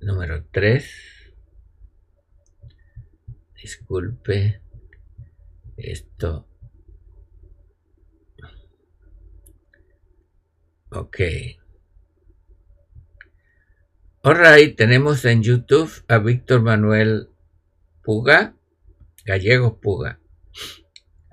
Número 0.00 0.44
3 0.50 1.15
disculpe 3.66 4.60
esto. 5.76 6.46
Ok. 10.90 11.18
Alright 14.22 14.76
tenemos 14.76 15.24
en 15.24 15.42
youtube 15.42 15.90
a 16.06 16.18
víctor 16.18 16.62
manuel 16.62 17.30
puga 18.04 18.54
gallegos 19.24 19.74
puga. 19.82 20.20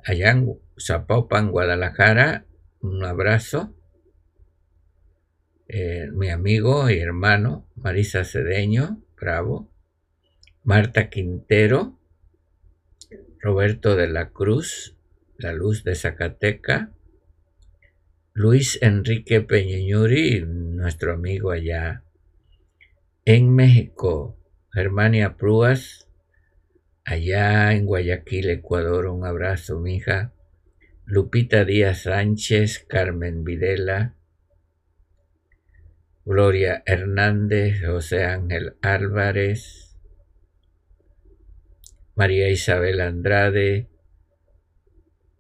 Allá 0.04 0.32
en 0.32 0.60
Zapopan 0.80 1.52
Guadalajara 1.52 2.48
un 2.82 3.06
abrazo. 3.06 3.76
Eh, 5.68 6.10
mi 6.12 6.30
amigo 6.30 6.90
y 6.90 6.98
hermano 6.98 7.70
Marisa 7.76 8.26
Cedeño, 8.26 9.04
bravo, 9.16 9.72
Marta 10.64 11.12
Quintero, 11.12 12.00
Roberto 13.44 13.98
de 13.98 14.08
la 14.08 14.30
Cruz, 14.30 14.96
La 15.38 15.52
Luz 15.52 15.84
de 15.84 15.96
Zacateca, 15.96 16.94
Luis 18.32 18.80
Enrique 18.82 19.42
Peñeñuri, 19.42 20.46
nuestro 20.46 21.12
amigo 21.12 21.52
allá 21.52 22.06
en 23.26 23.54
México, 23.54 24.40
Germania 24.72 25.36
Prúas, 25.36 26.08
allá 27.04 27.74
en 27.74 27.86
Guayaquil, 27.86 28.50
Ecuador, 28.50 29.08
un 29.08 29.26
abrazo, 29.26 29.78
mija. 29.78 30.32
Lupita 31.04 31.66
Díaz 31.66 32.04
Sánchez, 32.04 32.86
Carmen 32.88 33.44
Videla, 33.44 34.16
Gloria 36.24 36.82
Hernández, 36.86 37.82
José 37.86 38.24
Ángel 38.24 38.78
Álvarez, 38.82 39.83
María 42.16 42.50
Isabel 42.50 43.02
Andrade, 43.02 43.90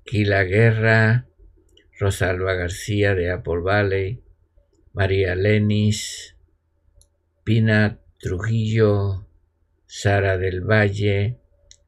Quila 0.06 0.44
Guerra, 0.44 1.28
Rosalba 2.00 2.56
García 2.56 3.14
de 3.14 3.30
Apple 3.30 3.62
Valley, 3.64 4.24
María 4.92 5.36
Lenis, 5.36 6.36
Pina 7.44 8.00
Trujillo, 8.20 9.28
Sara 9.86 10.38
del 10.38 10.62
Valle, 10.62 11.40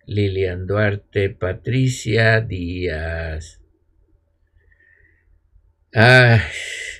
Lilian 0.06 0.68
Duarte, 0.68 1.30
Patricia 1.32 2.42
Díaz. 2.42 3.62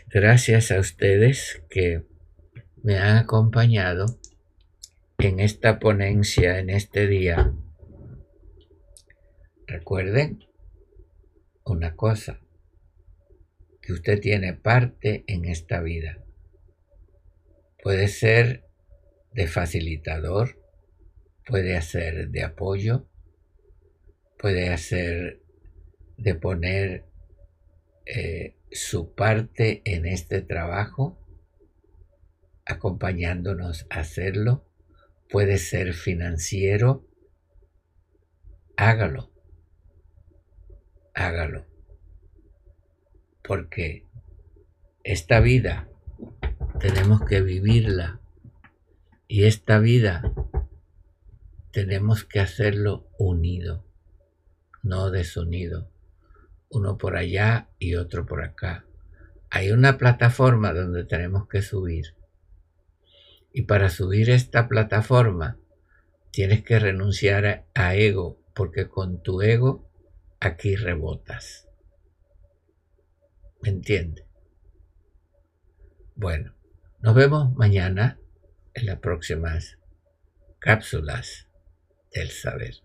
Gracias 0.08 0.72
a 0.72 0.80
ustedes 0.80 1.62
que 1.70 2.06
me 2.82 2.98
han 2.98 3.18
acompañado 3.18 4.06
en 5.20 5.40
esta 5.40 5.80
ponencia, 5.80 6.60
en 6.60 6.70
este 6.70 7.08
día. 7.08 7.54
Recuerden 9.68 10.46
una 11.64 11.96
cosa, 11.96 12.40
que 13.82 13.94
usted 13.94 14.20
tiene 14.20 14.54
parte 14.54 15.24
en 15.28 15.46
esta 15.46 15.82
vida. 15.82 16.24
Puede 17.82 18.08
ser 18.08 18.66
de 19.32 19.48
facilitador, 19.48 20.60
puede 21.46 21.80
ser 21.82 22.30
de 22.30 22.44
apoyo, 22.44 23.08
puede 24.38 24.76
ser 24.78 25.42
de 26.18 26.36
poner 26.36 27.06
eh, 28.06 28.56
su 28.72 29.14
parte 29.14 29.82
en 29.86 30.06
este 30.06 30.42
trabajo, 30.42 31.20
acompañándonos 32.66 33.86
a 33.90 34.00
hacerlo. 34.00 34.66
Puede 35.30 35.58
ser 35.58 35.94
financiero. 35.94 37.08
Hágalo. 38.78 39.35
Hágalo. 41.16 41.66
Porque 43.44 44.06
esta 45.04 45.40
vida 45.40 45.90
tenemos 46.80 47.26
que 47.26 47.42
vivirla. 47.42 48.20
Y 49.28 49.46
esta 49.46 49.80
vida 49.80 50.32
tenemos 51.72 52.24
que 52.24 52.40
hacerlo 52.40 53.10
unido, 53.18 53.84
no 54.84 55.10
desunido 55.10 55.90
uno 56.70 56.98
por 56.98 57.16
allá 57.16 57.70
y 57.80 57.96
otro 57.96 58.26
por 58.26 58.44
acá. 58.44 58.86
Hay 59.50 59.72
una 59.72 59.98
plataforma 59.98 60.74
donde 60.74 61.06
tenemos 61.06 61.48
que 61.48 61.62
subir. 61.62 62.16
Y 63.54 63.64
para 63.64 63.90
subir 63.90 64.30
esta 64.30 64.68
plataforma 64.68 65.58
tienes 66.32 66.64
que 66.64 66.80
renunciar 66.80 67.66
a, 67.74 67.96
ego, 67.96 68.42
porque 68.54 68.90
con 68.90 69.24
tu 69.24 69.42
ego 69.42 69.85
aquí 70.46 70.76
rebotas. 70.76 71.68
¿Me 73.62 73.70
entiendes? 73.70 74.26
Bueno, 76.16 76.56
nos 77.00 77.16
vemos 77.16 77.54
mañana 77.56 78.20
en 78.74 78.86
las 78.86 79.00
próximas 79.00 79.80
cápsulas 80.60 81.48
del 82.12 82.30
saber. 82.30 82.85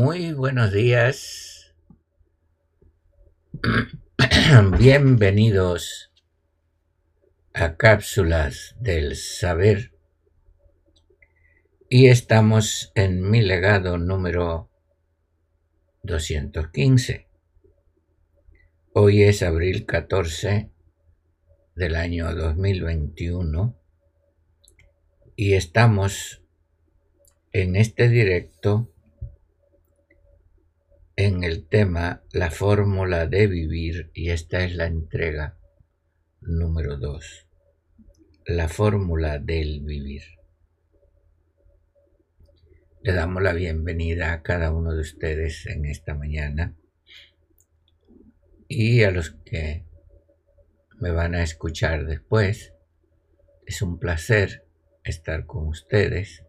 Muy 0.00 0.32
buenos 0.32 0.72
días. 0.72 1.74
Bienvenidos 4.78 6.12
a 7.52 7.76
Cápsulas 7.76 8.76
del 8.78 9.16
Saber. 9.16 9.92
Y 11.88 12.06
estamos 12.06 12.92
en 12.94 13.28
mi 13.28 13.42
legado 13.42 13.98
número 13.98 14.70
215. 16.04 17.26
Hoy 18.92 19.24
es 19.24 19.42
abril 19.42 19.84
14 19.84 20.70
del 21.74 21.96
año 21.96 22.32
2021 22.36 23.76
y 25.34 25.54
estamos 25.54 26.44
en 27.50 27.74
este 27.74 28.08
directo 28.08 28.92
en 31.18 31.42
el 31.42 31.66
tema 31.66 32.22
La 32.30 32.48
fórmula 32.48 33.26
de 33.26 33.48
vivir 33.48 34.12
y 34.14 34.30
esta 34.30 34.64
es 34.64 34.76
la 34.76 34.86
entrega 34.86 35.58
número 36.40 36.96
2. 36.96 37.48
La 38.46 38.68
fórmula 38.68 39.40
del 39.40 39.80
vivir. 39.80 40.22
Le 43.02 43.12
damos 43.14 43.42
la 43.42 43.52
bienvenida 43.52 44.32
a 44.32 44.44
cada 44.44 44.72
uno 44.72 44.94
de 44.94 45.00
ustedes 45.00 45.66
en 45.66 45.86
esta 45.86 46.14
mañana 46.14 46.76
y 48.68 49.02
a 49.02 49.10
los 49.10 49.32
que 49.44 49.84
me 51.00 51.10
van 51.10 51.34
a 51.34 51.42
escuchar 51.42 52.06
después. 52.06 52.74
Es 53.66 53.82
un 53.82 53.98
placer 53.98 54.68
estar 55.02 55.46
con 55.46 55.66
ustedes. 55.66 56.44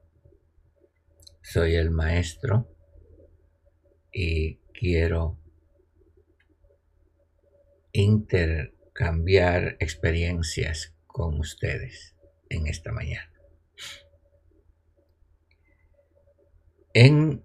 Soy 1.41 1.73
el 1.73 1.89
maestro 1.89 2.67
y 4.11 4.55
quiero 4.73 5.37
intercambiar 7.91 9.77
experiencias 9.79 10.93
con 11.07 11.39
ustedes 11.39 12.15
en 12.49 12.67
esta 12.67 12.91
mañana. 12.91 13.31
En 16.93 17.43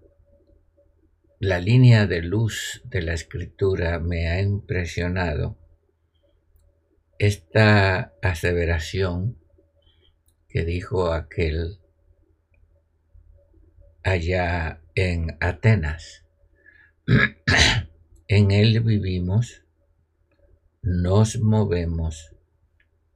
la 1.39 1.59
línea 1.59 2.07
de 2.07 2.21
luz 2.21 2.81
de 2.85 3.01
la 3.01 3.13
escritura 3.13 3.99
me 3.99 4.27
ha 4.27 4.41
impresionado 4.41 5.57
esta 7.19 8.13
aseveración 8.21 9.37
que 10.49 10.65
dijo 10.65 11.11
aquel 11.11 11.79
allá 14.03 14.81
en 14.95 15.37
Atenas. 15.39 16.24
En 18.27 18.51
él 18.51 18.79
vivimos, 18.81 19.63
nos 20.81 21.39
movemos, 21.39 22.31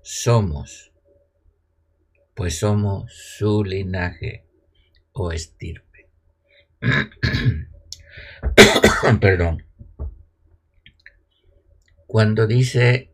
somos, 0.02 0.92
pues 2.36 2.60
somos 2.60 3.14
su 3.14 3.64
linaje 3.64 4.46
o 5.12 5.32
estirpe. 5.32 6.10
Perdón. 9.22 9.66
Cuando 12.08 12.48
dice 12.48 13.12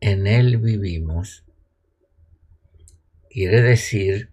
en 0.00 0.26
Él 0.26 0.58
vivimos, 0.58 1.44
quiere 3.30 3.62
decir 3.62 4.30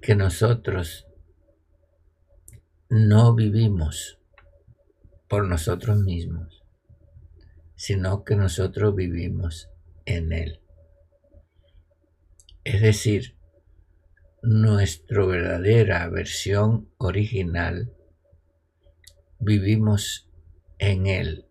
que 0.00 0.14
nosotros 0.14 1.06
no 2.94 3.34
vivimos 3.34 4.20
por 5.28 5.48
nosotros 5.48 5.98
mismos, 5.98 6.62
sino 7.74 8.22
que 8.22 8.36
nosotros 8.36 8.94
vivimos 8.94 9.68
en 10.04 10.32
Él. 10.32 10.60
Es 12.62 12.80
decir, 12.80 13.36
nuestra 14.42 15.26
verdadera 15.26 16.08
versión 16.08 16.88
original 16.98 17.92
vivimos 19.40 20.30
en 20.78 21.08
Él, 21.08 21.46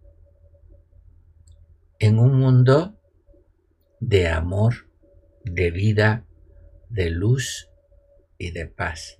en 1.99 2.19
un 2.19 2.39
mundo 2.39 2.97
de 3.99 4.29
amor, 4.29 4.87
de 5.43 5.71
vida, 5.71 6.25
de 6.87 7.09
luz 7.09 7.69
y 8.37 8.51
de 8.51 8.65
paz. 8.65 9.19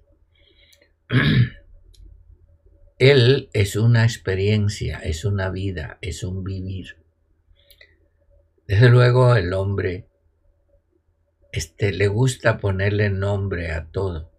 Él 3.03 3.49
es 3.51 3.75
una 3.75 4.05
experiencia, 4.05 4.99
es 4.99 5.25
una 5.25 5.49
vida, 5.49 5.97
es 5.99 6.23
un 6.23 6.41
vivir. 6.45 7.03
Desde 8.65 8.87
luego 8.87 9.35
el 9.35 9.51
hombre 9.51 10.07
este, 11.51 11.91
le 11.91 12.07
gusta 12.07 12.59
ponerle 12.59 13.09
nombre 13.09 13.71
a 13.71 13.91
todo. 13.91 14.31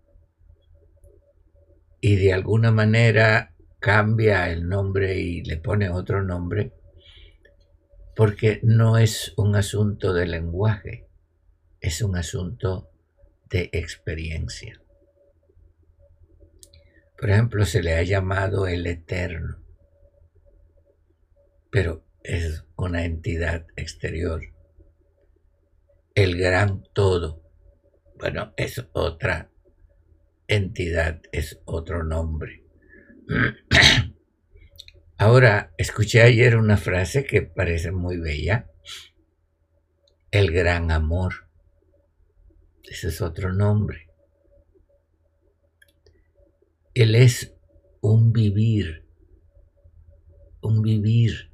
Y 2.00 2.16
de 2.16 2.32
alguna 2.32 2.70
manera 2.70 3.54
cambia 3.80 4.50
el 4.50 4.66
nombre 4.66 5.18
y 5.18 5.44
le 5.44 5.58
pone 5.58 5.90
otro 5.90 6.22
nombre, 6.22 6.72
porque 8.16 8.60
no 8.62 8.96
es 8.96 9.34
un 9.36 9.56
asunto 9.56 10.14
de 10.14 10.24
lenguaje, 10.24 11.06
es 11.82 12.00
un 12.00 12.16
asunto 12.16 12.88
de 13.50 13.68
experiencia. 13.74 14.80
Por 17.18 17.30
ejemplo, 17.30 17.64
se 17.64 17.82
le 17.82 17.94
ha 17.94 18.02
llamado 18.02 18.66
el 18.66 18.86
Eterno, 18.86 19.62
pero 21.70 22.04
es 22.22 22.64
una 22.76 23.04
entidad 23.04 23.66
exterior. 23.76 24.42
El 26.14 26.36
Gran 26.36 26.84
Todo, 26.92 27.42
bueno, 28.18 28.52
es 28.56 28.84
otra 28.92 29.50
entidad, 30.46 31.22
es 31.32 31.60
otro 31.64 32.04
nombre. 32.04 32.64
Ahora, 35.16 35.72
escuché 35.78 36.22
ayer 36.22 36.56
una 36.56 36.76
frase 36.76 37.24
que 37.24 37.42
parece 37.42 37.92
muy 37.92 38.18
bella. 38.18 38.70
El 40.30 40.50
gran 40.50 40.90
amor. 40.90 41.48
Ese 42.82 43.08
es 43.08 43.20
otro 43.20 43.52
nombre. 43.52 44.03
Él 46.94 47.14
es 47.14 47.52
un 48.00 48.32
vivir, 48.32 49.04
un 50.62 50.82
vivir 50.82 51.50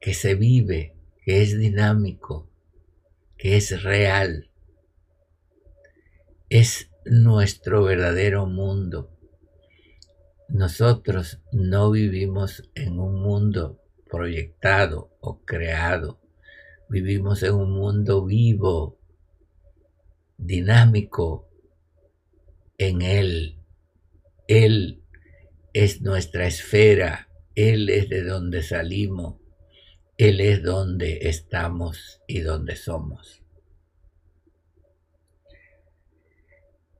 que 0.00 0.14
se 0.14 0.34
vive, 0.34 0.94
que 1.24 1.42
es 1.42 1.58
dinámico, 1.58 2.48
que 3.36 3.56
es 3.56 3.82
real. 3.82 4.50
Es 6.48 6.90
nuestro 7.04 7.84
verdadero 7.84 8.46
mundo 8.46 9.16
nosotros 10.48 11.40
no 11.50 11.90
vivimos 11.90 12.70
en 12.76 13.00
un 13.00 13.20
mundo 13.20 13.80
proyectado 14.08 15.10
o 15.20 15.40
creado, 15.40 16.20
vivimos 16.88 17.42
en 17.42 17.54
un 17.54 17.72
mundo 17.72 18.24
vivo, 18.24 18.96
dinámico, 20.38 21.48
en 22.78 23.02
Él. 23.02 23.58
Él 24.48 25.02
es 25.72 26.02
nuestra 26.02 26.46
esfera, 26.46 27.28
Él 27.54 27.88
es 27.90 28.08
de 28.08 28.22
donde 28.22 28.62
salimos, 28.62 29.36
Él 30.18 30.40
es 30.40 30.62
donde 30.62 31.28
estamos 31.28 32.22
y 32.26 32.40
donde 32.40 32.76
somos. 32.76 33.42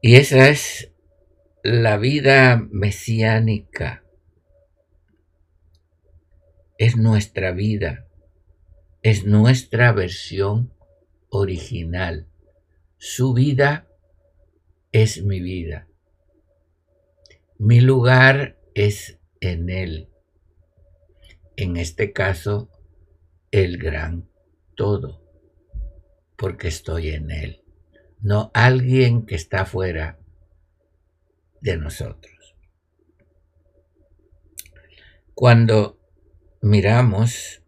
Y 0.02 0.16
esa 0.16 0.48
es 0.48 0.92
la 1.62 1.96
vida 1.96 2.64
mesiánica 2.70 4.02
es 6.78 6.96
nuestra 6.96 7.52
vida, 7.52 8.06
es 9.02 9.24
nuestra 9.24 9.92
versión 9.92 10.72
original. 11.30 12.26
Su 12.98 13.32
vida 13.32 13.85
es 15.02 15.22
mi 15.22 15.40
vida. 15.40 15.86
Mi 17.58 17.82
lugar 17.82 18.58
es 18.74 19.18
en 19.40 19.68
Él. 19.68 20.08
En 21.54 21.76
este 21.76 22.14
caso, 22.14 22.70
el 23.50 23.76
gran 23.76 24.26
todo, 24.74 25.22
porque 26.36 26.68
estoy 26.68 27.10
en 27.10 27.30
Él. 27.30 27.62
No 28.22 28.50
alguien 28.54 29.26
que 29.26 29.34
está 29.34 29.62
afuera 29.62 30.18
de 31.60 31.76
nosotros. 31.76 32.56
Cuando 35.34 36.00
miramos, 36.62 37.60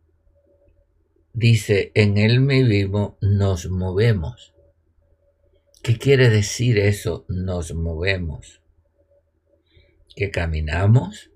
dice, 1.35 1.93
en 1.95 2.17
Él 2.17 2.41
vivo 2.47 3.19
nos 3.21 3.69
movemos. 3.69 4.55
¿Qué 5.83 5.97
quiere 5.97 6.29
decir 6.29 6.79
eso, 6.79 7.25
nos 7.29 7.73
movemos? 7.73 8.61
¿Que 10.15 10.31
caminamos? 10.31 11.31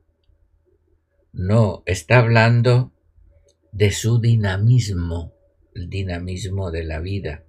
No, 1.33 1.83
está 1.87 2.19
hablando 2.19 2.93
de 3.71 3.91
su 3.93 4.21
dinamismo, 4.21 5.33
el 5.75 5.89
dinamismo 5.89 6.71
de 6.71 6.85
la 6.85 6.99
vida, 6.99 7.45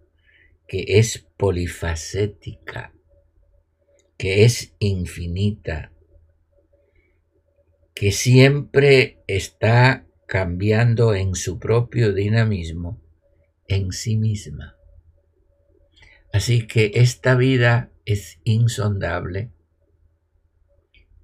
que 0.68 0.86
es 1.00 1.28
polifacética, 1.36 2.94
que 4.18 4.46
es 4.46 4.74
infinita, 4.80 5.92
que 7.94 8.12
siempre 8.12 9.24
está 9.28 10.08
cambiando 10.28 11.16
en 11.16 11.36
su 11.36 11.60
propio 11.60 12.14
dinamismo 12.14 13.02
en 13.68 13.92
sí 13.92 14.16
misma. 14.16 14.73
Así 16.34 16.66
que 16.66 16.94
esta 16.96 17.36
vida 17.36 17.92
es 18.06 18.40
insondable, 18.44 19.52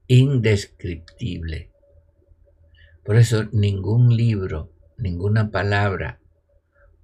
indescriptible. 0.05 1.71
Por 3.03 3.17
eso 3.17 3.45
ningún 3.51 4.15
libro, 4.15 4.71
ninguna 4.99 5.49
palabra 5.49 6.21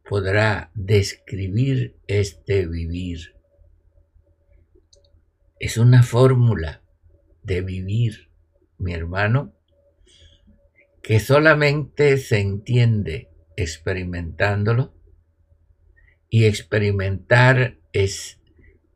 podrá 0.07 0.69
describir 0.75 1.97
este 2.05 2.67
vivir. 2.67 3.33
Es 5.59 5.77
una 5.79 6.03
fórmula 6.03 6.83
de 7.41 7.61
vivir, 7.61 8.29
mi 8.77 8.93
hermano, 8.93 9.55
que 11.01 11.19
solamente 11.19 12.19
se 12.19 12.39
entiende 12.39 13.31
experimentándolo 13.55 14.93
y 16.29 16.45
experimentar 16.45 17.79
es 17.95 18.39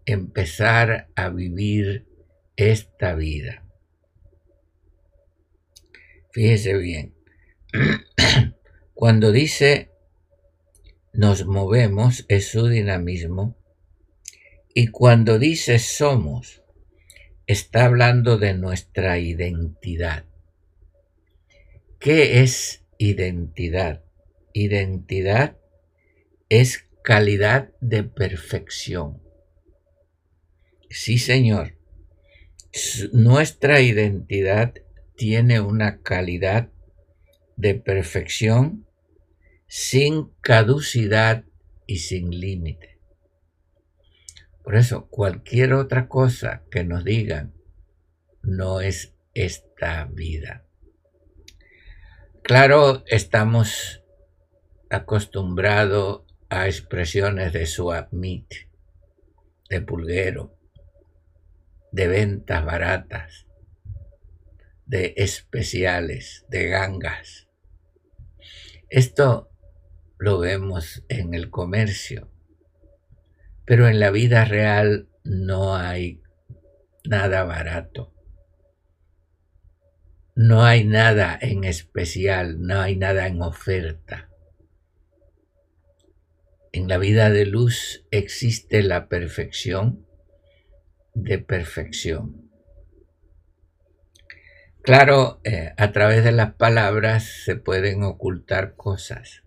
empezar 0.05 1.09
a 1.15 1.29
vivir 1.29 2.05
esta 2.57 3.15
vida. 3.15 3.63
Fíjese 6.33 6.77
bien, 6.77 7.15
cuando 8.93 9.31
dice 9.31 9.89
nos 11.13 11.45
movemos 11.45 12.25
es 12.27 12.49
su 12.49 12.67
dinamismo 12.67 13.57
y 14.73 14.87
cuando 14.87 15.39
dice 15.39 15.79
somos 15.79 16.61
está 17.47 17.85
hablando 17.85 18.37
de 18.37 18.53
nuestra 18.53 19.17
identidad. 19.17 20.25
¿Qué 21.99 22.41
es 22.41 22.83
identidad? 22.97 24.03
Identidad 24.53 25.57
es 26.49 26.88
calidad 27.09 27.71
de 27.81 28.03
perfección. 28.03 29.19
Sí, 30.91 31.17
Señor, 31.17 31.75
nuestra 33.13 33.81
identidad 33.81 34.75
tiene 35.15 35.59
una 35.59 36.03
calidad 36.03 36.69
de 37.55 37.73
perfección 37.73 38.85
sin 39.65 40.29
caducidad 40.41 41.45
y 41.87 41.97
sin 41.97 42.29
límite. 42.29 42.99
Por 44.63 44.75
eso, 44.75 45.07
cualquier 45.07 45.73
otra 45.73 46.07
cosa 46.07 46.61
que 46.69 46.83
nos 46.83 47.03
digan 47.03 47.55
no 48.43 48.81
es 48.81 49.15
esta 49.33 50.05
vida. 50.05 50.63
Claro, 52.43 53.03
estamos 53.07 54.03
acostumbrados 54.91 56.28
a 56.49 56.67
expresiones 56.67 57.53
de 57.53 57.65
Suamit, 57.65 58.53
de 59.69 59.81
pulguero, 59.81 60.57
de 61.91 62.07
ventas 62.07 62.65
baratas, 62.65 63.45
de 64.85 65.13
especiales, 65.17 66.45
de 66.49 66.67
gangas. 66.67 67.47
Esto 68.89 69.51
lo 70.17 70.39
vemos 70.39 71.05
en 71.07 71.35
el 71.35 71.51
comercio, 71.51 72.31
pero 73.65 73.87
en 73.87 73.99
la 73.99 74.09
vida 74.09 74.45
real 74.45 75.07
no 75.23 75.75
hay 75.75 76.23
nada 77.05 77.43
barato. 77.43 78.13
No 80.35 80.63
hay 80.63 80.85
nada 80.85 81.37
en 81.39 81.65
especial, 81.65 82.61
no 82.61 82.79
hay 82.79 82.95
nada 82.95 83.27
en 83.27 83.41
oferta. 83.41 84.28
En 86.71 86.87
la 86.87 86.97
vida 86.99 87.31
de 87.31 87.45
luz 87.45 88.05
existe 88.11 88.83
la 88.83 89.07
perfección 89.07 90.05
de 91.15 91.39
perfección. 91.39 92.51
Claro, 94.81 95.41
eh, 95.43 95.73
a 95.77 95.91
través 95.91 96.23
de 96.23 96.31
las 96.31 96.53
palabras 96.53 97.43
se 97.43 97.55
pueden 97.55 98.03
ocultar 98.03 98.75
cosas. 98.75 99.43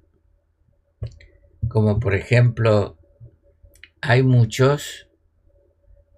Como 1.68 2.00
por 2.00 2.14
ejemplo, 2.14 2.98
hay 4.00 4.22
muchos 4.22 5.08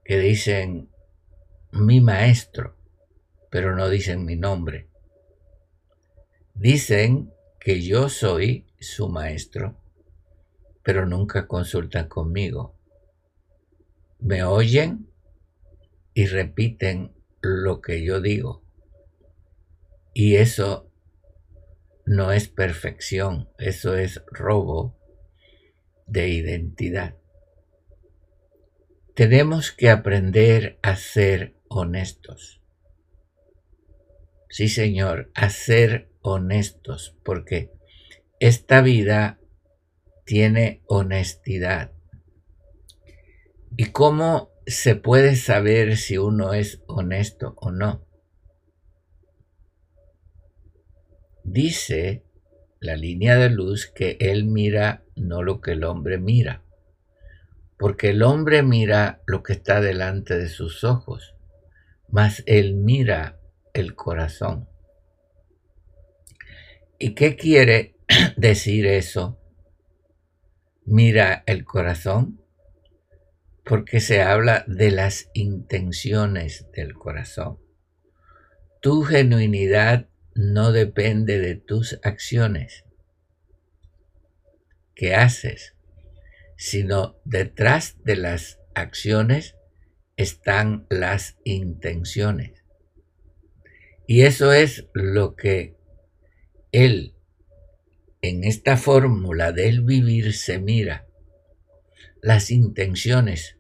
que 0.05 0.19
dicen 0.19 0.89
mi 1.71 2.01
maestro, 2.01 2.77
pero 3.51 3.77
no 3.77 3.89
dicen 3.89 4.25
mi 4.25 4.37
nombre. 4.37 4.89
Dicen 6.55 7.33
que 7.61 7.83
yo 7.83 8.09
soy 8.09 8.67
su 8.81 9.09
maestro, 9.09 9.84
pero 10.85 11.07
nunca 11.07 11.49
consultan 11.49 12.09
conmigo. 12.09 12.77
Me 14.21 14.45
oyen 14.45 15.09
y 16.13 16.27
repiten 16.27 17.13
lo 17.41 17.81
que 17.81 18.05
yo 18.05 18.21
digo. 18.21 18.63
Y 20.13 20.37
eso 20.37 20.91
no 22.07 22.33
es 22.33 22.49
perfección, 22.49 23.49
eso 23.59 23.97
es 23.97 24.23
robo 24.31 24.97
de 26.07 26.29
identidad. 26.29 27.17
Tenemos 29.15 29.73
que 29.73 29.91
aprender 29.91 30.79
a 30.83 30.97
ser 30.97 31.55
honestos. 31.69 32.61
Sí, 34.51 34.69
Señor, 34.69 35.31
a 35.35 35.51
ser 35.51 36.11
honestos, 36.21 37.17
porque 37.25 37.73
esta 38.39 38.83
vida 38.83 39.41
tiene 40.25 40.83
honestidad. 40.87 41.93
¿Y 43.77 43.87
cómo 43.87 44.51
se 44.67 44.95
puede 44.97 45.37
saber 45.37 45.97
si 45.97 46.17
uno 46.17 46.55
es 46.55 46.83
honesto 46.87 47.55
o 47.59 47.71
no? 47.71 48.07
Dice 51.43 52.25
la 52.81 52.97
línea 52.97 53.37
de 53.37 53.51
luz 53.51 53.87
que 53.87 54.17
él 54.21 54.45
mira 54.45 55.05
no 55.17 55.43
lo 55.43 55.61
que 55.61 55.73
el 55.73 55.85
hombre 55.85 56.19
mira, 56.19 56.63
porque 57.79 58.11
el 58.11 58.23
hombre 58.23 58.63
mira 58.63 59.23
lo 59.27 59.43
que 59.43 59.53
está 59.55 59.81
delante 59.81 60.39
de 60.39 60.49
sus 60.49 60.85
ojos, 60.85 61.35
mas 62.09 62.43
él 62.47 62.75
mira 62.75 63.41
el 63.75 63.95
corazón. 63.95 64.69
¿Y 66.99 67.15
qué 67.15 67.37
quiere 67.37 67.97
decir 68.37 68.87
eso? 68.87 69.39
Mira 70.85 71.43
el 71.47 71.65
corazón, 71.65 72.41
porque 73.65 74.01
se 74.01 74.21
habla 74.21 74.65
de 74.67 74.91
las 74.91 75.31
intenciones 75.33 76.67
del 76.73 76.95
corazón. 76.95 77.59
Tu 78.81 79.03
genuinidad 79.03 80.09
no 80.35 80.73
depende 80.73 81.39
de 81.39 81.55
tus 81.55 81.99
acciones 82.03 82.85
que 84.95 85.15
haces, 85.15 85.75
sino 86.57 87.17
detrás 87.25 87.97
de 88.05 88.17
las 88.17 88.61
acciones 88.75 89.57
están 90.17 90.87
las 90.91 91.37
intenciones. 91.45 92.65
Y 94.07 94.23
eso 94.23 94.53
es 94.53 94.87
lo 94.93 95.35
que 95.35 95.77
Él 96.73 97.14
en 98.29 98.43
esta 98.45 98.79
fórmula 98.79 99.53
del 99.53 99.83
vivir 99.83 100.33
se 100.33 100.59
mira 100.59 101.07
las 102.23 102.51
intenciones, 102.51 103.59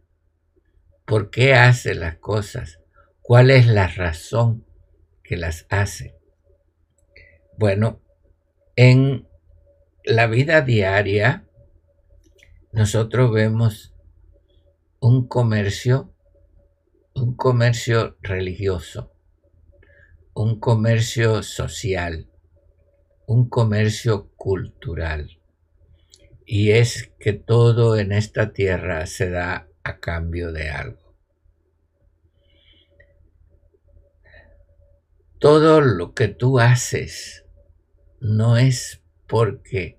por 1.04 1.28
qué 1.28 1.52
hace 1.52 1.94
las 1.94 2.16
cosas, 2.16 2.80
cuál 3.20 3.50
es 3.50 3.66
la 3.66 3.88
razón 3.88 4.64
que 5.22 5.36
las 5.36 5.66
hace. 5.68 6.16
Bueno, 7.58 8.00
en 8.74 9.28
la 10.02 10.26
vida 10.28 10.62
diaria 10.62 11.44
nosotros 12.72 13.34
vemos 13.34 13.92
un 14.98 15.28
comercio, 15.28 16.10
un 17.14 17.36
comercio 17.36 18.16
religioso, 18.22 19.12
un 20.32 20.58
comercio 20.58 21.42
social, 21.42 22.30
un 23.26 23.48
comercio 23.48 24.33
cultural. 24.44 25.40
Y 26.44 26.72
es 26.72 27.10
que 27.18 27.32
todo 27.32 27.96
en 27.96 28.12
esta 28.12 28.52
tierra 28.52 29.06
se 29.06 29.30
da 29.30 29.70
a 29.82 30.00
cambio 30.00 30.52
de 30.52 30.68
algo. 30.68 31.16
Todo 35.38 35.80
lo 35.80 36.12
que 36.12 36.28
tú 36.28 36.60
haces 36.60 37.46
no 38.20 38.58
es 38.58 39.02
porque 39.26 39.98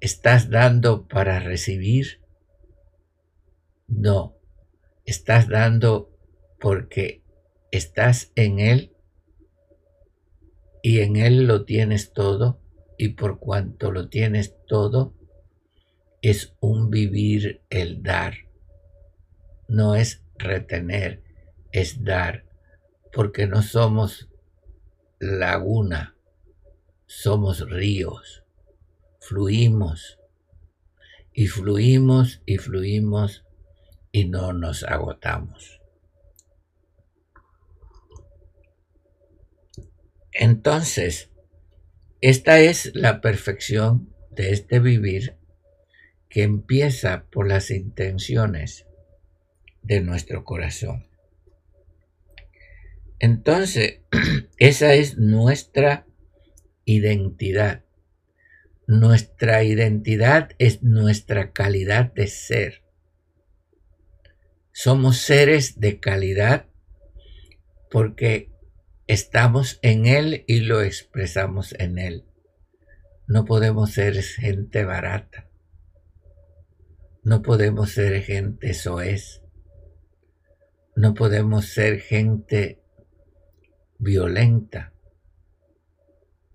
estás 0.00 0.48
dando 0.48 1.06
para 1.06 1.40
recibir. 1.40 2.22
No, 3.86 4.38
estás 5.04 5.46
dando 5.50 6.10
porque 6.58 7.22
estás 7.70 8.32
en 8.34 8.60
Él 8.60 8.96
y 10.82 11.00
en 11.00 11.16
Él 11.16 11.46
lo 11.46 11.66
tienes 11.66 12.14
todo, 12.14 12.63
y 12.96 13.10
por 13.10 13.38
cuanto 13.38 13.90
lo 13.90 14.08
tienes 14.08 14.54
todo, 14.66 15.14
es 16.22 16.54
un 16.60 16.90
vivir 16.90 17.62
el 17.70 18.02
dar. 18.02 18.34
No 19.68 19.94
es 19.94 20.22
retener, 20.38 21.22
es 21.72 22.04
dar, 22.04 22.44
porque 23.12 23.46
no 23.46 23.62
somos 23.62 24.28
laguna, 25.18 26.16
somos 27.06 27.68
ríos, 27.68 28.44
fluimos 29.20 30.18
y 31.32 31.46
fluimos 31.46 32.42
y 32.46 32.58
fluimos 32.58 33.44
y 34.12 34.26
no 34.26 34.52
nos 34.52 34.84
agotamos. 34.84 35.80
Entonces, 40.32 41.30
esta 42.26 42.58
es 42.58 42.90
la 42.94 43.20
perfección 43.20 44.08
de 44.30 44.52
este 44.52 44.80
vivir 44.80 45.36
que 46.30 46.42
empieza 46.42 47.26
por 47.30 47.46
las 47.46 47.70
intenciones 47.70 48.86
de 49.82 50.00
nuestro 50.00 50.42
corazón. 50.42 51.06
Entonces, 53.18 54.00
esa 54.56 54.94
es 54.94 55.18
nuestra 55.18 56.06
identidad. 56.86 57.84
Nuestra 58.86 59.62
identidad 59.62 60.52
es 60.56 60.82
nuestra 60.82 61.52
calidad 61.52 62.10
de 62.14 62.28
ser. 62.28 62.84
Somos 64.72 65.18
seres 65.18 65.78
de 65.78 66.00
calidad 66.00 66.68
porque 67.90 68.53
estamos 69.06 69.78
en 69.82 70.06
Él 70.06 70.44
y 70.46 70.60
lo 70.60 70.82
expresamos 70.82 71.74
en 71.78 71.98
Él. 71.98 72.24
No 73.26 73.44
podemos 73.44 73.92
ser 73.92 74.22
gente 74.22 74.84
barata. 74.84 75.48
No 77.22 77.42
podemos 77.42 77.90
ser 77.90 78.22
gente 78.22 78.74
soez. 78.74 79.42
No 80.96 81.14
podemos 81.14 81.66
ser 81.66 82.00
gente 82.00 82.82
violenta. 83.98 84.92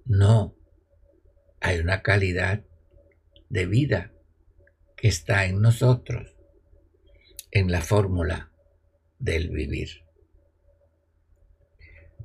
No. 0.05 0.55
Hay 1.61 1.79
una 1.79 2.01
calidad 2.01 2.63
de 3.49 3.65
vida 3.65 4.13
que 4.95 5.07
está 5.07 5.45
en 5.45 5.61
nosotros, 5.61 6.35
en 7.51 7.71
la 7.71 7.81
fórmula 7.81 8.51
del 9.17 9.49
vivir. 9.49 10.08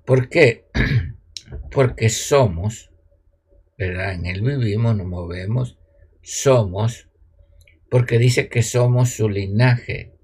¿Por 0.05 0.29
qué? 0.29 0.67
Porque 1.71 2.09
somos, 2.09 2.91
¿verdad? 3.79 4.15
En 4.15 4.27
Él 4.27 4.43
vivimos, 4.43 4.97
nos 4.97 5.07
movemos, 5.07 5.79
somos, 6.23 7.09
porque 7.91 8.19
dice 8.19 8.49
que 8.49 8.63
somos 8.63 9.11
su 9.11 9.29
linaje, 9.29 10.15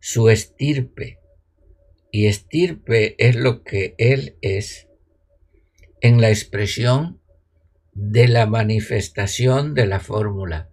su 0.00 0.28
estirpe. 0.28 1.18
Y 2.10 2.26
estirpe 2.26 3.14
es 3.18 3.36
lo 3.36 3.62
que 3.62 3.94
Él 3.98 4.38
es 4.40 4.88
en 6.00 6.20
la 6.20 6.30
expresión 6.30 7.20
de 7.92 8.28
la 8.28 8.46
manifestación 8.46 9.74
de 9.74 9.86
la 9.86 10.00
fórmula 10.00 10.70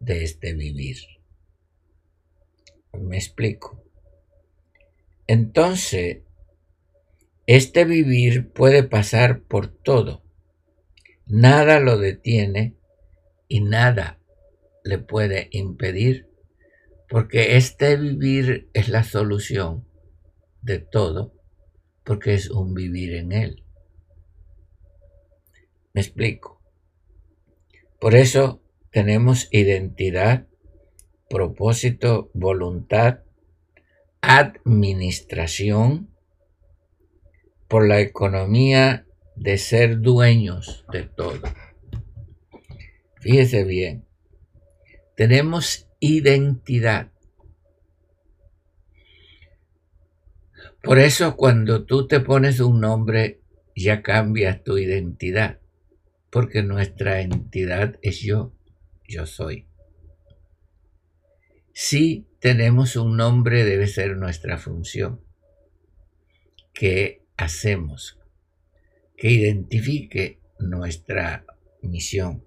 de 0.00 0.22
este 0.22 0.52
vivir. 0.52 0.98
Me 2.92 3.16
explico. 3.16 3.82
Entonces, 5.26 6.25
este 7.46 7.84
vivir 7.84 8.52
puede 8.52 8.82
pasar 8.82 9.42
por 9.42 9.68
todo. 9.68 10.22
Nada 11.26 11.80
lo 11.80 11.98
detiene 11.98 12.76
y 13.48 13.60
nada 13.60 14.20
le 14.84 14.98
puede 14.98 15.48
impedir, 15.52 16.28
porque 17.08 17.56
este 17.56 17.96
vivir 17.96 18.68
es 18.72 18.88
la 18.88 19.04
solución 19.04 19.86
de 20.62 20.78
todo, 20.78 21.34
porque 22.04 22.34
es 22.34 22.50
un 22.50 22.74
vivir 22.74 23.14
en 23.14 23.32
él. 23.32 23.64
Me 25.92 26.00
explico. 26.00 26.60
Por 28.00 28.14
eso 28.14 28.60
tenemos 28.90 29.48
identidad, 29.50 30.46
propósito, 31.28 32.30
voluntad, 32.34 33.20
administración, 34.20 36.15
por 37.68 37.86
la 37.86 38.00
economía 38.00 39.06
de 39.34 39.58
ser 39.58 40.00
dueños 40.00 40.84
de 40.92 41.02
todo. 41.04 41.40
Fíjese 43.20 43.64
bien, 43.64 44.06
tenemos 45.16 45.88
identidad. 46.00 47.10
Por 50.82 50.98
eso 50.98 51.36
cuando 51.36 51.84
tú 51.84 52.06
te 52.06 52.20
pones 52.20 52.60
un 52.60 52.80
nombre, 52.80 53.40
ya 53.74 54.02
cambias 54.02 54.62
tu 54.62 54.78
identidad, 54.78 55.58
porque 56.30 56.62
nuestra 56.62 57.20
entidad 57.20 57.98
es 58.02 58.20
yo, 58.20 58.52
yo 59.08 59.26
soy. 59.26 59.66
Si 61.72 62.28
tenemos 62.38 62.96
un 62.96 63.16
nombre, 63.16 63.64
debe 63.64 63.86
ser 63.86 64.16
nuestra 64.16 64.56
función, 64.56 65.20
que 66.72 67.25
hacemos, 67.36 68.18
que 69.16 69.30
identifique 69.30 70.40
nuestra 70.58 71.44
misión. 71.82 72.44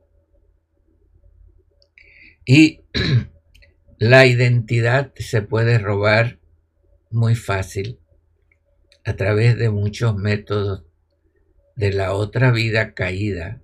Y 2.45 2.81
la 3.97 4.25
identidad 4.25 5.13
se 5.15 5.41
puede 5.41 5.77
robar 5.77 6.39
muy 7.11 7.35
fácil 7.35 7.99
a 9.05 9.15
través 9.15 9.57
de 9.57 9.69
muchos 9.69 10.15
métodos 10.15 10.85
de 11.75 11.93
la 11.93 12.13
otra 12.13 12.51
vida 12.51 12.93
caída 12.93 13.61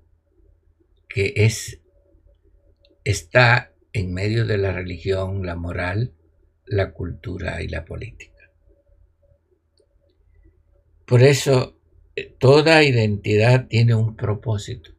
que 1.10 1.34
es 1.36 1.80
está 3.04 3.74
en 3.94 4.14
medio 4.14 4.46
de 4.46 4.58
la 4.58 4.74
religión, 4.74 5.46
la 5.46 5.56
moral, 5.56 6.14
la 6.66 6.92
cultura 6.92 7.62
y 7.62 7.68
la 7.68 7.86
política. 7.86 8.35
Por 11.06 11.22
eso, 11.22 11.78
eh, 12.16 12.34
toda 12.40 12.84
identidad 12.84 13.68
tiene 13.68 13.94
un 13.94 14.16
propósito. 14.16 14.92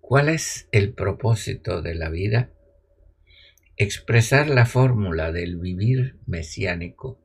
¿Cuál 0.00 0.28
es 0.28 0.68
el 0.72 0.92
propósito 0.92 1.82
de 1.82 1.94
la 1.94 2.10
vida? 2.10 2.50
Expresar 3.76 4.48
la 4.48 4.66
fórmula 4.66 5.30
del 5.30 5.56
vivir 5.56 6.18
mesiánico 6.26 7.20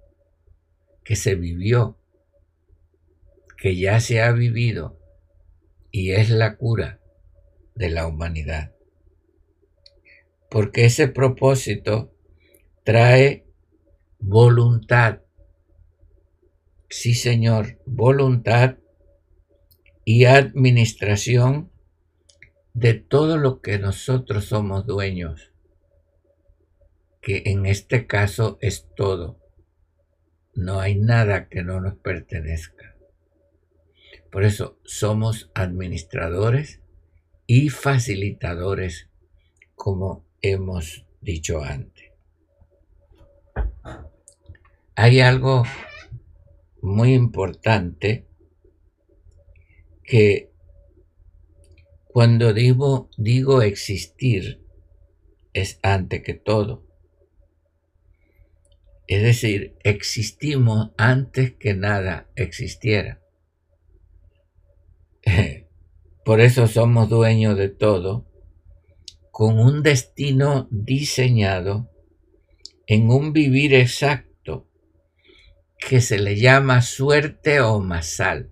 que 1.03 1.15
se 1.15 1.33
vivió, 1.33 1.97
que 3.57 3.75
ya 3.75 3.99
se 3.99 4.21
ha 4.21 4.31
vivido 4.31 4.99
y 5.91 6.11
es 6.11 6.29
la 6.29 6.57
cura 6.57 6.99
de 7.73 7.89
la 7.89 8.05
humanidad. 8.05 8.75
Porque 10.49 10.85
ese 10.85 11.07
propósito 11.07 12.13
trae 12.83 13.45
voluntad 14.19 15.21
sí 16.89 17.13
Señor, 17.13 17.79
voluntad 17.85 18.77
y 20.05 20.25
administración 20.25 21.71
de 22.73 22.93
todo 22.93 23.37
lo 23.37 23.61
que 23.61 23.77
nosotros 23.77 24.45
somos 24.45 24.85
dueños, 24.85 25.51
que 27.21 27.43
en 27.45 27.65
este 27.65 28.07
caso 28.07 28.57
es 28.61 28.87
todo. 28.95 29.39
No 30.55 30.79
hay 30.79 30.95
nada 30.95 31.47
que 31.47 31.63
no 31.63 31.79
nos 31.79 31.95
pertenezca. 31.95 32.95
Por 34.31 34.43
eso 34.43 34.79
somos 34.83 35.51
administradores 35.53 36.81
y 37.47 37.69
facilitadores, 37.69 39.09
como 39.75 40.25
hemos 40.41 41.05
dicho 41.21 41.63
antes. 41.63 42.11
Hay 44.95 45.19
algo 45.19 45.63
muy 46.81 47.13
importante 47.13 48.25
que 50.03 50.51
cuando 52.07 52.53
digo, 52.53 53.09
digo 53.17 53.61
existir 53.61 54.65
es 55.53 55.79
antes 55.83 56.23
que 56.23 56.33
todo. 56.33 56.85
Es 59.07 59.23
decir, 59.23 59.75
existimos 59.83 60.91
antes 60.97 61.53
que 61.53 61.73
nada 61.73 62.29
existiera. 62.35 63.21
Por 66.25 66.41
eso 66.41 66.67
somos 66.67 67.09
dueños 67.09 67.57
de 67.57 67.69
todo, 67.69 68.27
con 69.31 69.59
un 69.59 69.83
destino 69.83 70.67
diseñado 70.69 71.89
en 72.87 73.09
un 73.09 73.33
vivir 73.33 73.73
exacto 73.73 74.28
que 75.79 76.01
se 76.01 76.19
le 76.19 76.35
llama 76.35 76.81
suerte 76.81 77.61
o 77.61 77.79
masal. 77.79 78.51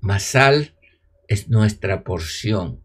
Mas 0.00 0.24
sal 0.24 0.74
es 1.28 1.48
nuestra 1.48 2.02
porción, 2.02 2.82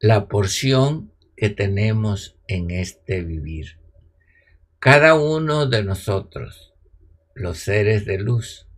la 0.00 0.26
porción 0.26 1.12
que 1.36 1.50
tenemos 1.50 2.36
en 2.48 2.70
este 2.70 3.22
vivir. 3.22 3.78
Cada 4.78 5.14
uno 5.14 5.66
de 5.66 5.84
nosotros, 5.84 6.74
los 7.34 7.58
seres 7.58 8.04
de 8.04 8.18
luz, 8.18 8.68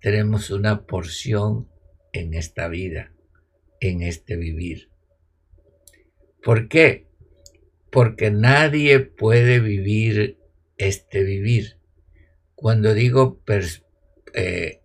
tenemos 0.00 0.50
una 0.50 0.86
porción 0.86 1.68
en 2.12 2.34
esta 2.34 2.68
vida, 2.68 3.12
en 3.78 4.02
este 4.02 4.36
vivir. 4.36 4.90
¿Por 6.42 6.68
qué? 6.68 7.06
Porque 7.90 8.30
nadie 8.30 9.00
puede 9.00 9.60
vivir 9.60 10.38
este 10.78 11.22
vivir. 11.22 11.79
Cuando 12.60 12.92
digo 12.92 13.40
eh, 14.34 14.82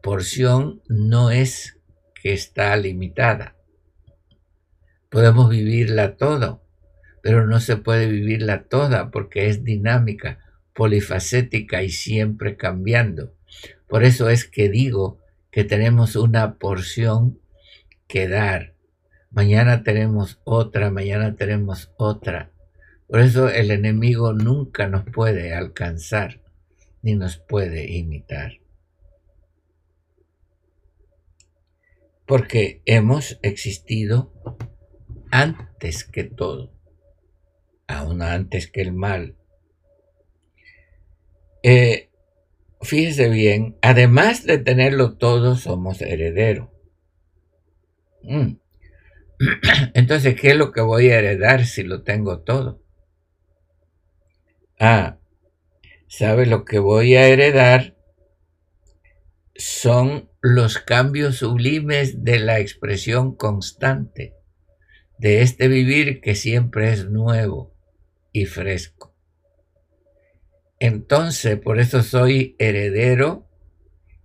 porción, 0.00 0.80
no 0.88 1.32
es 1.32 1.76
que 2.14 2.32
está 2.32 2.76
limitada. 2.76 3.56
Podemos 5.08 5.50
vivirla 5.50 6.16
todo, 6.16 6.62
pero 7.20 7.48
no 7.48 7.58
se 7.58 7.76
puede 7.76 8.06
vivirla 8.06 8.62
toda 8.68 9.10
porque 9.10 9.48
es 9.48 9.64
dinámica, 9.64 10.38
polifacética 10.72 11.82
y 11.82 11.90
siempre 11.90 12.56
cambiando. 12.56 13.34
Por 13.88 14.04
eso 14.04 14.30
es 14.30 14.44
que 14.44 14.68
digo 14.68 15.18
que 15.50 15.64
tenemos 15.64 16.14
una 16.14 16.58
porción 16.58 17.40
que 18.06 18.28
dar. 18.28 18.74
Mañana 19.32 19.82
tenemos 19.82 20.38
otra, 20.44 20.92
mañana 20.92 21.34
tenemos 21.34 21.90
otra. 21.96 22.52
Por 23.08 23.18
eso 23.18 23.48
el 23.48 23.72
enemigo 23.72 24.32
nunca 24.32 24.86
nos 24.86 25.02
puede 25.06 25.52
alcanzar 25.54 26.39
ni 27.02 27.14
nos 27.14 27.36
puede 27.38 27.90
imitar. 27.90 28.60
Porque 32.26 32.82
hemos 32.84 33.38
existido 33.42 34.32
antes 35.30 36.04
que 36.04 36.24
todo, 36.24 36.72
aún 37.86 38.22
antes 38.22 38.70
que 38.70 38.82
el 38.82 38.92
mal. 38.92 39.36
Eh, 41.62 42.10
fíjese 42.80 43.28
bien, 43.28 43.76
además 43.82 44.44
de 44.44 44.58
tenerlo 44.58 45.16
todo, 45.16 45.56
somos 45.56 46.00
herederos. 46.00 46.68
Mm. 48.22 48.56
Entonces, 49.94 50.38
¿qué 50.40 50.50
es 50.50 50.56
lo 50.56 50.72
que 50.72 50.80
voy 50.80 51.08
a 51.10 51.18
heredar 51.18 51.64
si 51.64 51.82
lo 51.82 52.02
tengo 52.02 52.40
todo? 52.40 52.82
Ah, 54.78 55.19
¿sabe 56.10 56.44
lo 56.44 56.64
que 56.64 56.80
voy 56.80 57.14
a 57.14 57.28
heredar? 57.28 57.96
Son 59.54 60.28
los 60.40 60.78
cambios 60.78 61.36
sublimes 61.36 62.24
de 62.24 62.40
la 62.40 62.58
expresión 62.58 63.36
constante 63.36 64.34
de 65.18 65.42
este 65.42 65.68
vivir 65.68 66.20
que 66.20 66.34
siempre 66.34 66.92
es 66.92 67.08
nuevo 67.08 67.72
y 68.32 68.46
fresco. 68.46 69.14
Entonces, 70.80 71.60
por 71.60 71.78
eso 71.78 72.02
soy 72.02 72.56
heredero 72.58 73.46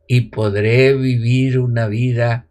y 0.07 0.29
podré 0.31 0.95
vivir 0.95 1.59
una 1.59 1.87
vida 1.87 2.47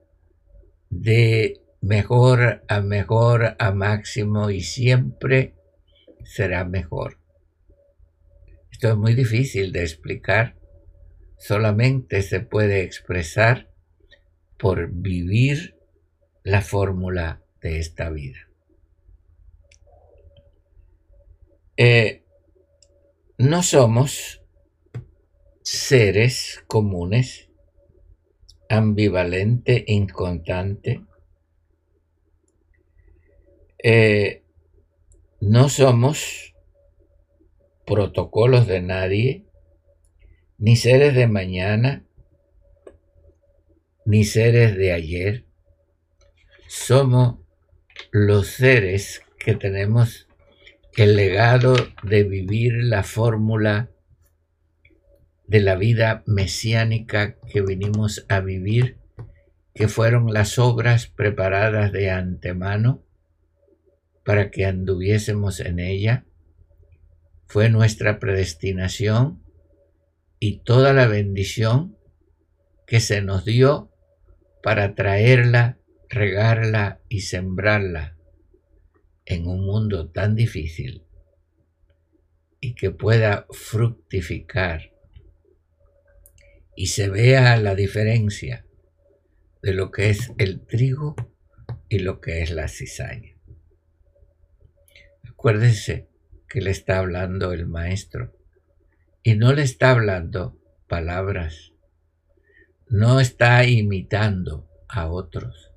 de 0.91 1.61
mejor 1.80 2.62
a 2.68 2.80
mejor 2.80 3.57
a 3.59 3.72
máximo 3.72 4.51
y 4.51 4.61
siempre 4.61 5.55
será 6.22 6.64
mejor. 6.64 7.24
Esto 8.85 8.93
es 8.93 8.99
muy 8.99 9.14
difícil 9.14 9.72
de 9.72 9.80
explicar, 9.80 10.57
solamente 11.39 12.20
se 12.20 12.41
puede 12.41 12.82
expresar 12.82 13.70
por 14.59 14.91
vivir 14.93 15.78
la 16.43 16.61
fórmula 16.61 17.43
de 17.62 17.78
esta 17.78 18.11
vida. 18.11 18.41
Eh, 21.78 22.24
no 23.39 23.62
somos 23.62 24.43
seres 25.62 26.62
comunes, 26.66 27.49
ambivalente, 28.68 29.82
inconstante. 29.89 31.01
Eh, 33.82 34.43
no 35.41 35.70
somos 35.70 36.54
protocolos 37.87 38.66
de 38.66 38.80
nadie, 38.80 39.45
ni 40.59 40.76
seres 40.76 41.14
de 41.14 41.26
mañana, 41.26 42.05
ni 44.05 44.24
seres 44.24 44.76
de 44.76 44.93
ayer. 44.93 45.45
Somos 46.68 47.39
los 48.11 48.49
seres 48.49 49.22
que 49.39 49.55
tenemos 49.55 50.26
el 50.97 51.16
legado 51.16 51.74
de 52.03 52.22
vivir 52.22 52.74
la 52.85 53.03
fórmula 53.03 53.91
de 55.47 55.61
la 55.61 55.74
vida 55.76 56.22
mesiánica 56.26 57.37
que 57.53 57.61
vinimos 57.61 58.24
a 58.28 58.41
vivir, 58.41 58.97
que 59.74 59.89
fueron 59.89 60.32
las 60.32 60.59
obras 60.59 61.09
preparadas 61.09 61.93
de 61.93 62.11
antemano 62.11 63.03
para 64.24 64.51
que 64.51 64.64
anduviésemos 64.64 65.61
en 65.61 65.80
ella, 65.80 66.24
fue 67.47 67.69
nuestra 67.69 68.19
predestinación 68.19 69.43
y 70.39 70.59
toda 70.59 70.93
la 70.93 71.07
bendición 71.07 71.97
que 72.87 73.01
se 73.01 73.23
nos 73.23 73.45
dio 73.45 73.91
para 74.63 74.95
traerla, 74.95 75.79
regarla 76.09 77.01
y 77.09 77.21
sembrarla 77.23 78.17
en 79.27 79.47
un 79.47 79.65
mundo 79.65 80.11
tan 80.11 80.35
difícil 80.35 81.05
y 82.61 82.75
que 82.75 82.91
pueda 82.91 83.47
fructificar 83.51 84.93
y 86.77 86.89
se 86.89 87.09
vea 87.09 87.57
la 87.57 87.75
diferencia 87.75 88.67
de 89.63 89.73
lo 89.73 89.91
que 89.91 90.11
es 90.11 90.33
el 90.39 90.61
trigo 90.67 91.15
y 91.89 92.01
lo 92.01 92.21
que 92.21 92.43
es 92.43 92.51
la 92.51 92.69
cizaña. 92.69 93.37
Acuérdense 95.23 96.09
que 96.55 96.60
le 96.60 96.70
está 96.70 96.98
hablando 96.98 97.52
el 97.52 97.66
maestro 97.66 98.32
y 99.24 99.35
no 99.35 99.52
le 99.52 99.62
está 99.62 99.90
hablando 99.90 100.56
palabras, 100.86 101.72
no 102.89 103.18
está 103.18 103.66
imitando 103.66 104.70
a 104.86 105.09
otros, 105.10 105.72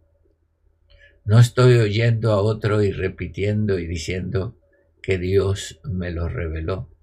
no 1.25 1.39
estoy 1.39 1.77
oyendo 1.77 2.31
a 2.31 2.43
otro 2.43 2.83
y 2.83 2.91
repitiendo 2.91 3.79
y 3.79 3.87
diciendo 3.87 4.59
que 5.01 5.17
Dios 5.17 5.79
me 5.83 6.11
lo 6.11 6.29
reveló. 6.29 6.95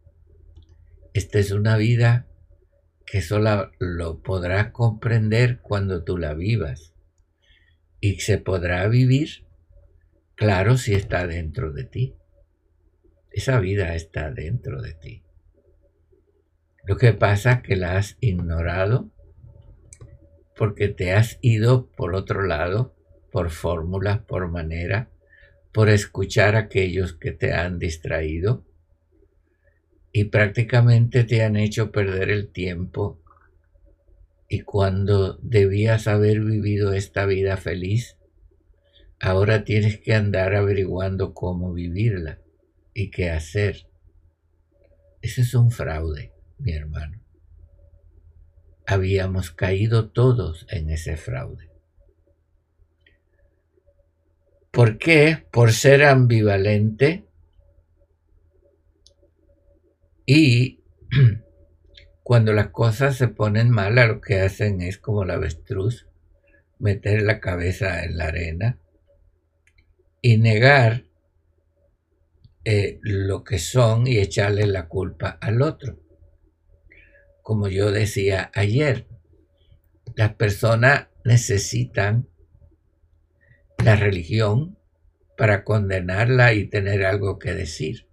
Esta 1.12 1.40
es 1.40 1.50
una 1.50 1.76
vida 1.76 2.28
que 3.04 3.22
solo 3.22 3.72
lo 3.80 4.22
podrás 4.22 4.70
comprender 4.70 5.58
cuando 5.62 6.04
tú 6.04 6.16
la 6.16 6.34
vivas. 6.34 6.94
Y 7.98 8.20
se 8.20 8.38
podrá 8.38 8.86
vivir, 8.86 9.46
claro, 10.36 10.78
si 10.78 10.94
está 10.94 11.26
dentro 11.26 11.72
de 11.72 11.82
ti. 11.82 12.14
Esa 13.34 13.58
vida 13.58 13.96
está 13.96 14.30
dentro 14.30 14.80
de 14.80 14.94
ti. 14.94 15.22
Lo 16.84 16.96
que 16.96 17.12
pasa 17.12 17.54
es 17.54 17.62
que 17.62 17.74
la 17.74 17.96
has 17.96 18.16
ignorado 18.20 19.10
porque 20.56 20.86
te 20.86 21.12
has 21.12 21.38
ido 21.40 21.88
por 21.96 22.14
otro 22.14 22.42
lado 22.46 22.94
por 23.32 23.50
fórmulas, 23.50 24.20
por 24.20 24.48
manera, 24.52 25.10
por 25.72 25.88
escuchar 25.88 26.54
a 26.54 26.60
aquellos 26.60 27.14
que 27.14 27.32
te 27.32 27.52
han 27.52 27.80
distraído 27.80 28.64
y 30.12 30.26
prácticamente 30.26 31.24
te 31.24 31.42
han 31.42 31.56
hecho 31.56 31.90
perder 31.90 32.30
el 32.30 32.52
tiempo 32.52 33.20
y 34.48 34.60
cuando 34.60 35.38
debías 35.42 36.06
haber 36.06 36.38
vivido 36.38 36.92
esta 36.92 37.26
vida 37.26 37.56
feliz, 37.56 38.16
ahora 39.18 39.64
tienes 39.64 39.98
que 39.98 40.14
andar 40.14 40.54
averiguando 40.54 41.34
cómo 41.34 41.72
vivirla 41.72 42.43
y 42.94 43.10
qué 43.10 43.30
hacer. 43.30 43.88
Ese 45.20 45.42
es 45.42 45.54
un 45.54 45.70
fraude, 45.70 46.32
mi 46.58 46.72
hermano. 46.72 47.20
Habíamos 48.86 49.50
caído 49.50 50.10
todos 50.10 50.66
en 50.70 50.90
ese 50.90 51.16
fraude. 51.16 51.70
¿Por 54.70 54.98
qué? 54.98 55.46
Por 55.50 55.72
ser 55.72 56.04
ambivalente 56.04 57.26
y 60.26 60.80
cuando 62.22 62.52
las 62.52 62.68
cosas 62.68 63.16
se 63.16 63.28
ponen 63.28 63.70
malas 63.70 64.08
lo 64.08 64.20
que 64.20 64.40
hacen 64.40 64.80
es 64.80 64.98
como 64.98 65.24
la 65.24 65.34
avestruz, 65.34 66.08
meter 66.78 67.22
la 67.22 67.40
cabeza 67.40 68.04
en 68.04 68.18
la 68.18 68.26
arena 68.26 68.78
y 70.20 70.38
negar 70.38 71.04
eh, 72.64 72.98
lo 73.02 73.44
que 73.44 73.58
son 73.58 74.06
y 74.06 74.18
echarle 74.18 74.66
la 74.66 74.88
culpa 74.88 75.38
al 75.40 75.62
otro. 75.62 75.98
Como 77.42 77.68
yo 77.68 77.90
decía 77.90 78.50
ayer, 78.54 79.06
las 80.16 80.34
personas 80.34 81.08
necesitan 81.24 82.28
la 83.84 83.96
religión 83.96 84.78
para 85.36 85.64
condenarla 85.64 86.54
y 86.54 86.66
tener 86.66 87.04
algo 87.04 87.38
que 87.38 87.54
decir. 87.54 88.06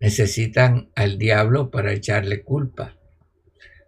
Necesitan 0.00 0.90
al 0.94 1.18
diablo 1.18 1.70
para 1.70 1.92
echarle 1.92 2.42
culpa, 2.42 2.98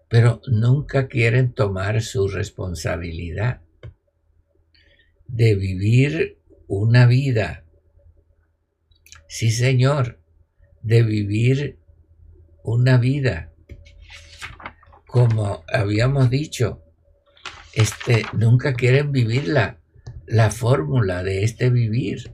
pero 0.08 0.40
nunca 0.46 1.08
quieren 1.08 1.52
tomar 1.52 2.00
su 2.02 2.28
responsabilidad 2.28 3.60
de 5.28 5.54
vivir 5.54 6.38
una 6.66 7.06
vida. 7.06 7.65
Sí, 9.28 9.50
Señor, 9.50 10.20
de 10.82 11.02
vivir 11.02 11.78
una 12.62 12.96
vida. 12.98 13.52
Como 15.06 15.64
habíamos 15.68 16.30
dicho, 16.30 16.82
este, 17.72 18.24
nunca 18.32 18.74
quieren 18.74 19.12
vivir 19.12 19.48
la, 19.48 19.78
la 20.26 20.50
fórmula 20.50 21.22
de 21.22 21.44
este 21.44 21.70
vivir. 21.70 22.32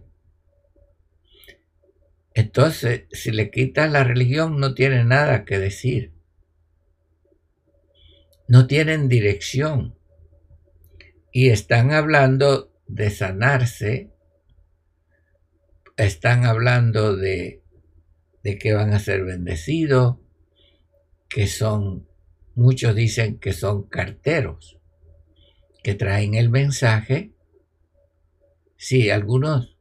Entonces, 2.35 3.05
si 3.11 3.31
le 3.31 3.51
quitan 3.51 3.93
la 3.93 4.05
religión, 4.05 4.59
no 4.59 4.75
tiene 4.75 5.05
nada 5.05 5.45
que 5.45 5.59
decir. 5.59 6.13
No 8.49 8.67
tienen 8.67 9.09
dirección. 9.09 9.97
Y 11.31 11.51
están 11.51 11.93
hablando 11.93 12.73
de 12.87 13.11
sanarse, 13.11 14.12
están 15.97 16.45
hablando 16.45 17.17
de, 17.17 17.63
de 18.43 18.59
que 18.59 18.73
van 18.73 18.93
a 18.93 18.99
ser 18.99 19.25
bendecidos, 19.25 20.19
que 21.29 21.47
son, 21.47 22.07
muchos 22.55 22.95
dicen 22.95 23.39
que 23.39 23.53
son 23.53 23.85
carteros, 23.85 24.79
que 25.83 25.95
traen 25.95 26.35
el 26.35 26.51
mensaje. 26.51 27.33
Sí, 28.77 29.11
algunos 29.11 29.79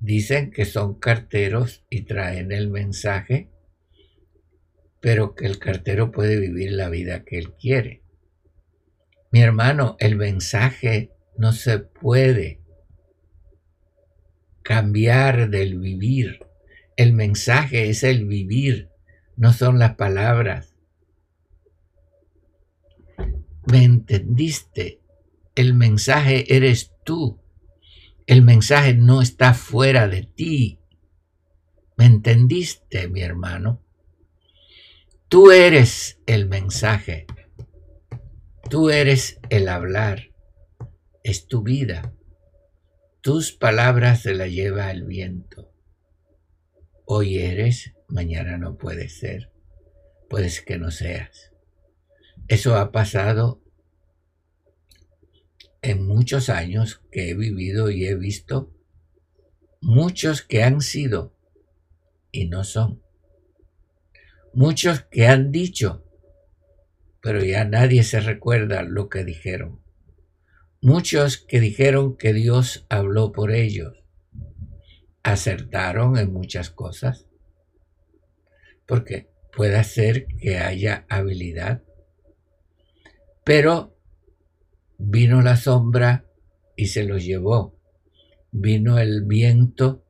dicen 0.00 0.50
que 0.50 0.64
son 0.64 0.98
carteros 0.98 1.84
y 1.88 2.02
traen 2.02 2.52
el 2.52 2.68
mensaje, 2.68 3.50
pero 5.00 5.34
que 5.34 5.46
el 5.46 5.58
cartero 5.58 6.10
puede 6.10 6.38
vivir 6.38 6.72
la 6.72 6.88
vida 6.88 7.24
que 7.24 7.38
él 7.38 7.54
quiere. 7.54 8.02
Mi 9.30 9.40
hermano, 9.40 9.96
el 9.98 10.16
mensaje 10.16 11.12
no 11.36 11.52
se 11.52 11.78
puede 11.78 12.63
cambiar 14.64 15.50
del 15.50 15.78
vivir. 15.78 16.40
El 16.96 17.12
mensaje 17.12 17.88
es 17.88 18.02
el 18.02 18.24
vivir, 18.24 18.90
no 19.36 19.52
son 19.52 19.78
las 19.78 19.94
palabras. 19.94 20.74
¿Me 23.70 23.84
entendiste? 23.84 25.00
El 25.54 25.74
mensaje 25.74 26.56
eres 26.56 26.90
tú. 27.04 27.40
El 28.26 28.42
mensaje 28.42 28.94
no 28.94 29.22
está 29.22 29.54
fuera 29.54 30.08
de 30.08 30.24
ti. 30.24 30.80
¿Me 31.96 32.06
entendiste, 32.06 33.06
mi 33.06 33.20
hermano? 33.20 33.80
Tú 35.28 35.52
eres 35.52 36.18
el 36.26 36.48
mensaje. 36.48 37.26
Tú 38.68 38.90
eres 38.90 39.38
el 39.50 39.68
hablar 39.68 40.34
es 41.24 41.48
tu 41.48 41.62
vida. 41.62 42.13
Tus 43.24 43.52
palabras 43.52 44.20
se 44.20 44.34
las 44.34 44.50
lleva 44.50 44.90
el 44.90 45.04
viento. 45.04 45.72
Hoy 47.06 47.38
eres, 47.38 47.94
mañana 48.06 48.58
no 48.58 48.76
puedes 48.76 49.18
ser. 49.18 49.50
Puedes 50.28 50.60
que 50.60 50.76
no 50.76 50.90
seas. 50.90 51.50
Eso 52.48 52.76
ha 52.76 52.92
pasado 52.92 53.62
en 55.80 56.06
muchos 56.06 56.50
años 56.50 57.00
que 57.10 57.30
he 57.30 57.34
vivido 57.34 57.88
y 57.88 58.04
he 58.04 58.14
visto 58.14 58.76
muchos 59.80 60.42
que 60.42 60.62
han 60.62 60.82
sido 60.82 61.34
y 62.30 62.48
no 62.48 62.62
son. 62.62 63.02
Muchos 64.52 65.00
que 65.00 65.28
han 65.28 65.50
dicho, 65.50 66.04
pero 67.22 67.42
ya 67.42 67.64
nadie 67.64 68.02
se 68.02 68.20
recuerda 68.20 68.82
lo 68.82 69.08
que 69.08 69.24
dijeron. 69.24 69.83
Muchos 70.84 71.38
que 71.38 71.60
dijeron 71.60 72.14
que 72.14 72.34
Dios 72.34 72.84
habló 72.90 73.32
por 73.32 73.52
ellos 73.52 74.04
acertaron 75.22 76.18
en 76.18 76.30
muchas 76.30 76.68
cosas. 76.68 77.26
Porque 78.84 79.30
puede 79.56 79.82
ser 79.84 80.26
que 80.26 80.58
haya 80.58 81.06
habilidad. 81.08 81.82
Pero 83.44 83.96
vino 84.98 85.40
la 85.40 85.56
sombra 85.56 86.26
y 86.76 86.88
se 86.88 87.04
los 87.04 87.24
llevó. 87.24 87.80
Vino 88.52 88.98
el 88.98 89.24
viento 89.24 90.04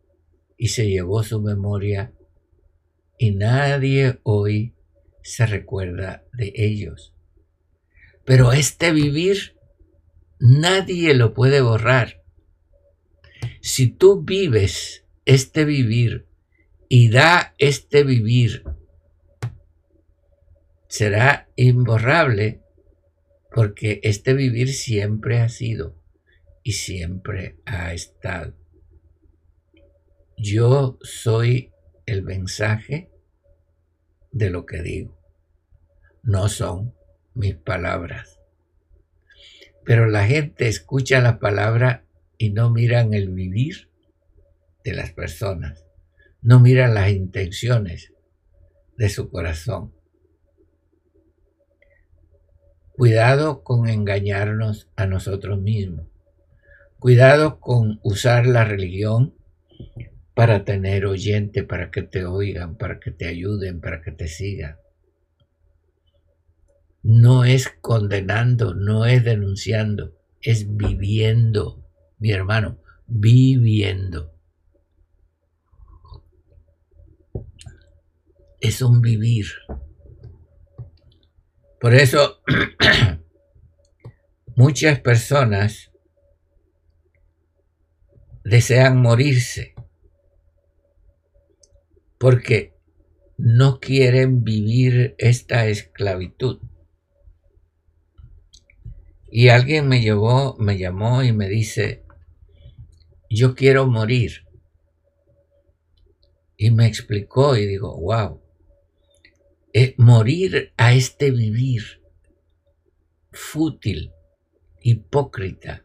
y 0.58 0.70
se 0.70 0.90
llevó 0.90 1.22
su 1.22 1.40
memoria. 1.40 2.12
Y 3.16 3.30
nadie 3.30 4.18
hoy 4.24 4.74
se 5.22 5.46
recuerda 5.46 6.24
de 6.32 6.52
ellos. 6.56 7.14
Pero 8.24 8.52
este 8.52 8.90
vivir 8.90 9.53
Nadie 10.38 11.14
lo 11.14 11.34
puede 11.34 11.60
borrar. 11.60 12.22
Si 13.60 13.88
tú 13.88 14.22
vives 14.22 15.04
este 15.24 15.64
vivir 15.64 16.26
y 16.88 17.10
da 17.10 17.54
este 17.58 18.04
vivir, 18.04 18.64
será 20.88 21.48
imborrable 21.56 22.62
porque 23.52 24.00
este 24.02 24.34
vivir 24.34 24.72
siempre 24.72 25.40
ha 25.40 25.48
sido 25.48 25.96
y 26.62 26.72
siempre 26.72 27.58
ha 27.64 27.92
estado. 27.92 28.54
Yo 30.36 30.98
soy 31.02 31.72
el 32.06 32.22
mensaje 32.22 33.10
de 34.32 34.50
lo 34.50 34.66
que 34.66 34.82
digo. 34.82 35.16
No 36.22 36.48
son 36.48 36.94
mis 37.34 37.54
palabras. 37.54 38.33
Pero 39.84 40.06
la 40.06 40.26
gente 40.26 40.68
escucha 40.68 41.20
la 41.20 41.38
palabra 41.38 42.04
y 42.38 42.50
no 42.50 42.70
miran 42.70 43.12
el 43.14 43.28
vivir 43.30 43.90
de 44.82 44.94
las 44.94 45.12
personas, 45.12 45.84
no 46.40 46.60
miran 46.60 46.94
las 46.94 47.10
intenciones 47.10 48.12
de 48.96 49.08
su 49.08 49.30
corazón. 49.30 49.92
Cuidado 52.92 53.62
con 53.62 53.88
engañarnos 53.88 54.88
a 54.96 55.06
nosotros 55.06 55.60
mismos. 55.60 56.06
Cuidado 56.98 57.60
con 57.60 58.00
usar 58.02 58.46
la 58.46 58.64
religión 58.64 59.34
para 60.34 60.64
tener 60.64 61.04
oyente, 61.04 61.64
para 61.64 61.90
que 61.90 62.02
te 62.02 62.24
oigan, 62.24 62.76
para 62.76 63.00
que 63.00 63.10
te 63.10 63.26
ayuden, 63.26 63.80
para 63.80 64.00
que 64.00 64.12
te 64.12 64.28
sigan 64.28 64.76
no 67.04 67.44
es 67.44 67.68
condenando, 67.82 68.74
no 68.74 69.04
es 69.04 69.22
denunciando, 69.22 70.16
es 70.40 70.74
viviendo, 70.74 71.86
mi 72.18 72.32
hermano, 72.32 72.78
viviendo. 73.06 74.32
Es 78.58 78.80
un 78.80 79.02
vivir. 79.02 79.48
Por 81.78 81.94
eso 81.94 82.40
muchas 84.56 84.98
personas 85.00 85.92
desean 88.44 89.02
morirse 89.02 89.74
porque 92.16 92.72
no 93.36 93.78
quieren 93.78 94.42
vivir 94.42 95.14
esta 95.18 95.66
esclavitud. 95.66 96.62
Y 99.36 99.48
alguien 99.48 99.88
me 99.88 100.00
llevó, 100.00 100.54
me 100.60 100.78
llamó 100.78 101.24
y 101.24 101.32
me 101.32 101.48
dice, 101.48 102.04
yo 103.28 103.56
quiero 103.56 103.88
morir. 103.88 104.46
Y 106.56 106.70
me 106.70 106.86
explicó 106.86 107.56
y 107.56 107.66
digo, 107.66 107.98
wow, 108.00 108.40
eh, 109.72 109.96
morir 109.98 110.72
a 110.76 110.92
este 110.92 111.32
vivir 111.32 112.00
fútil, 113.32 114.12
hipócrita. 114.80 115.84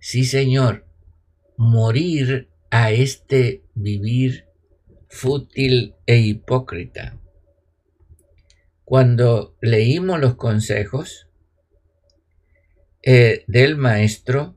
Sí, 0.00 0.24
Señor, 0.24 0.84
morir 1.56 2.50
a 2.70 2.90
este 2.90 3.62
vivir 3.76 4.48
fútil 5.08 5.94
e 6.04 6.18
hipócrita. 6.18 7.16
Cuando 8.84 9.56
leímos 9.60 10.18
los 10.18 10.34
consejos, 10.34 11.28
eh, 13.04 13.44
del 13.46 13.76
maestro 13.76 14.56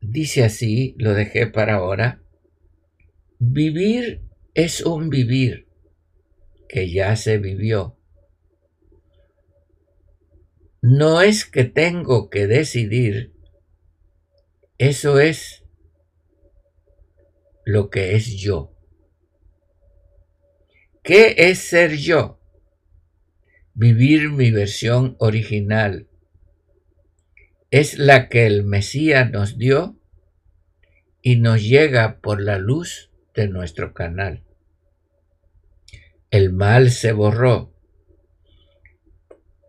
dice 0.00 0.44
así, 0.44 0.94
lo 0.98 1.14
dejé 1.14 1.46
para 1.46 1.74
ahora, 1.74 2.22
vivir 3.38 4.22
es 4.54 4.80
un 4.80 5.10
vivir 5.10 5.68
que 6.68 6.90
ya 6.90 7.16
se 7.16 7.38
vivió. 7.38 7.98
no 10.80 11.20
es 11.20 11.44
que 11.44 11.64
tengo 11.64 12.30
que 12.30 12.46
decidir, 12.46 13.32
eso 14.78 15.18
es 15.18 15.64
lo 17.64 17.90
que 17.90 18.14
es 18.14 18.26
yo. 18.36 18.74
¿Qué 21.02 21.34
es 21.36 21.58
ser 21.58 21.96
yo? 21.96 22.40
Vivir 23.74 24.30
mi 24.30 24.50
versión 24.50 25.16
original. 25.18 26.07
Es 27.70 27.98
la 27.98 28.30
que 28.30 28.46
el 28.46 28.64
Mesías 28.64 29.30
nos 29.30 29.58
dio 29.58 29.98
y 31.20 31.36
nos 31.36 31.62
llega 31.62 32.20
por 32.20 32.40
la 32.40 32.58
luz 32.58 33.10
de 33.34 33.46
nuestro 33.48 33.92
canal. 33.92 34.42
El 36.30 36.50
mal 36.50 36.90
se 36.90 37.12
borró. 37.12 37.74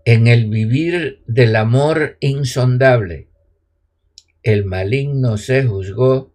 En 0.06 0.28
el 0.28 0.50
vivir 0.50 1.24
del 1.28 1.58
amor 1.58 2.18
insondable, 2.22 3.28
el 4.44 4.64
maligno 4.64 5.38
se 5.38 5.66
juzgó 5.66 6.34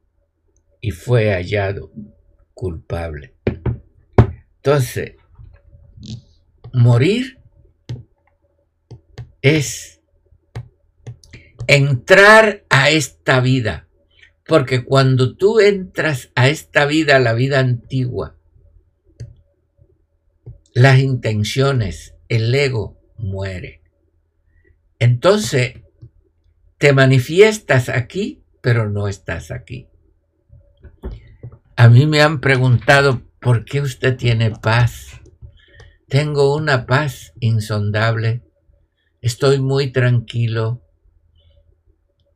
y 0.83 0.91
fue 0.91 1.33
hallado 1.33 1.91
culpable. 2.53 3.35
Entonces, 4.57 5.17
morir 6.75 7.39
es 9.41 9.94
entrar 11.67 12.65
a 12.69 12.91
esta 12.91 13.41
vida, 13.41 13.89
porque 14.47 14.85
cuando 14.85 15.37
tú 15.37 15.61
entras 15.61 16.31
a 16.35 16.49
esta 16.49 16.87
vida, 16.87 17.19
la 17.19 17.33
vida 17.33 17.61
antigua, 17.61 18.37
las 20.75 20.99
intenciones, 20.99 22.15
el 22.29 22.55
ego 22.55 22.99
muere. 23.17 23.83
Entonces, 24.99 25.83
te 26.79 26.93
manifiestas 26.93 27.89
aquí, 27.89 28.43
pero 28.61 28.91
no 28.91 29.09
estás 29.09 29.51
aquí. 29.51 29.89
A 31.77 31.89
mí 31.89 32.07
me 32.07 32.21
han 32.21 32.41
preguntado, 32.41 33.23
¿por 33.41 33.65
qué 33.65 33.81
usted 33.81 34.17
tiene 34.17 34.51
paz? 34.51 35.21
Tengo 36.09 36.55
una 36.55 36.87
paz 36.87 37.33
insondable. 37.41 38.43
Estoy 39.21 39.61
muy 39.61 39.91
tranquilo. 39.91 40.84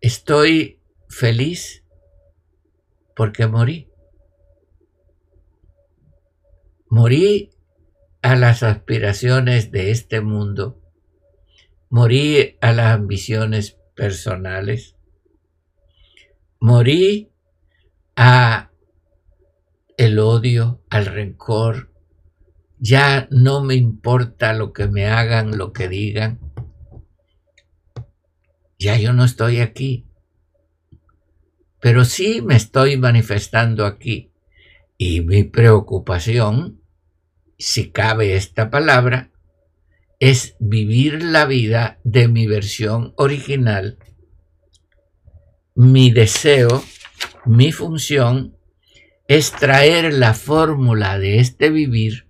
Estoy 0.01 0.81
feliz 1.09 1.85
porque 3.17 3.49
morí. 3.49 3.89
Morí 6.89 7.51
a 8.23 8.37
las 8.37 8.63
aspiraciones 8.63 9.73
de 9.73 9.91
este 9.91 10.21
mundo. 10.21 10.81
Morí 11.91 12.57
a 12.61 12.73
las 12.73 12.95
ambiciones 12.95 13.77
personales. 13.97 14.95
Morí 16.61 17.33
a 18.15 18.71
el 19.97 20.21
odio, 20.21 20.81
al 20.91 21.07
rencor. 21.07 21.91
Ya 22.79 23.27
no 23.33 23.65
me 23.65 23.75
importa 23.75 24.53
lo 24.53 24.73
que 24.73 24.87
me 24.87 25.07
hagan, 25.07 25.59
lo 25.59 25.73
que 25.73 25.89
digan. 25.89 26.48
Ya 28.79 28.97
yo 28.97 29.13
no 29.13 29.25
estoy 29.25 29.61
aquí. 29.61 30.07
Pero 31.81 32.05
sí 32.05 32.43
me 32.43 32.57
estoy 32.57 32.97
manifestando 32.97 33.87
aquí. 33.87 34.33
Y 34.97 35.21
mi 35.21 35.45
preocupación, 35.45 36.81
si 37.59 37.91
cabe 37.91 38.37
esta 38.37 38.71
palabra, 38.71 39.31
es 40.21 40.57
vivir 40.59 41.23
la 41.23 41.45
vida 41.45 41.99
de 42.05 42.29
mi 42.29 42.47
versión 42.47 43.15
original. 43.17 43.99
Mi 45.75 46.11
deseo, 46.11 46.83
mi 47.45 47.71
función 47.71 48.57
es 49.29 49.53
traer 49.53 50.13
la 50.15 50.35
fórmula 50.35 51.19
de 51.19 51.39
este 51.39 51.71
vivir 51.71 52.27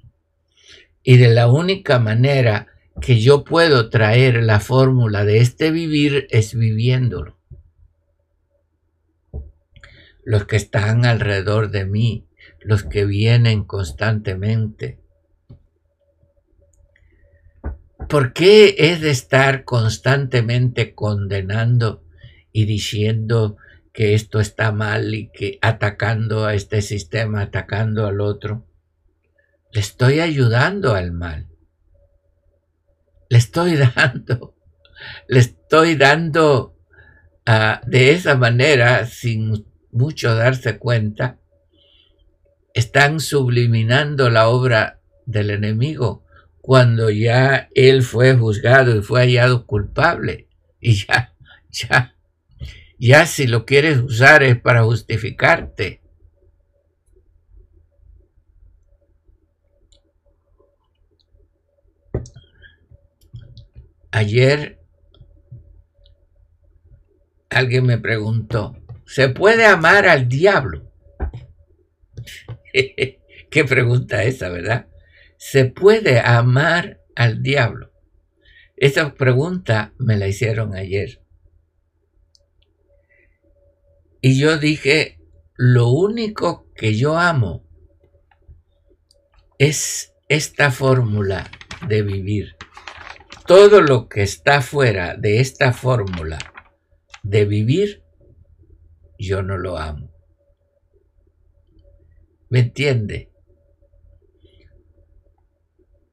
y 1.03 1.17
de 1.17 1.29
la 1.29 1.49
única 1.49 1.99
manera 1.99 2.67
que 3.01 3.21
yo 3.21 3.45
puedo 3.45 3.91
traer 3.91 4.43
la 4.43 4.61
fórmula 4.61 5.25
de 5.25 5.39
este 5.39 5.71
vivir 5.71 6.27
es 6.31 6.55
viviéndolo. 6.55 7.37
Los 10.25 10.45
que 10.47 10.57
están 10.57 11.05
alrededor 11.05 11.71
de 11.71 11.87
mí, 11.87 12.27
los 12.61 12.85
que 12.85 13.05
vienen 13.05 13.65
constantemente. 13.65 15.01
¿Por 18.09 18.33
qué 18.33 18.75
es 18.79 19.01
de 19.01 19.11
estar 19.11 19.65
constantemente 19.65 20.95
condenando 20.95 22.05
y 22.53 22.65
diciendo 22.65 23.57
que 23.93 24.15
esto 24.15 24.39
está 24.39 24.71
mal 24.71 25.13
y 25.13 25.29
que 25.29 25.59
atacando 25.61 26.47
a 26.47 26.55
este 26.55 26.83
sistema, 26.83 27.43
atacando 27.43 28.07
al 28.07 28.21
otro, 28.21 28.65
le 29.73 29.81
estoy 29.81 30.21
ayudando 30.21 30.95
al 30.95 31.11
mal. 31.11 31.49
Le 33.29 33.39
estoy 33.39 33.77
dando, 33.77 34.55
le 35.29 35.41
estoy 35.41 35.97
dando 35.97 36.77
uh, 37.47 37.87
de 37.87 38.13
esa 38.13 38.37
manera, 38.37 39.07
sin 39.07 39.67
mucho 39.91 40.35
darse 40.35 40.79
cuenta, 40.79 41.39
están 42.75 43.21
subliminando 43.21 44.31
la 44.31 44.49
obra 44.49 45.01
del 45.27 45.51
enemigo 45.51 46.25
cuando 46.61 47.11
ya 47.11 47.69
él 47.75 48.03
fue 48.03 48.35
juzgado 48.35 48.97
y 48.97 49.03
fue 49.03 49.21
hallado 49.21 49.67
culpable 49.67 50.49
y 50.81 51.07
ya, 51.07 51.35
ya 51.71 52.15
ya 52.99 53.27
si 53.27 53.47
lo 53.47 53.65
quieres 53.65 53.99
usar 53.99 54.43
es 54.43 54.61
para 54.61 54.83
justificarte. 54.83 56.03
Ayer 64.11 64.81
alguien 67.51 67.87
me 67.87 67.99
preguntó, 67.99 68.77
¿se 69.07 69.29
puede 69.29 69.67
amar 69.67 70.07
al 70.09 70.29
diablo? 70.29 70.91
Qué 73.51 73.65
pregunta 73.65 74.25
esa, 74.25 74.49
¿verdad? 74.49 74.89
¿Se 75.37 75.65
puede 75.65 76.21
amar 76.21 77.01
al 77.17 77.43
diablo? 77.43 77.93
Esa 78.77 79.15
pregunta 79.15 79.93
me 79.99 80.17
la 80.17 80.29
hicieron 80.29 80.75
ayer. 80.75 81.23
Y 84.21 84.39
yo 84.39 84.59
dije, 84.59 85.19
lo 85.57 85.89
único 85.89 86.73
que 86.75 86.97
yo 86.97 87.19
amo 87.19 87.65
es 89.59 90.15
esta 90.29 90.71
fórmula 90.71 91.51
de 91.89 92.03
vivir. 92.03 92.58
Todo 93.49 93.81
lo 93.81 94.11
que 94.11 94.23
está 94.23 94.61
fuera 94.61 95.17
de 95.17 95.41
esta 95.41 95.73
fórmula 95.73 96.37
de 97.23 97.47
vivir, 97.47 98.05
yo 99.19 99.43
no 99.43 99.57
lo 99.57 99.79
amo. 99.79 100.13
¿Me 102.51 102.59
entiende? 102.59 103.33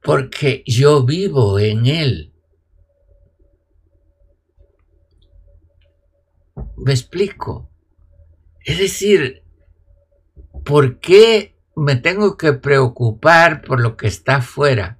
Porque 0.02 0.64
yo 0.66 1.04
vivo 1.04 1.58
en 1.58 1.84
él. 1.84 2.32
¿Me 6.78 6.92
explico? 6.92 7.68
Es 8.64 8.78
decir, 8.78 9.42
¿por 10.64 11.00
qué 11.00 11.54
me 11.74 11.96
tengo 11.96 12.38
que 12.38 12.54
preocupar 12.54 13.60
por 13.60 13.82
lo 13.82 13.98
que 13.98 14.06
está 14.06 14.40
fuera 14.40 14.98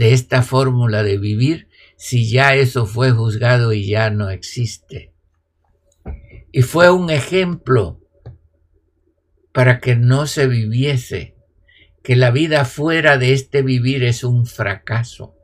de 0.00 0.14
esta 0.14 0.40
fórmula 0.40 1.02
de 1.02 1.18
vivir 1.18 1.68
si 1.98 2.30
ya 2.30 2.54
eso 2.54 2.86
fue 2.86 3.10
juzgado 3.10 3.74
y 3.74 3.86
ya 3.86 4.08
no 4.08 4.30
existe? 4.30 5.12
Y 6.50 6.62
fue 6.62 6.90
un 6.90 7.10
ejemplo 7.10 8.00
para 9.52 9.78
que 9.78 9.96
no 9.96 10.26
se 10.26 10.46
viviese, 10.46 11.34
que 12.02 12.16
la 12.16 12.30
vida 12.30 12.64
fuera 12.64 13.18
de 13.18 13.34
este 13.34 13.60
vivir 13.60 14.02
es 14.02 14.24
un 14.24 14.46
fracaso. 14.46 15.36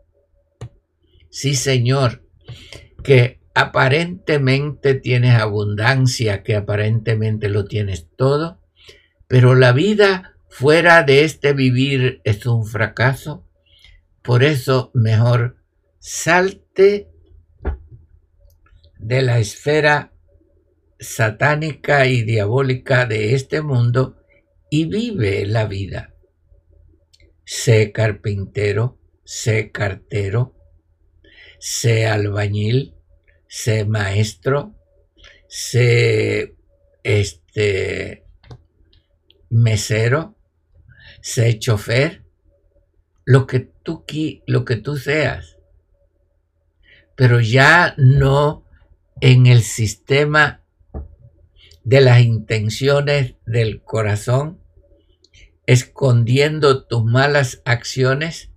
Sí, 1.29 1.55
Señor, 1.55 2.25
que 3.05 3.41
aparentemente 3.53 4.95
tienes 4.95 5.35
abundancia, 5.35 6.43
que 6.43 6.57
aparentemente 6.57 7.51
lo 7.51 7.67
tienes 7.67 8.09
todo, 8.17 8.63
pero 9.29 9.55
la 9.55 9.73
vida 9.73 10.39
fuera 10.49 11.03
de 11.03 11.25
este 11.25 11.53
vivir 11.53 12.23
es 12.25 12.47
un 12.47 12.65
fracaso. 12.65 13.46
Por 14.27 14.43
eso 14.43 14.91
mejor 14.93 15.57
salte 16.01 17.09
de 18.99 19.23
la 19.23 19.39
esfera 19.39 20.13
satánica 20.99 22.07
y 22.07 22.23
diabólica 22.23 23.07
de 23.07 23.35
este 23.35 23.63
mundo 23.63 24.17
y 24.69 24.87
vive 24.87 25.47
la 25.47 25.67
vida. 25.67 26.13
Sé 27.45 27.93
carpintero, 27.93 28.99
sé 29.23 29.71
cartero, 29.71 30.57
sé 31.61 32.09
albañil, 32.09 32.97
sé 33.47 33.85
maestro, 33.85 34.75
sé 35.47 36.57
este 37.05 38.27
mesero, 39.51 40.37
sé 41.21 41.61
chofer, 41.61 42.25
lo 43.25 43.47
que 43.47 43.76
tú 43.87 44.05
lo 44.47 44.65
que 44.65 44.77
tú 44.77 44.97
seas. 44.97 45.57
Pero 47.15 47.41
ya 47.41 47.95
no 47.97 48.67
en 49.21 49.47
el 49.47 49.63
sistema 49.63 50.61
de 51.85 52.01
las 52.01 52.21
intenciones 52.21 53.37
del 53.47 53.81
corazón, 53.83 54.61
escondiendo 55.67 56.85
tus 56.85 57.05
malas 57.05 57.63
acciones 57.65 58.51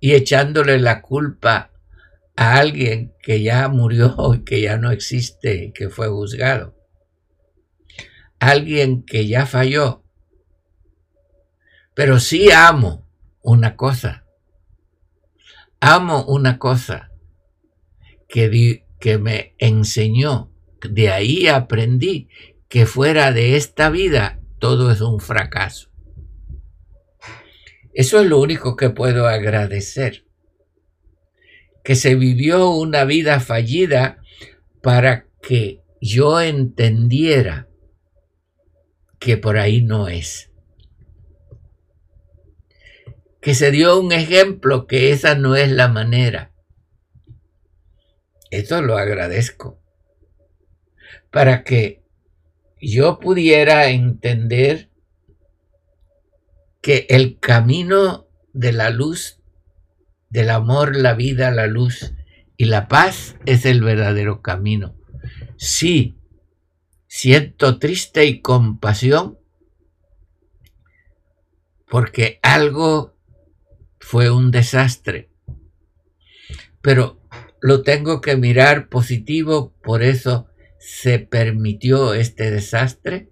y 0.00 0.14
echándole 0.14 0.78
la 0.80 1.02
culpa 1.02 1.70
a 2.34 2.56
alguien 2.56 3.14
que 3.22 3.42
ya 3.42 3.68
murió 3.68 4.16
y 4.34 4.42
que 4.42 4.62
ya 4.62 4.78
no 4.78 4.90
existe, 4.90 5.72
que 5.74 5.90
fue 5.90 6.08
juzgado. 6.08 6.74
Alguien 8.40 9.04
que 9.04 9.28
ya 9.28 9.46
falló. 9.46 10.02
Pero 11.94 12.18
sí 12.18 12.50
amo 12.50 13.03
una 13.44 13.76
cosa. 13.76 14.24
Amo 15.78 16.24
una 16.24 16.58
cosa 16.58 17.12
que, 18.26 18.84
que 18.98 19.18
me 19.18 19.54
enseñó 19.58 20.50
de 20.88 21.10
ahí 21.10 21.46
aprendí 21.46 22.28
que 22.68 22.86
fuera 22.86 23.32
de 23.32 23.56
esta 23.56 23.90
vida 23.90 24.40
todo 24.58 24.90
es 24.90 25.00
un 25.00 25.20
fracaso. 25.20 25.90
Eso 27.92 28.20
es 28.20 28.26
lo 28.26 28.40
único 28.40 28.76
que 28.76 28.90
puedo 28.90 29.28
agradecer. 29.28 30.24
Que 31.84 31.94
se 31.94 32.14
vivió 32.14 32.70
una 32.70 33.04
vida 33.04 33.40
fallida 33.40 34.18
para 34.82 35.26
que 35.42 35.82
yo 36.00 36.40
entendiera 36.40 37.68
que 39.18 39.36
por 39.36 39.58
ahí 39.58 39.82
no 39.82 40.08
es. 40.08 40.50
Que 43.44 43.54
se 43.54 43.70
dio 43.70 44.00
un 44.00 44.10
ejemplo 44.10 44.86
que 44.86 45.12
esa 45.12 45.34
no 45.34 45.54
es 45.54 45.70
la 45.70 45.88
manera. 45.88 46.50
Eso 48.50 48.80
lo 48.80 48.96
agradezco 48.96 49.82
para 51.30 51.62
que 51.62 52.02
yo 52.80 53.18
pudiera 53.20 53.88
entender 53.88 54.88
que 56.80 57.06
el 57.10 57.38
camino 57.38 58.28
de 58.54 58.72
la 58.72 58.88
luz, 58.88 59.42
del 60.30 60.48
amor, 60.48 60.96
la 60.96 61.12
vida, 61.12 61.50
la 61.50 61.66
luz 61.66 62.14
y 62.56 62.64
la 62.64 62.88
paz 62.88 63.36
es 63.44 63.66
el 63.66 63.82
verdadero 63.82 64.40
camino. 64.40 64.96
Sí, 65.58 66.16
siento 67.08 67.78
triste 67.78 68.24
y 68.24 68.40
compasión 68.40 69.38
porque 71.86 72.38
algo 72.42 73.13
fue 74.04 74.30
un 74.30 74.50
desastre, 74.50 75.30
pero 76.82 77.22
lo 77.62 77.82
tengo 77.82 78.20
que 78.20 78.36
mirar 78.36 78.90
positivo, 78.90 79.74
por 79.82 80.02
eso 80.02 80.46
se 80.78 81.18
permitió 81.18 82.12
este 82.12 82.50
desastre 82.50 83.30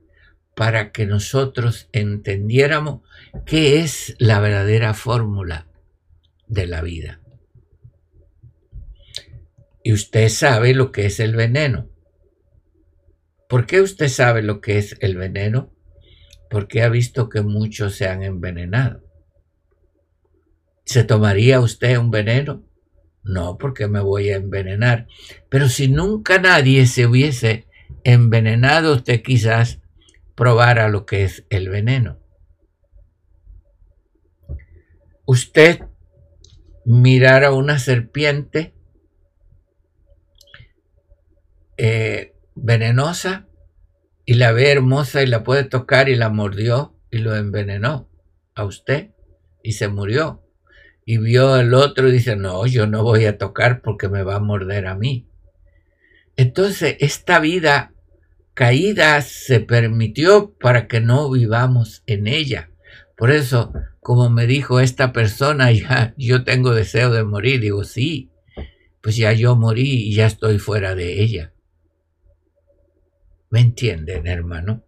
para 0.57 0.91
que 0.91 1.05
nosotros 1.05 1.91
entendiéramos 1.93 3.03
qué 3.45 3.81
es 3.81 4.17
la 4.19 4.41
verdadera 4.41 4.95
fórmula 4.95 5.69
de 6.49 6.67
la 6.67 6.81
vida. 6.81 7.21
Y 9.85 9.93
usted 9.93 10.31
sabe 10.31 10.73
lo 10.73 10.91
que 10.91 11.05
es 11.05 11.21
el 11.21 11.37
veneno. 11.37 11.91
¿Por 13.47 13.67
qué 13.67 13.83
usted 13.83 14.09
sabe 14.09 14.43
lo 14.43 14.63
que 14.63 14.79
es 14.79 14.97
el 15.01 15.19
veneno? 15.19 15.71
Porque 16.49 16.83
ha 16.83 16.89
visto 16.89 17.29
que 17.29 17.43
muchos 17.43 17.95
se 17.95 18.09
han 18.09 18.23
envenenado. 18.23 19.02
¿Se 20.93 21.05
tomaría 21.05 21.59
usted 21.59 21.97
un 21.97 22.11
veneno? 22.11 22.63
No, 23.23 23.57
porque 23.57 23.89
me 23.89 24.01
voy 24.01 24.29
a 24.29 24.37
envenenar. 24.37 25.07
Pero 25.49 25.71
si 25.71 25.89
nunca 25.89 26.39
nadie 26.39 26.87
se 26.87 27.07
hubiese 27.07 27.67
envenenado, 28.05 28.97
usted 28.97 29.23
quizás 29.23 29.81
probara 30.35 30.91
lo 30.91 31.07
que 31.07 31.25
es 31.25 31.47
el 31.49 31.71
veneno. 31.71 32.19
Usted 35.25 35.81
mirara 36.85 37.53
una 37.53 37.79
serpiente 37.79 38.75
eh, 41.79 42.35
venenosa 42.55 43.49
y 44.27 44.35
la 44.35 44.53
ve 44.53 44.71
hermosa 44.71 45.23
y 45.23 45.27
la 45.27 45.43
puede 45.43 45.65
tocar 45.65 46.11
y 46.11 46.17
la 46.17 46.29
mordió 46.29 46.95
y 47.11 47.17
lo 47.17 47.35
envenenó 47.35 48.11
a 48.55 48.67
usted 48.67 49.13
y 49.63 49.73
se 49.73 49.89
murió 49.89 50.42
y 51.05 51.19
vio 51.19 51.55
al 51.55 51.75
otro 51.75 52.09
y 52.09 52.13
dice, 52.13 52.37
no, 52.37 52.67
yo 52.67 52.87
no 52.87 53.03
voy 53.03 53.25
a 53.27 53.39
tocar 53.39 53.83
porque 53.83 54.09
me 54.09 54.23
va 54.23 54.37
a 54.37 54.41
morder 54.41 54.87
a 54.87 54.95
mí. 54.95 55.27
Entonces, 56.37 56.97
esta 57.01 57.41
vida 57.41 57.93
caída 58.55 59.21
se 59.23 59.61
permitió 59.61 60.53
para 60.55 60.87
que 60.87 61.01
no 61.01 61.31
vivamos 61.31 62.03
en 62.07 62.27
ella. 62.27 62.71
Por 63.17 63.31
eso, 63.31 63.73
como 64.01 64.31
me 64.31 64.47
dijo 64.47 64.81
esta 64.81 65.13
persona, 65.13 65.73
ya 65.73 66.15
yo 66.17 66.45
tengo 66.45 66.75
deseo 66.75 67.11
de 67.11 67.25
morir. 67.25 67.61
Digo, 67.61 67.85
sí, 67.85 68.31
pues 69.01 69.17
ya 69.17 69.33
yo 69.33 69.57
morí 69.57 70.09
y 70.09 70.15
ya 70.15 70.27
estoy 70.27 70.59
fuera 70.59 70.95
de 70.95 71.23
ella. 71.23 71.53
¿Me 73.51 73.61
entienden, 73.61 74.27
hermano? 74.27 74.83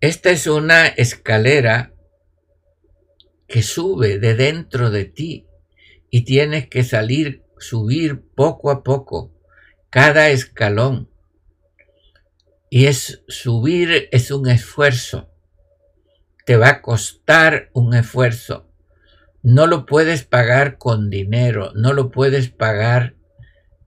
Esta 0.00 0.30
es 0.30 0.46
una 0.46 0.86
escalera 0.86 1.92
que 3.48 3.62
sube 3.62 4.18
de 4.18 4.34
dentro 4.34 4.90
de 4.90 5.06
ti 5.06 5.46
y 6.10 6.24
tienes 6.24 6.68
que 6.68 6.84
salir, 6.84 7.42
subir 7.58 8.22
poco 8.34 8.70
a 8.70 8.84
poco, 8.84 9.32
cada 9.90 10.28
escalón. 10.28 11.08
Y 12.70 12.86
es 12.86 13.24
subir 13.26 14.08
es 14.12 14.30
un 14.30 14.48
esfuerzo. 14.48 15.30
Te 16.44 16.56
va 16.56 16.68
a 16.68 16.82
costar 16.82 17.70
un 17.72 17.94
esfuerzo. 17.94 18.70
No 19.42 19.66
lo 19.66 19.86
puedes 19.86 20.24
pagar 20.24 20.76
con 20.76 21.08
dinero, 21.08 21.72
no 21.74 21.94
lo 21.94 22.10
puedes 22.10 22.50
pagar 22.50 23.16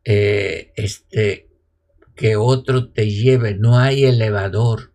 eh, 0.03 0.71
este 0.75 1.49
que 2.15 2.35
otro 2.35 2.89
te 2.89 3.11
lleve, 3.11 3.55
no 3.55 3.77
hay 3.77 4.05
elevador. 4.05 4.93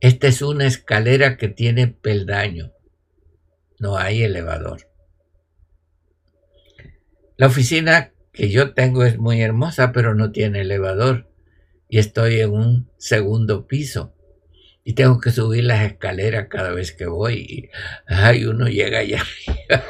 Esta 0.00 0.28
es 0.28 0.42
una 0.42 0.66
escalera 0.66 1.36
que 1.36 1.48
tiene 1.48 1.88
peldaño 1.88 2.72
no 3.82 3.98
hay 3.98 4.22
elevador. 4.22 4.88
La 7.36 7.48
oficina 7.48 8.14
que 8.32 8.48
yo 8.48 8.74
tengo 8.74 9.04
es 9.04 9.18
muy 9.18 9.42
hermosa, 9.42 9.90
pero 9.90 10.14
no 10.14 10.30
tiene 10.30 10.60
elevador. 10.60 11.28
Y 11.88 11.98
estoy 11.98 12.40
en 12.40 12.52
un 12.52 12.90
segundo 12.96 13.66
piso. 13.66 14.14
Y 14.84 14.94
tengo 14.94 15.18
que 15.18 15.32
subir 15.32 15.64
las 15.64 15.84
escaleras 15.84 16.46
cada 16.48 16.70
vez 16.70 16.92
que 16.92 17.06
voy. 17.06 17.34
Y 17.34 17.70
ay, 18.06 18.46
uno 18.46 18.68
llega 18.68 19.00
allá 19.00 19.24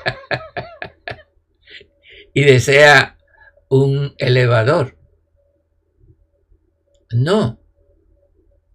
y 2.34 2.44
desea 2.44 3.18
un 3.68 4.14
elevador. 4.16 4.96
No. 7.10 7.60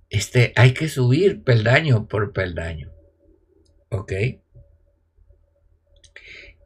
Este, 0.10 0.54
hay 0.56 0.76
que 0.76 0.90
subir 0.90 1.44
peldaño 1.44 2.08
por 2.08 2.34
peldaño. 2.34 2.92
¿Ok? 3.90 4.14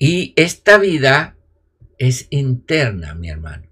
Y 0.04 0.34
esta 0.36 0.80
vida 0.80 1.38
es 2.00 2.26
interna, 2.32 3.14
mi 3.14 3.30
hermano. 3.30 3.70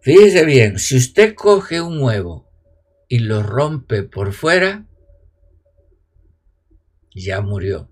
Fíjese 0.00 0.44
bien, 0.44 0.78
si 0.78 0.96
usted 0.96 1.34
coge 1.34 1.80
un 1.80 2.00
huevo 2.00 2.48
y 3.08 3.18
lo 3.18 3.42
rompe 3.42 4.04
por 4.04 4.32
fuera, 4.32 4.86
ya 7.12 7.40
murió. 7.40 7.90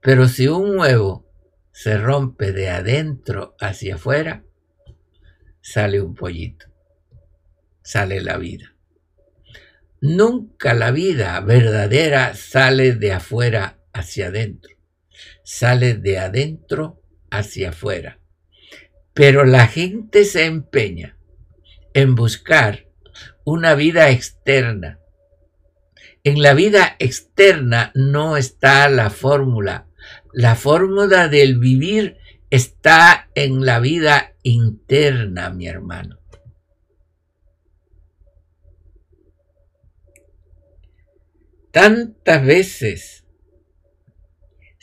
Pero 0.00 0.26
si 0.26 0.48
un 0.48 0.78
huevo 0.78 1.30
se 1.70 1.98
rompe 1.98 2.52
de 2.52 2.70
adentro 2.70 3.56
hacia 3.60 3.96
afuera, 3.96 4.42
sale 5.60 6.00
un 6.00 6.14
pollito, 6.14 6.64
sale 7.82 8.22
la 8.22 8.38
vida. 8.38 8.74
Nunca 10.00 10.72
la 10.72 10.92
vida 10.92 11.38
verdadera 11.40 12.34
sale 12.34 12.94
de 12.94 13.12
afuera 13.12 13.80
hacia 13.92 14.28
adentro, 14.28 14.76
sale 15.44 15.94
de 15.94 16.18
adentro 16.18 17.02
hacia 17.30 17.70
afuera. 17.70 18.18
Pero 19.14 19.44
la 19.44 19.66
gente 19.66 20.24
se 20.24 20.46
empeña 20.46 21.18
en 21.94 22.14
buscar 22.14 22.86
una 23.44 23.74
vida 23.74 24.10
externa 24.10 24.98
En 26.24 26.40
la 26.40 26.54
vida 26.54 26.94
externa 27.00 27.90
no 27.94 28.36
está 28.36 28.88
la 28.88 29.10
fórmula. 29.10 29.88
La 30.32 30.54
fórmula 30.54 31.28
del 31.28 31.58
vivir 31.58 32.16
está 32.48 33.28
en 33.34 33.66
la 33.66 33.80
vida 33.80 34.34
interna, 34.44 35.50
mi 35.50 35.66
hermano. 35.66 36.20
Tantas 41.72 42.46
veces 42.46 43.21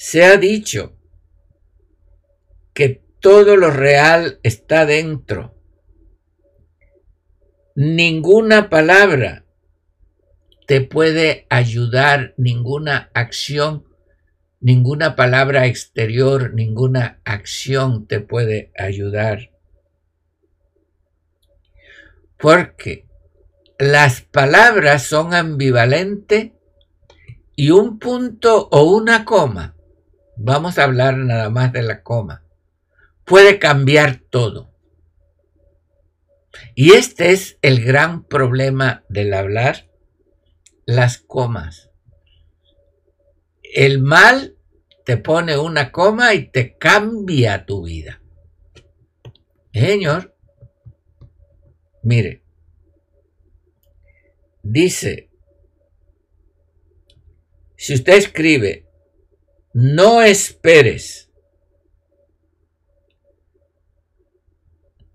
se 0.01 0.23
ha 0.23 0.38
dicho 0.38 0.95
que 2.73 3.03
todo 3.19 3.57
lo 3.57 3.69
real 3.69 4.39
está 4.43 4.85
dentro. 4.85 5.53
Ninguna 7.76 8.69
palabra 8.69 9.43
te 10.67 10.80
puede 10.80 11.47
ayudar, 11.49 12.34
ninguna 12.38 13.11
acción, 13.13 13.89
ninguna 14.61 15.17
palabra 15.17 15.65
exterior, 15.65 16.53
ninguna 16.53 17.19
acción 17.26 18.07
te 18.07 18.21
puede 18.21 18.71
ayudar. 18.77 19.51
Porque 22.38 23.05
las 23.77 24.21
palabras 24.21 25.03
son 25.03 25.34
ambivalentes 25.34 26.53
y 27.57 27.71
un 27.71 27.99
punto 27.99 28.69
o 28.71 28.84
una 28.95 29.26
coma, 29.26 29.76
vamos 30.41 30.78
a 30.78 30.86
hablar 30.86 31.18
nada 31.18 31.49
más 31.49 31.74
de 31.74 31.84
la 31.84 32.02
coma, 32.02 32.44
puede 33.26 33.60
cambiar 33.60 34.22
todo. 34.30 34.74
Y 36.76 36.94
este 36.94 37.32
es 37.32 37.57
el 37.61 37.84
gran 37.84 38.24
problema 38.24 39.03
del 39.10 39.34
hablar, 39.34 39.90
las 40.86 41.18
comas. 41.18 41.91
El 43.61 44.02
mal 44.02 44.56
te 45.06 45.18
pone 45.18 45.57
una 45.57 45.91
coma 45.91 46.34
y 46.34 46.48
te 46.48 46.78
cambia 46.78 47.66
tu 47.66 47.84
vida. 47.84 48.22
Señor, 49.74 50.36
mire, 52.02 52.44
dice 54.64 55.30
si 57.80 57.94
usted 57.94 58.18
escribe, 58.18 58.89
no 59.74 60.22
esperes, 60.22 61.30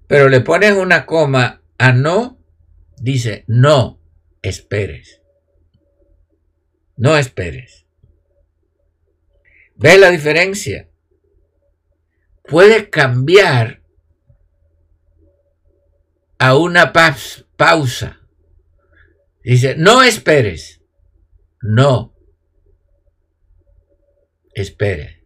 pero 0.06 0.28
le 0.28 0.40
pones 0.40 0.72
una 0.72 1.06
coma 1.06 1.62
a 1.78 1.92
no, 1.92 2.38
dice, 2.96 3.44
no 3.48 4.00
esperes. 4.42 5.20
No 6.96 7.16
esperes. 7.16 7.86
¿Ve 9.74 9.98
la 9.98 10.10
diferencia? 10.10 10.88
Puede 12.44 12.88
cambiar 12.90 13.82
a 16.38 16.56
una 16.56 16.92
pausa. 16.92 18.20
Dice, 19.42 19.74
no 19.76 20.02
esperes. 20.02 20.80
No 21.60 22.13
espere. 24.54 25.24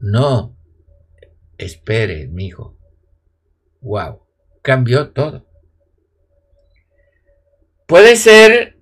No, 0.00 0.56
espere, 1.56 2.26
mi 2.28 2.46
hijo. 2.46 2.76
Wow, 3.80 4.26
cambió 4.62 5.12
todo. 5.12 5.46
Puede 7.86 8.16
ser 8.16 8.78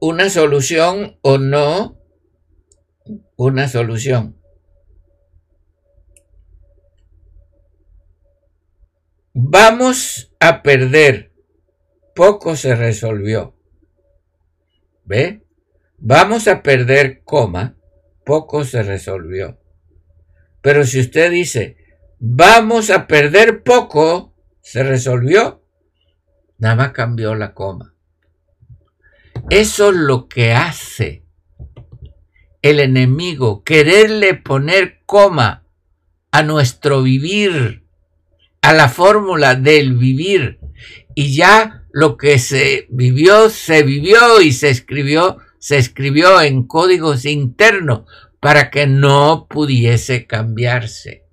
una 0.00 0.30
solución 0.30 1.18
o 1.22 1.38
no 1.38 1.98
una 3.36 3.68
solución. 3.68 4.38
Vamos 9.34 10.32
a 10.38 10.62
perder. 10.62 11.32
Poco 12.14 12.56
se 12.56 12.74
resolvió. 12.74 13.56
¿Ve? 15.04 15.41
Vamos 16.04 16.48
a 16.48 16.64
perder 16.64 17.22
coma, 17.22 17.76
poco 18.24 18.64
se 18.64 18.82
resolvió. 18.82 19.60
Pero 20.60 20.84
si 20.84 20.98
usted 20.98 21.30
dice, 21.30 21.76
vamos 22.18 22.90
a 22.90 23.06
perder 23.06 23.62
poco, 23.62 24.34
se 24.60 24.82
resolvió, 24.82 25.64
nada 26.58 26.74
más 26.74 26.90
cambió 26.90 27.36
la 27.36 27.54
coma. 27.54 27.94
Eso 29.48 29.90
es 29.90 29.96
lo 29.96 30.26
que 30.26 30.52
hace 30.52 31.24
el 32.62 32.80
enemigo, 32.80 33.62
quererle 33.62 34.34
poner 34.34 35.02
coma 35.06 35.68
a 36.32 36.42
nuestro 36.42 37.04
vivir, 37.04 37.84
a 38.60 38.72
la 38.72 38.88
fórmula 38.88 39.54
del 39.54 39.96
vivir. 39.96 40.58
Y 41.14 41.36
ya 41.36 41.84
lo 41.92 42.16
que 42.16 42.40
se 42.40 42.88
vivió, 42.90 43.50
se 43.50 43.84
vivió 43.84 44.40
y 44.40 44.50
se 44.50 44.68
escribió 44.68 45.38
se 45.62 45.78
escribió 45.78 46.42
en 46.42 46.66
códigos 46.66 47.24
internos 47.24 48.10
para 48.40 48.68
que 48.68 48.88
no 48.88 49.46
pudiese 49.48 50.26
cambiarse. 50.26 51.24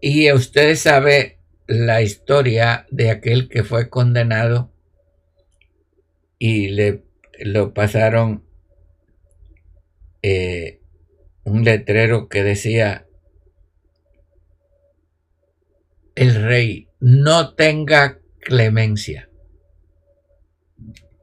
Y 0.00 0.30
usted 0.30 0.76
sabe 0.76 1.40
la 1.66 2.00
historia 2.00 2.86
de 2.92 3.10
aquel 3.10 3.48
que 3.48 3.64
fue 3.64 3.90
condenado 3.90 4.72
y 6.38 6.68
le 6.68 7.02
lo 7.40 7.74
pasaron 7.74 8.44
eh, 10.22 10.80
un 11.42 11.64
letrero 11.64 12.28
que 12.28 12.44
decía 12.44 13.08
el 16.14 16.40
rey 16.40 16.87
no 17.00 17.54
tenga 17.54 18.20
clemencia. 18.40 19.28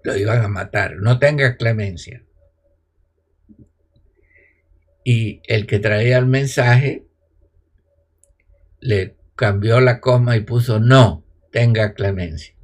Lo 0.03 0.15
iban 0.15 0.41
a 0.41 0.47
matar, 0.47 0.97
no 0.97 1.19
tenga 1.19 1.57
clemencia. 1.57 2.23
Y 5.03 5.41
el 5.47 5.68
que 5.68 5.80
traía 5.80 6.18
el 6.18 6.26
mensaje 6.26 7.06
le 8.80 9.18
cambió 9.35 9.80
la 9.80 9.99
coma 9.99 10.35
y 10.35 10.41
puso 10.41 10.80
no 10.80 11.23
tenga 11.52 11.93
clemencia. 11.93 12.56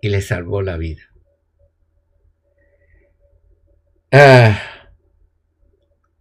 Y 0.00 0.08
le 0.08 0.20
salvó 0.20 0.62
la 0.62 0.76
vida. 0.76 1.02
Ah, 4.10 4.60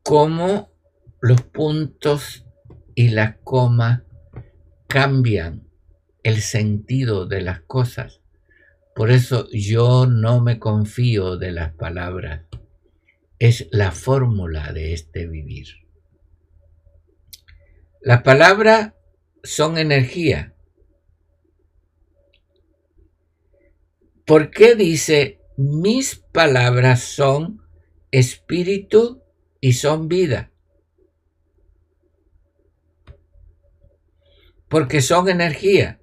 ¿Cómo 0.04 0.72
los 1.20 1.42
puntos 1.42 2.46
y 2.96 3.10
la 3.10 3.38
coma 3.38 4.06
cambian 4.92 5.70
el 6.22 6.42
sentido 6.42 7.26
de 7.26 7.40
las 7.40 7.62
cosas. 7.62 8.20
Por 8.94 9.10
eso 9.10 9.48
yo 9.54 10.06
no 10.06 10.42
me 10.42 10.60
confío 10.60 11.38
de 11.38 11.54
las 11.54 11.74
palabras. 11.74 12.42
Es 13.40 13.70
la 13.72 13.94
fórmula 13.94 14.74
de 14.74 14.92
este 14.92 15.28
vivir. 15.28 15.88
Las 18.02 18.24
palabras 18.24 18.92
son 19.44 19.78
energía. 19.78 20.56
¿Por 24.26 24.52
qué 24.52 24.76
dice 24.76 25.40
mis 25.56 26.16
palabras 26.16 27.02
son 27.02 27.62
espíritu 28.12 29.24
y 29.62 29.72
son 29.72 30.10
vida? 30.10 30.51
Porque 34.72 35.02
son 35.02 35.28
energía. 35.28 36.00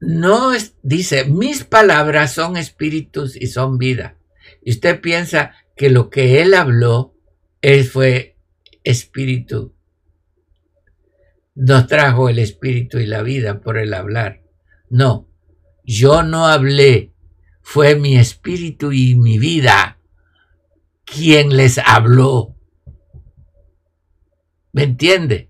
No 0.00 0.52
dice, 0.82 1.26
mis 1.26 1.62
palabras 1.62 2.32
son 2.32 2.56
espíritus 2.56 3.36
y 3.36 3.48
son 3.48 3.76
vida. 3.76 4.16
Y 4.62 4.70
usted 4.70 4.98
piensa 5.02 5.52
que 5.76 5.90
lo 5.90 6.08
que 6.08 6.40
él 6.40 6.54
habló 6.54 7.14
él 7.60 7.84
fue 7.84 8.38
espíritu. 8.82 9.74
Nos 11.54 11.86
trajo 11.86 12.30
el 12.30 12.38
espíritu 12.38 12.98
y 12.98 13.06
la 13.06 13.22
vida 13.22 13.60
por 13.60 13.76
el 13.76 13.92
hablar. 13.92 14.42
No, 14.88 15.28
yo 15.84 16.22
no 16.22 16.46
hablé, 16.46 17.12
fue 17.60 17.94
mi 17.94 18.16
espíritu 18.16 18.90
y 18.90 19.16
mi 19.16 19.38
vida 19.38 19.98
quien 21.04 21.54
les 21.54 21.76
habló. 21.76 22.55
¿Me 24.76 24.82
entiende? 24.82 25.48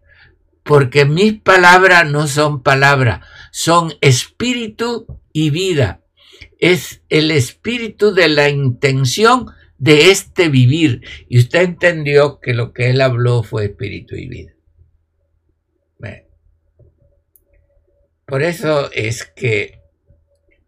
Porque 0.62 1.04
mis 1.04 1.40
palabras 1.40 2.08
no 2.08 2.28
son 2.28 2.62
palabras, 2.62 3.26
son 3.50 3.92
espíritu 4.00 5.20
y 5.32 5.50
vida. 5.50 6.00
Es 6.60 7.02
el 7.08 7.32
espíritu 7.32 8.14
de 8.14 8.28
la 8.28 8.50
intención 8.50 9.48
de 9.78 10.12
este 10.12 10.48
vivir. 10.48 11.02
Y 11.28 11.40
usted 11.40 11.62
entendió 11.62 12.38
que 12.38 12.54
lo 12.54 12.72
que 12.72 12.90
él 12.90 13.00
habló 13.00 13.42
fue 13.42 13.64
espíritu 13.64 14.14
y 14.14 14.28
vida. 14.28 14.52
Por 18.26 18.42
eso 18.42 18.92
es 18.92 19.24
que 19.24 19.80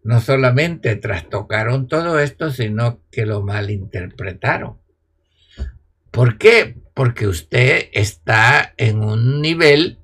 no 0.02 0.20
solamente 0.20 0.96
trastocaron 0.96 1.86
todo 1.86 2.18
esto, 2.18 2.50
sino 2.50 3.04
que 3.12 3.24
lo 3.24 3.40
malinterpretaron. 3.40 4.78
¿Por 6.10 6.38
qué? 6.38 6.76
Porque 6.98 7.28
usted 7.28 7.90
está 7.92 8.74
en 8.76 9.04
un 9.04 9.40
nivel 9.40 10.00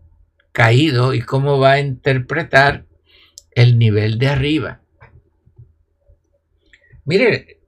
caído 0.52 1.12
y 1.12 1.22
cómo 1.22 1.58
va 1.58 1.72
a 1.72 1.80
interpretar 1.80 2.86
el 3.50 3.80
nivel 3.80 4.16
de 4.16 4.28
arriba. 4.28 4.80
Mire, 7.04 7.58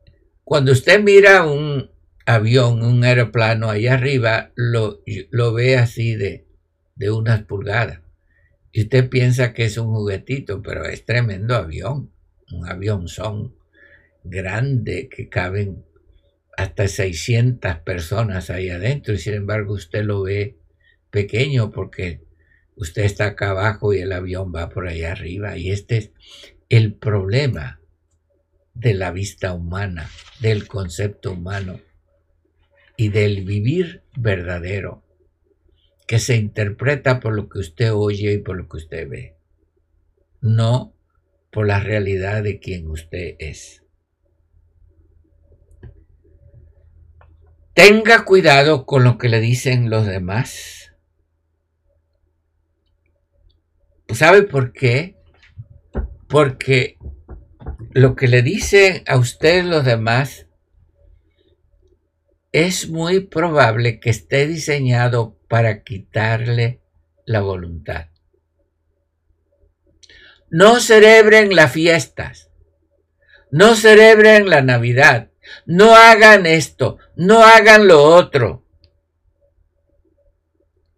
cuando 0.44 0.70
usted 0.70 1.02
mira 1.02 1.44
un 1.44 1.90
avión, 2.24 2.84
un 2.84 3.02
aeroplano 3.02 3.68
allá 3.68 3.94
arriba, 3.94 4.52
lo, 4.54 5.02
lo 5.32 5.52
ve 5.52 5.76
así 5.76 6.14
de, 6.14 6.46
de 6.94 7.10
unas 7.10 7.42
pulgadas. 7.42 8.02
Y 8.70 8.82
usted 8.82 9.08
piensa 9.08 9.52
que 9.52 9.64
es 9.64 9.76
un 9.76 9.88
juguetito, 9.88 10.62
pero 10.62 10.84
es 10.84 11.04
tremendo 11.04 11.56
avión. 11.56 12.12
Un 12.52 12.68
avión 12.68 13.08
son 13.08 13.56
grande 14.22 15.08
que 15.08 15.28
caben 15.28 15.84
hasta 16.56 16.88
600 16.88 17.78
personas 17.80 18.50
ahí 18.50 18.70
adentro 18.70 19.14
y 19.14 19.18
sin 19.18 19.34
embargo 19.34 19.74
usted 19.74 20.04
lo 20.04 20.22
ve 20.22 20.56
pequeño 21.10 21.70
porque 21.70 22.22
usted 22.76 23.02
está 23.04 23.26
acá 23.26 23.50
abajo 23.50 23.92
y 23.92 23.98
el 23.98 24.12
avión 24.12 24.52
va 24.54 24.70
por 24.70 24.88
allá 24.88 25.12
arriba 25.12 25.56
y 25.58 25.70
este 25.70 25.96
es 25.98 26.10
el 26.68 26.94
problema 26.94 27.80
de 28.74 28.94
la 28.94 29.10
vista 29.10 29.54
humana, 29.54 30.10
del 30.40 30.66
concepto 30.66 31.32
humano 31.32 31.80
y 32.96 33.08
del 33.08 33.44
vivir 33.44 34.02
verdadero, 34.16 35.02
que 36.06 36.18
se 36.18 36.36
interpreta 36.36 37.20
por 37.20 37.34
lo 37.34 37.48
que 37.48 37.58
usted 37.58 37.92
oye 37.92 38.34
y 38.34 38.38
por 38.38 38.56
lo 38.56 38.68
que 38.68 38.76
usted 38.76 39.08
ve, 39.08 39.36
no 40.40 40.94
por 41.50 41.66
la 41.66 41.80
realidad 41.80 42.42
de 42.42 42.58
quien 42.58 42.88
usted 42.90 43.36
es. 43.38 43.85
Tenga 47.76 48.24
cuidado 48.24 48.86
con 48.86 49.04
lo 49.04 49.18
que 49.18 49.28
le 49.28 49.38
dicen 49.38 49.90
los 49.90 50.06
demás. 50.06 50.94
¿Sabe 54.08 54.44
por 54.44 54.72
qué? 54.72 55.18
Porque 56.26 56.96
lo 57.92 58.16
que 58.16 58.28
le 58.28 58.40
dicen 58.40 59.04
a 59.06 59.18
usted 59.18 59.62
los 59.62 59.84
demás 59.84 60.46
es 62.50 62.88
muy 62.88 63.20
probable 63.20 64.00
que 64.00 64.08
esté 64.08 64.46
diseñado 64.46 65.38
para 65.46 65.82
quitarle 65.82 66.80
la 67.26 67.42
voluntad. 67.42 68.06
No 70.48 70.80
celebren 70.80 71.54
las 71.54 71.72
fiestas, 71.72 72.48
no 73.50 73.74
celebren 73.74 74.48
la 74.48 74.62
Navidad, 74.62 75.30
no 75.66 75.94
hagan 75.94 76.47
esto, 76.47 76.98
no 77.16 77.43
hagan 77.44 77.86
lo 77.86 78.02
otro. 78.02 78.64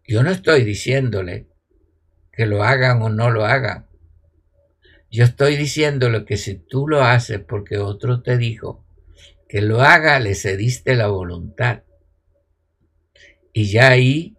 Yo 0.07 0.23
no 0.23 0.31
estoy 0.31 0.65
diciéndole 0.65 1.49
que 2.33 2.47
lo 2.47 2.62
hagan 2.62 3.03
o 3.03 3.09
no 3.09 3.31
lo 3.31 3.45
hagan. 3.45 3.87
Yo 5.11 5.25
estoy 5.25 5.57
diciéndole 5.57 6.25
que 6.25 6.37
si 6.37 6.55
tú 6.55 6.87
lo 6.87 7.03
haces 7.03 7.41
porque 7.41 7.79
otro 7.79 8.23
te 8.23 8.37
dijo 8.37 8.85
que 9.49 9.62
lo 9.62 9.81
haga, 9.81 10.20
le 10.20 10.35
cediste 10.35 10.95
la 10.95 11.09
voluntad. 11.09 11.83
Y 13.53 13.70
ya 13.70 13.89
ahí 13.89 14.37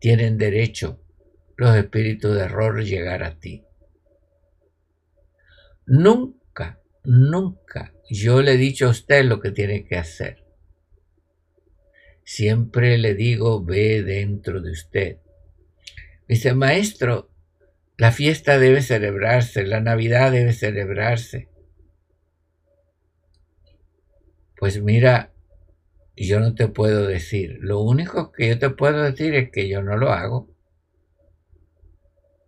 tienen 0.00 0.36
derecho 0.36 1.00
los 1.56 1.76
espíritus 1.76 2.34
de 2.34 2.42
error 2.42 2.82
llegar 2.82 3.22
a 3.22 3.38
ti. 3.38 3.64
Nunca, 5.86 6.80
nunca 7.04 7.92
yo 8.12 8.42
le 8.42 8.52
he 8.52 8.56
dicho 8.56 8.86
a 8.86 8.90
usted 8.90 9.24
lo 9.24 9.40
que 9.40 9.50
tiene 9.50 9.84
que 9.84 9.96
hacer. 9.96 10.44
Siempre 12.24 12.98
le 12.98 13.14
digo, 13.14 13.64
ve 13.64 14.02
dentro 14.02 14.60
de 14.60 14.70
usted. 14.70 15.18
Dice, 16.28 16.54
maestro, 16.54 17.30
la 17.96 18.12
fiesta 18.12 18.58
debe 18.58 18.82
celebrarse, 18.82 19.66
la 19.66 19.80
Navidad 19.80 20.30
debe 20.30 20.52
celebrarse. 20.52 21.48
Pues 24.56 24.80
mira, 24.82 25.32
yo 26.14 26.38
no 26.38 26.54
te 26.54 26.68
puedo 26.68 27.06
decir. 27.06 27.58
Lo 27.60 27.80
único 27.80 28.30
que 28.30 28.48
yo 28.48 28.58
te 28.58 28.70
puedo 28.70 29.02
decir 29.02 29.34
es 29.34 29.50
que 29.50 29.68
yo 29.68 29.82
no 29.82 29.96
lo 29.96 30.12
hago. 30.12 30.54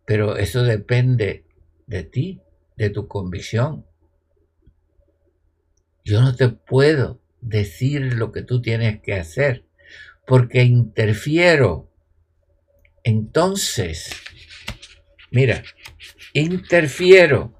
Pero 0.06 0.36
eso 0.36 0.62
depende 0.62 1.46
de 1.86 2.04
ti, 2.04 2.42
de 2.76 2.90
tu 2.90 3.08
convicción. 3.08 3.86
Yo 6.04 6.20
no 6.20 6.34
te 6.34 6.48
puedo 6.48 7.20
decir 7.40 8.14
lo 8.14 8.30
que 8.30 8.42
tú 8.42 8.60
tienes 8.60 9.00
que 9.00 9.14
hacer 9.14 9.64
porque 10.26 10.62
interfiero. 10.62 11.90
Entonces, 13.02 14.10
Mira, 15.34 15.64
interfiero. 16.32 17.52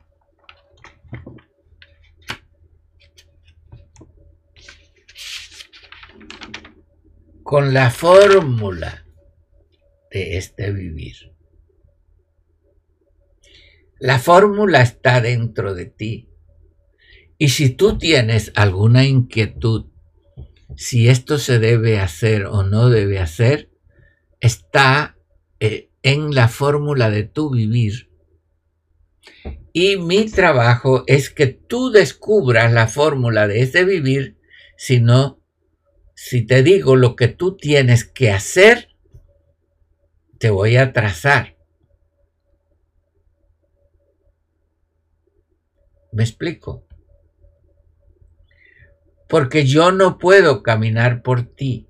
con 7.43 7.75
la 7.75 7.91
fórmula 7.91 9.05
de 10.11 10.39
este 10.39 10.71
vivir. 10.73 11.35
La 13.99 14.19
fórmula 14.21 14.83
está 14.83 15.21
dentro 15.21 15.75
de 15.75 15.87
ti. 15.87 16.29
Y 17.39 17.49
si 17.49 17.71
tú 17.71 17.99
tienes 17.99 18.53
alguna 18.55 19.05
inquietud, 19.05 19.87
si 20.77 21.09
esto 21.09 21.39
se 21.39 21.59
debe 21.59 21.99
hacer 21.99 22.47
o 22.47 22.63
no 22.63 22.89
debe 22.89 23.19
hacer, 23.19 23.71
está 24.41 25.17
eh, 25.61 25.91
en 26.03 26.35
la 26.35 26.49
fórmula 26.49 27.11
de 27.11 27.25
tu 27.25 27.51
vivir. 27.51 28.11
Y 29.73 29.97
mi 29.97 30.31
trabajo 30.31 31.03
es 31.07 31.31
que 31.31 31.47
tú 31.47 31.91
descubras 31.91 32.73
la 32.73 32.87
fórmula 32.87 33.49
de 33.49 33.63
ese 33.63 33.85
vivir, 33.85 34.37
si 34.77 35.01
no, 35.01 35.41
si 36.15 36.43
te 36.43 36.63
digo 36.63 36.95
lo 36.95 37.17
que 37.17 37.29
tú 37.29 37.57
tienes 37.57 38.05
que 38.05 38.31
hacer, 38.31 38.91
te 40.39 40.51
voy 40.51 40.77
a 40.77 40.93
trazar. 40.93 41.57
¿Me 46.13 46.23
explico? 46.23 46.84
Porque 49.35 49.67
yo 49.67 49.91
no 49.91 50.17
puedo 50.17 50.63
caminar 50.63 51.21
por 51.21 51.43
ti, 51.43 51.89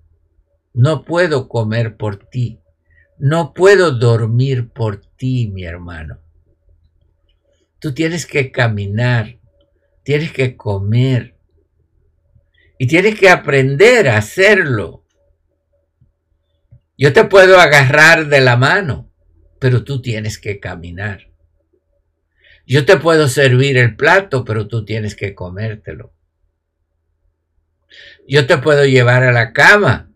no 0.72 1.04
puedo 1.04 1.46
comer 1.46 1.98
por 1.98 2.16
ti, 2.16 2.62
no 3.18 3.52
puedo 3.52 3.90
dormir 3.90 4.70
por 4.70 5.02
ti, 5.18 5.50
mi 5.52 5.64
hermano. 5.64 6.20
Tú 7.80 7.92
tienes 7.92 8.24
que 8.24 8.50
caminar, 8.50 9.40
tienes 10.04 10.32
que 10.32 10.56
comer 10.56 11.36
y 12.78 12.86
tienes 12.86 13.20
que 13.20 13.28
aprender 13.28 14.08
a 14.08 14.16
hacerlo. 14.16 15.04
Yo 16.96 17.12
te 17.12 17.24
puedo 17.24 17.60
agarrar 17.60 18.28
de 18.28 18.40
la 18.40 18.56
mano, 18.56 19.12
pero 19.58 19.84
tú 19.84 20.00
tienes 20.00 20.38
que 20.38 20.60
caminar. 20.60 21.28
Yo 22.66 22.86
te 22.86 22.96
puedo 22.96 23.28
servir 23.28 23.76
el 23.76 23.96
plato, 23.96 24.46
pero 24.46 24.66
tú 24.66 24.86
tienes 24.86 25.14
que 25.14 25.34
comértelo. 25.34 26.14
Yo 28.26 28.46
te 28.46 28.58
puedo 28.58 28.84
llevar 28.84 29.22
a 29.22 29.32
la 29.32 29.52
cama 29.52 30.10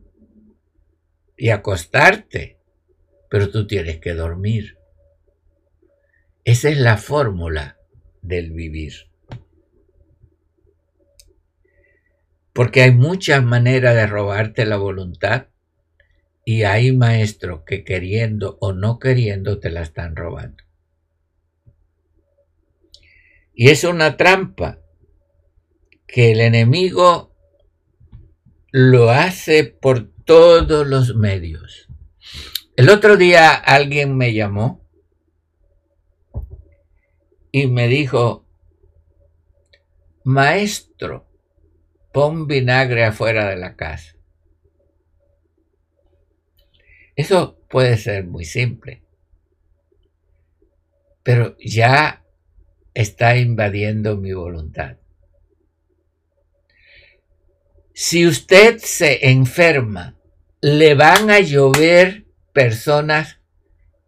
y 1.36 1.50
acostarte, 1.50 2.58
pero 3.30 3.50
tú 3.50 3.66
tienes 3.66 3.98
que 3.98 4.14
dormir. 4.14 4.78
Esa 6.44 6.70
es 6.70 6.78
la 6.78 6.96
fórmula 6.96 7.78
del 8.22 8.52
vivir. 8.52 8.94
Porque 12.52 12.82
hay 12.82 12.92
muchas 12.92 13.44
maneras 13.44 13.94
de 13.94 14.06
robarte 14.06 14.66
la 14.66 14.78
voluntad 14.78 15.46
y 16.44 16.62
hay 16.62 16.92
maestros 16.92 17.62
que 17.66 17.84
queriendo 17.84 18.56
o 18.60 18.72
no 18.72 18.98
queriendo 18.98 19.60
te 19.60 19.70
la 19.70 19.82
están 19.82 20.16
robando. 20.16 20.64
Y 23.52 23.70
es 23.70 23.84
una 23.84 24.16
trampa 24.16 24.78
que 26.06 26.32
el 26.32 26.40
enemigo 26.40 27.27
lo 28.70 29.10
hace 29.10 29.64
por 29.64 30.10
todos 30.24 30.86
los 30.86 31.14
medios. 31.14 31.88
El 32.76 32.90
otro 32.90 33.16
día 33.16 33.54
alguien 33.54 34.16
me 34.16 34.34
llamó 34.34 34.86
y 37.50 37.66
me 37.66 37.88
dijo, 37.88 38.46
maestro, 40.22 41.26
pon 42.12 42.46
vinagre 42.46 43.04
afuera 43.04 43.48
de 43.48 43.56
la 43.56 43.74
casa. 43.74 44.14
Eso 47.16 47.58
puede 47.68 47.96
ser 47.96 48.26
muy 48.26 48.44
simple, 48.44 49.02
pero 51.22 51.56
ya 51.58 52.24
está 52.94 53.36
invadiendo 53.36 54.16
mi 54.16 54.32
voluntad. 54.32 54.98
Si 58.00 58.28
usted 58.28 58.78
se 58.78 59.28
enferma, 59.28 60.16
le 60.60 60.94
van 60.94 61.30
a 61.30 61.40
llover 61.40 62.26
personas 62.52 63.40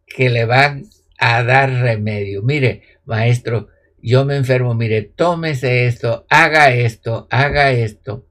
que 0.07 0.31
le 0.31 0.45
van 0.45 0.85
a 1.19 1.43
dar 1.43 1.71
remedio. 1.71 2.41
Mire, 2.41 2.83
maestro, 3.05 3.67
yo 4.01 4.25
me 4.25 4.37
enfermo, 4.37 4.75
mire, 4.75 5.03
tómese 5.03 5.89
esto, 5.89 6.25
haga 6.31 6.73
esto, 6.73 7.27
haga 7.33 7.73
esto. 7.73 8.29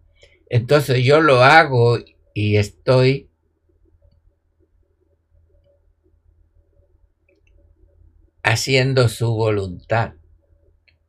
Entonces 0.50 1.04
yo 1.04 1.20
lo 1.20 1.44
hago 1.44 1.98
y 2.34 2.56
estoy 2.56 3.30
haciendo 8.44 9.10
su 9.10 9.34
voluntad. 9.34 10.14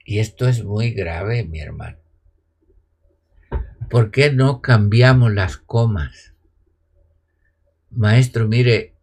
Y 0.05 0.19
esto 0.19 0.49
es 0.49 0.65
muy 0.65 0.91
grave, 0.91 1.45
mi 1.45 1.61
hermano. 1.61 2.00
¿Por 3.91 4.13
qué 4.13 4.33
no 4.33 4.63
cambiamos 4.63 5.35
las 5.35 5.57
comas? 5.57 6.33
Maestro, 7.91 8.47
mire, 8.47 8.95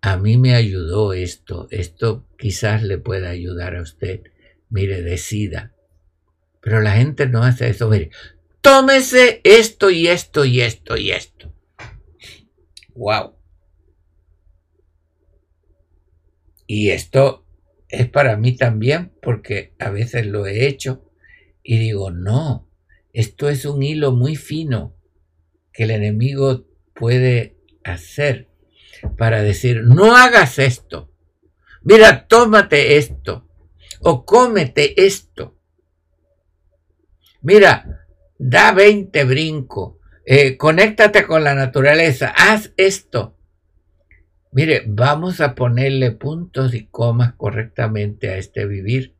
a 0.00 0.16
mí 0.16 0.38
me 0.38 0.54
ayudó 0.54 1.12
esto, 1.12 1.68
esto 1.70 2.26
quizás 2.38 2.82
le 2.82 2.96
pueda 2.96 3.28
ayudar 3.28 3.76
a 3.76 3.82
usted. 3.82 4.22
Mire, 4.70 5.02
decida. 5.02 5.74
Pero 6.62 6.80
la 6.80 6.92
gente 6.92 7.26
no 7.26 7.44
hace 7.44 7.68
eso. 7.68 7.90
Mire, 7.90 8.10
tómese 8.62 9.42
esto 9.44 9.90
y 9.90 10.08
esto 10.08 10.46
y 10.46 10.62
esto 10.62 10.96
y 10.96 11.10
esto. 11.10 11.52
Wow. 12.94 13.36
Y 16.66 16.88
esto 16.88 17.44
es 17.90 18.08
para 18.08 18.38
mí 18.38 18.56
también 18.56 19.12
porque 19.20 19.74
a 19.78 19.90
veces 19.90 20.24
lo 20.24 20.46
he 20.46 20.66
hecho 20.66 21.04
y 21.62 21.78
digo, 21.78 22.10
no, 22.10 22.71
esto 23.12 23.48
es 23.48 23.64
un 23.64 23.82
hilo 23.82 24.12
muy 24.12 24.36
fino 24.36 24.96
que 25.72 25.84
el 25.84 25.90
enemigo 25.90 26.66
puede 26.94 27.56
hacer 27.84 28.50
para 29.16 29.42
decir, 29.42 29.82
no 29.84 30.16
hagas 30.16 30.58
esto. 30.58 31.10
Mira, 31.82 32.26
tómate 32.26 32.96
esto 32.96 33.48
o 34.00 34.24
cómete 34.24 35.04
esto. 35.04 35.58
Mira, 37.40 38.06
da 38.38 38.72
20 38.72 39.24
brinco, 39.24 39.98
eh, 40.24 40.56
conéctate 40.56 41.26
con 41.26 41.42
la 41.42 41.54
naturaleza, 41.54 42.32
haz 42.36 42.72
esto. 42.76 43.36
Mire, 44.52 44.84
vamos 44.86 45.40
a 45.40 45.54
ponerle 45.54 46.12
puntos 46.12 46.74
y 46.74 46.86
comas 46.86 47.34
correctamente 47.34 48.28
a 48.28 48.36
este 48.36 48.66
vivir 48.66 49.16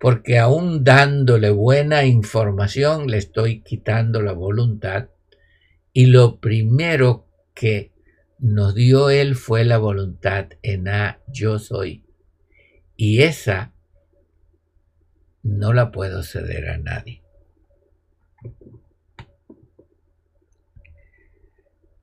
porque 0.00 0.38
aún 0.38 0.84
dándole 0.84 1.50
buena 1.50 2.04
información 2.04 3.08
le 3.08 3.18
estoy 3.18 3.62
quitando 3.62 4.22
la 4.22 4.32
voluntad 4.32 5.08
y 5.92 6.06
lo 6.06 6.38
primero 6.38 7.26
que 7.54 7.92
nos 8.38 8.74
dio 8.74 9.10
él 9.10 9.34
fue 9.34 9.64
la 9.64 9.78
voluntad 9.78 10.50
en 10.62 10.88
A, 10.88 11.20
yo 11.26 11.58
soy. 11.58 12.04
Y 12.96 13.22
esa 13.22 13.72
no 15.42 15.72
la 15.72 15.90
puedo 15.90 16.22
ceder 16.22 16.68
a 16.68 16.78
nadie. 16.78 17.22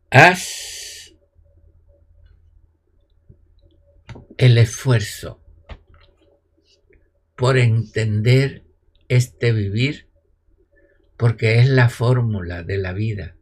Haz 0.09 1.13
el 4.37 4.57
esfuerzo 4.57 5.44
por 7.35 7.57
entender 7.57 8.63
este 9.07 9.51
vivir, 9.51 10.07
porque 11.17 11.59
es 11.59 11.69
la 11.69 11.89
fórmula 11.89 12.63
de 12.63 12.77
la 12.77 12.93
vida, 12.93 13.35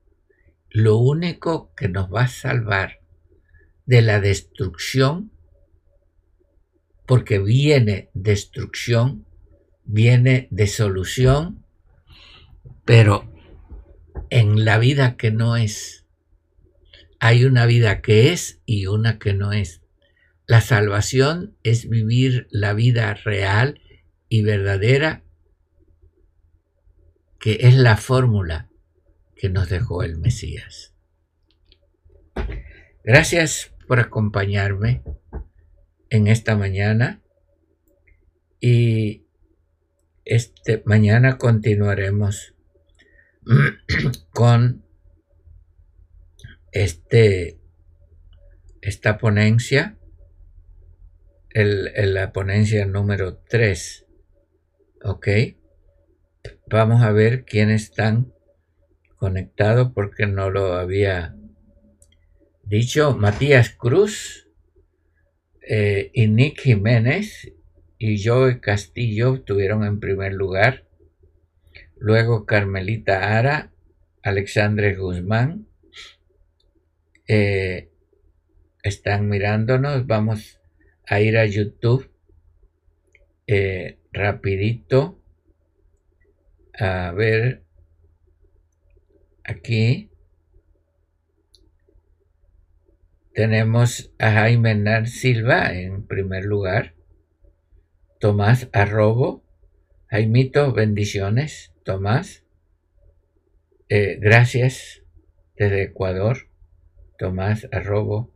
lo 0.69 0.97
único 0.97 1.73
que 1.75 1.87
nos 1.87 2.11
va 2.11 2.23
a 2.23 2.27
salvar 2.27 3.01
de 3.85 4.01
la 4.01 4.19
destrucción, 4.19 5.31
porque 7.05 7.37
viene 7.37 8.09
destrucción, 8.13 9.25
viene 9.85 10.47
desolución, 10.51 11.65
pero 12.85 13.31
en 14.29 14.65
la 14.65 14.79
vida 14.79 15.15
que 15.15 15.31
no 15.31 15.57
es. 15.57 16.05
Hay 17.19 17.45
una 17.45 17.65
vida 17.65 18.01
que 18.01 18.33
es 18.33 18.61
y 18.65 18.87
una 18.87 19.19
que 19.19 19.33
no 19.33 19.51
es. 19.51 19.81
La 20.47 20.59
salvación 20.59 21.55
es 21.63 21.87
vivir 21.87 22.47
la 22.49 22.73
vida 22.73 23.13
real 23.13 23.79
y 24.33 24.41
verdadera 24.41 25.23
que 27.39 27.67
es 27.67 27.75
la 27.75 27.97
fórmula 27.97 28.67
que 29.35 29.47
nos 29.47 29.69
dejó 29.69 30.01
el 30.01 30.17
Mesías. 30.17 30.95
Gracias 33.03 33.75
por 33.87 33.99
acompañarme 33.99 35.03
en 36.09 36.25
esta 36.25 36.57
mañana 36.57 37.21
y 38.59 39.27
este 40.25 40.81
mañana 40.83 41.37
continuaremos 41.37 42.55
con 44.31 44.83
este 46.71 47.59
esta 48.81 49.19
ponencia 49.19 49.99
el, 51.51 52.15
la 52.15 52.33
ponencia 52.33 52.87
número 52.87 53.37
3 53.37 54.02
Ok. 55.05 55.27
Vamos 56.67 57.03
a 57.03 57.11
ver 57.11 57.43
quiénes 57.43 57.83
están 57.83 58.33
conectados 59.17 59.91
porque 59.93 60.27
no 60.27 60.49
lo 60.49 60.75
había 60.75 61.35
dicho. 62.63 63.13
Matías 63.17 63.69
Cruz 63.71 64.47
eh, 65.61 66.09
y 66.13 66.27
Nick 66.27 66.61
Jiménez 66.61 67.51
y 67.97 68.23
Joe 68.23 68.61
Castillo 68.61 69.35
estuvieron 69.35 69.83
en 69.83 69.99
primer 69.99 70.31
lugar. 70.31 70.85
Luego 71.97 72.45
Carmelita 72.45 73.37
Ara, 73.37 73.73
Alexandre 74.21 74.95
Guzmán. 74.95 75.67
Eh, 77.27 77.89
están 78.83 79.27
mirándonos. 79.27 80.07
Vamos 80.07 80.61
a 81.05 81.19
ir 81.19 81.37
a 81.37 81.45
YouTube. 81.45 82.09
Eh, 83.47 83.99
rapidito. 84.13 85.19
A 86.79 87.11
ver 87.11 87.63
aquí 89.43 90.09
tenemos 93.33 94.11
a 94.19 94.31
Jaime 94.31 94.71
Hernán 94.71 95.07
Silva 95.07 95.73
en 95.73 96.05
primer 96.07 96.45
lugar. 96.45 96.93
Tomás 98.19 98.69
Arrobo. 98.71 99.43
Jaimito 100.07 100.71
bendiciones 100.71 101.73
Tomás. 101.83 102.43
Eh, 103.89 104.17
gracias 104.21 105.01
desde 105.57 105.83
Ecuador 105.83 106.49
Tomás 107.17 107.67
Arrobo. 107.71 108.31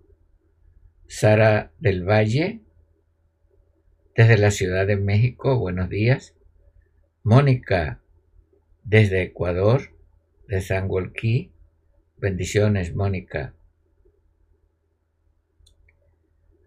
Sara 1.08 1.72
del 1.80 2.04
Valle 2.04 2.66
desde 4.18 4.39
la 4.39 4.49
Ciudad 4.49 4.88
de 4.88 4.98
México, 4.98 5.60
buenos 5.60 5.89
días. 5.89 6.34
Mónica, 7.22 8.02
desde 8.84 9.22
Ecuador, 9.22 9.95
de 10.48 10.60
San 10.61 10.88
Golquí, 10.88 11.53
bendiciones, 12.18 12.95
Mónica. 12.95 13.53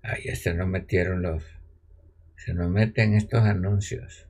Ay, 0.00 0.22
ya 0.26 0.36
se 0.36 0.54
nos 0.54 0.68
metieron 0.68 1.22
los, 1.22 1.42
se 2.36 2.54
nos 2.54 2.70
meten 2.70 3.14
estos 3.14 3.42
anuncios. 3.42 4.28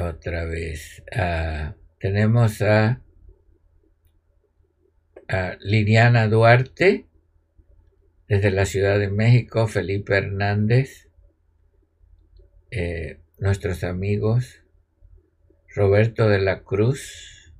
Otra 0.00 0.46
vez. 0.46 1.02
Ah, 1.14 1.74
tenemos 2.00 2.62
a, 2.62 3.02
a 5.28 5.56
Liliana 5.60 6.28
Duarte 6.28 7.07
desde 8.28 8.50
la 8.50 8.66
Ciudad 8.66 8.98
de 8.98 9.08
México, 9.08 9.66
Felipe 9.68 10.16
Hernández, 10.16 11.08
eh, 12.70 13.20
nuestros 13.38 13.84
amigos, 13.84 14.62
Roberto 15.74 16.28
de 16.28 16.38
la 16.38 16.62
Cruz, 16.62 17.54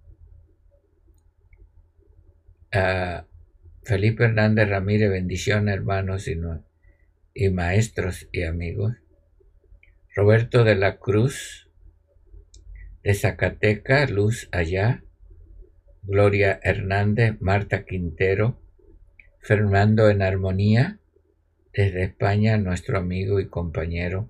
Felipe 3.83 4.25
Hernández 4.25 4.69
Ramírez, 4.69 5.11
bendición 5.11 5.71
hermanos 5.71 6.29
y, 6.29 6.39
y 7.33 7.49
maestros 7.49 8.29
y 8.33 8.43
amigos. 8.43 8.97
Roberto 10.15 10.65
de 10.65 10.75
la 10.75 10.99
Cruz, 10.99 11.71
de 13.03 13.15
Zacatecas, 13.15 14.11
Luz 14.11 14.49
Allá, 14.53 15.03
Gloria 16.03 16.61
Hernández, 16.63 17.41
Marta 17.41 17.87
Quintero, 17.87 18.61
Fernando 19.49 20.11
en 20.11 20.21
Armonía, 20.21 20.99
desde 21.73 22.03
España, 22.03 22.59
nuestro 22.59 22.99
amigo 22.99 23.41
y 23.41 23.49
compañero. 23.49 24.29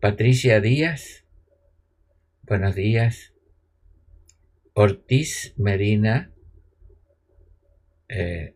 Patricia 0.00 0.60
Díaz, 0.60 1.24
buenos 2.42 2.76
días. 2.76 3.32
Ortiz 4.74 5.54
Medina, 5.56 6.32
eh, 8.08 8.54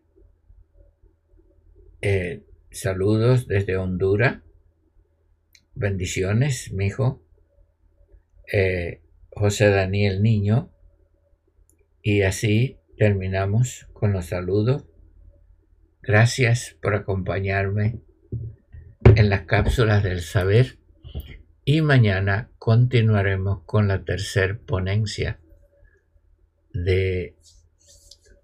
eh, 1.99 2.45
saludos 2.71 3.49
desde 3.49 3.75
Honduras. 3.75 4.39
Bendiciones, 5.75 6.71
mi 6.71 6.85
hijo. 6.85 7.21
Eh, 8.53 9.01
José 9.31 9.67
Daniel 9.67 10.23
Niño. 10.23 10.71
Y 12.01 12.21
así 12.21 12.77
terminamos 12.97 13.89
con 13.91 14.13
los 14.13 14.27
saludos. 14.27 14.85
Gracias 16.07 16.77
por 16.81 16.95
acompañarme 16.95 17.99
en 19.13 19.29
las 19.29 19.41
cápsulas 19.41 20.03
del 20.03 20.21
saber 20.21 20.77
y 21.65 21.81
mañana 21.81 22.49
continuaremos 22.59 23.63
con 23.65 23.89
la 23.89 24.05
tercer 24.05 24.57
ponencia 24.57 25.41
de 26.71 27.35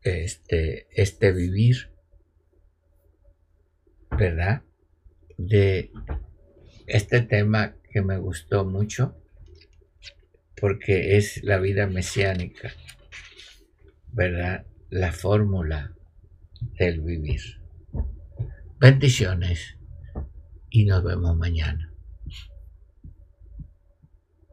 este, 0.02 0.88
este 0.92 1.32
vivir, 1.32 1.90
¿verdad? 4.12 4.64
De 5.38 5.90
este 6.86 7.22
tema 7.22 7.78
que 7.94 8.02
me 8.02 8.18
gustó 8.18 8.66
mucho 8.66 9.16
porque 10.60 11.16
es 11.16 11.42
la 11.46 11.60
vida 11.60 11.88
mesiánica, 11.88 12.74
¿verdad? 14.12 14.66
La 14.90 15.14
fórmula 15.14 15.96
del 16.80 17.02
vivir. 17.02 17.42
Bendiciones 18.80 19.78
y 20.70 20.86
nos 20.86 21.04
vemos 21.04 21.38
mañana. 21.38 21.93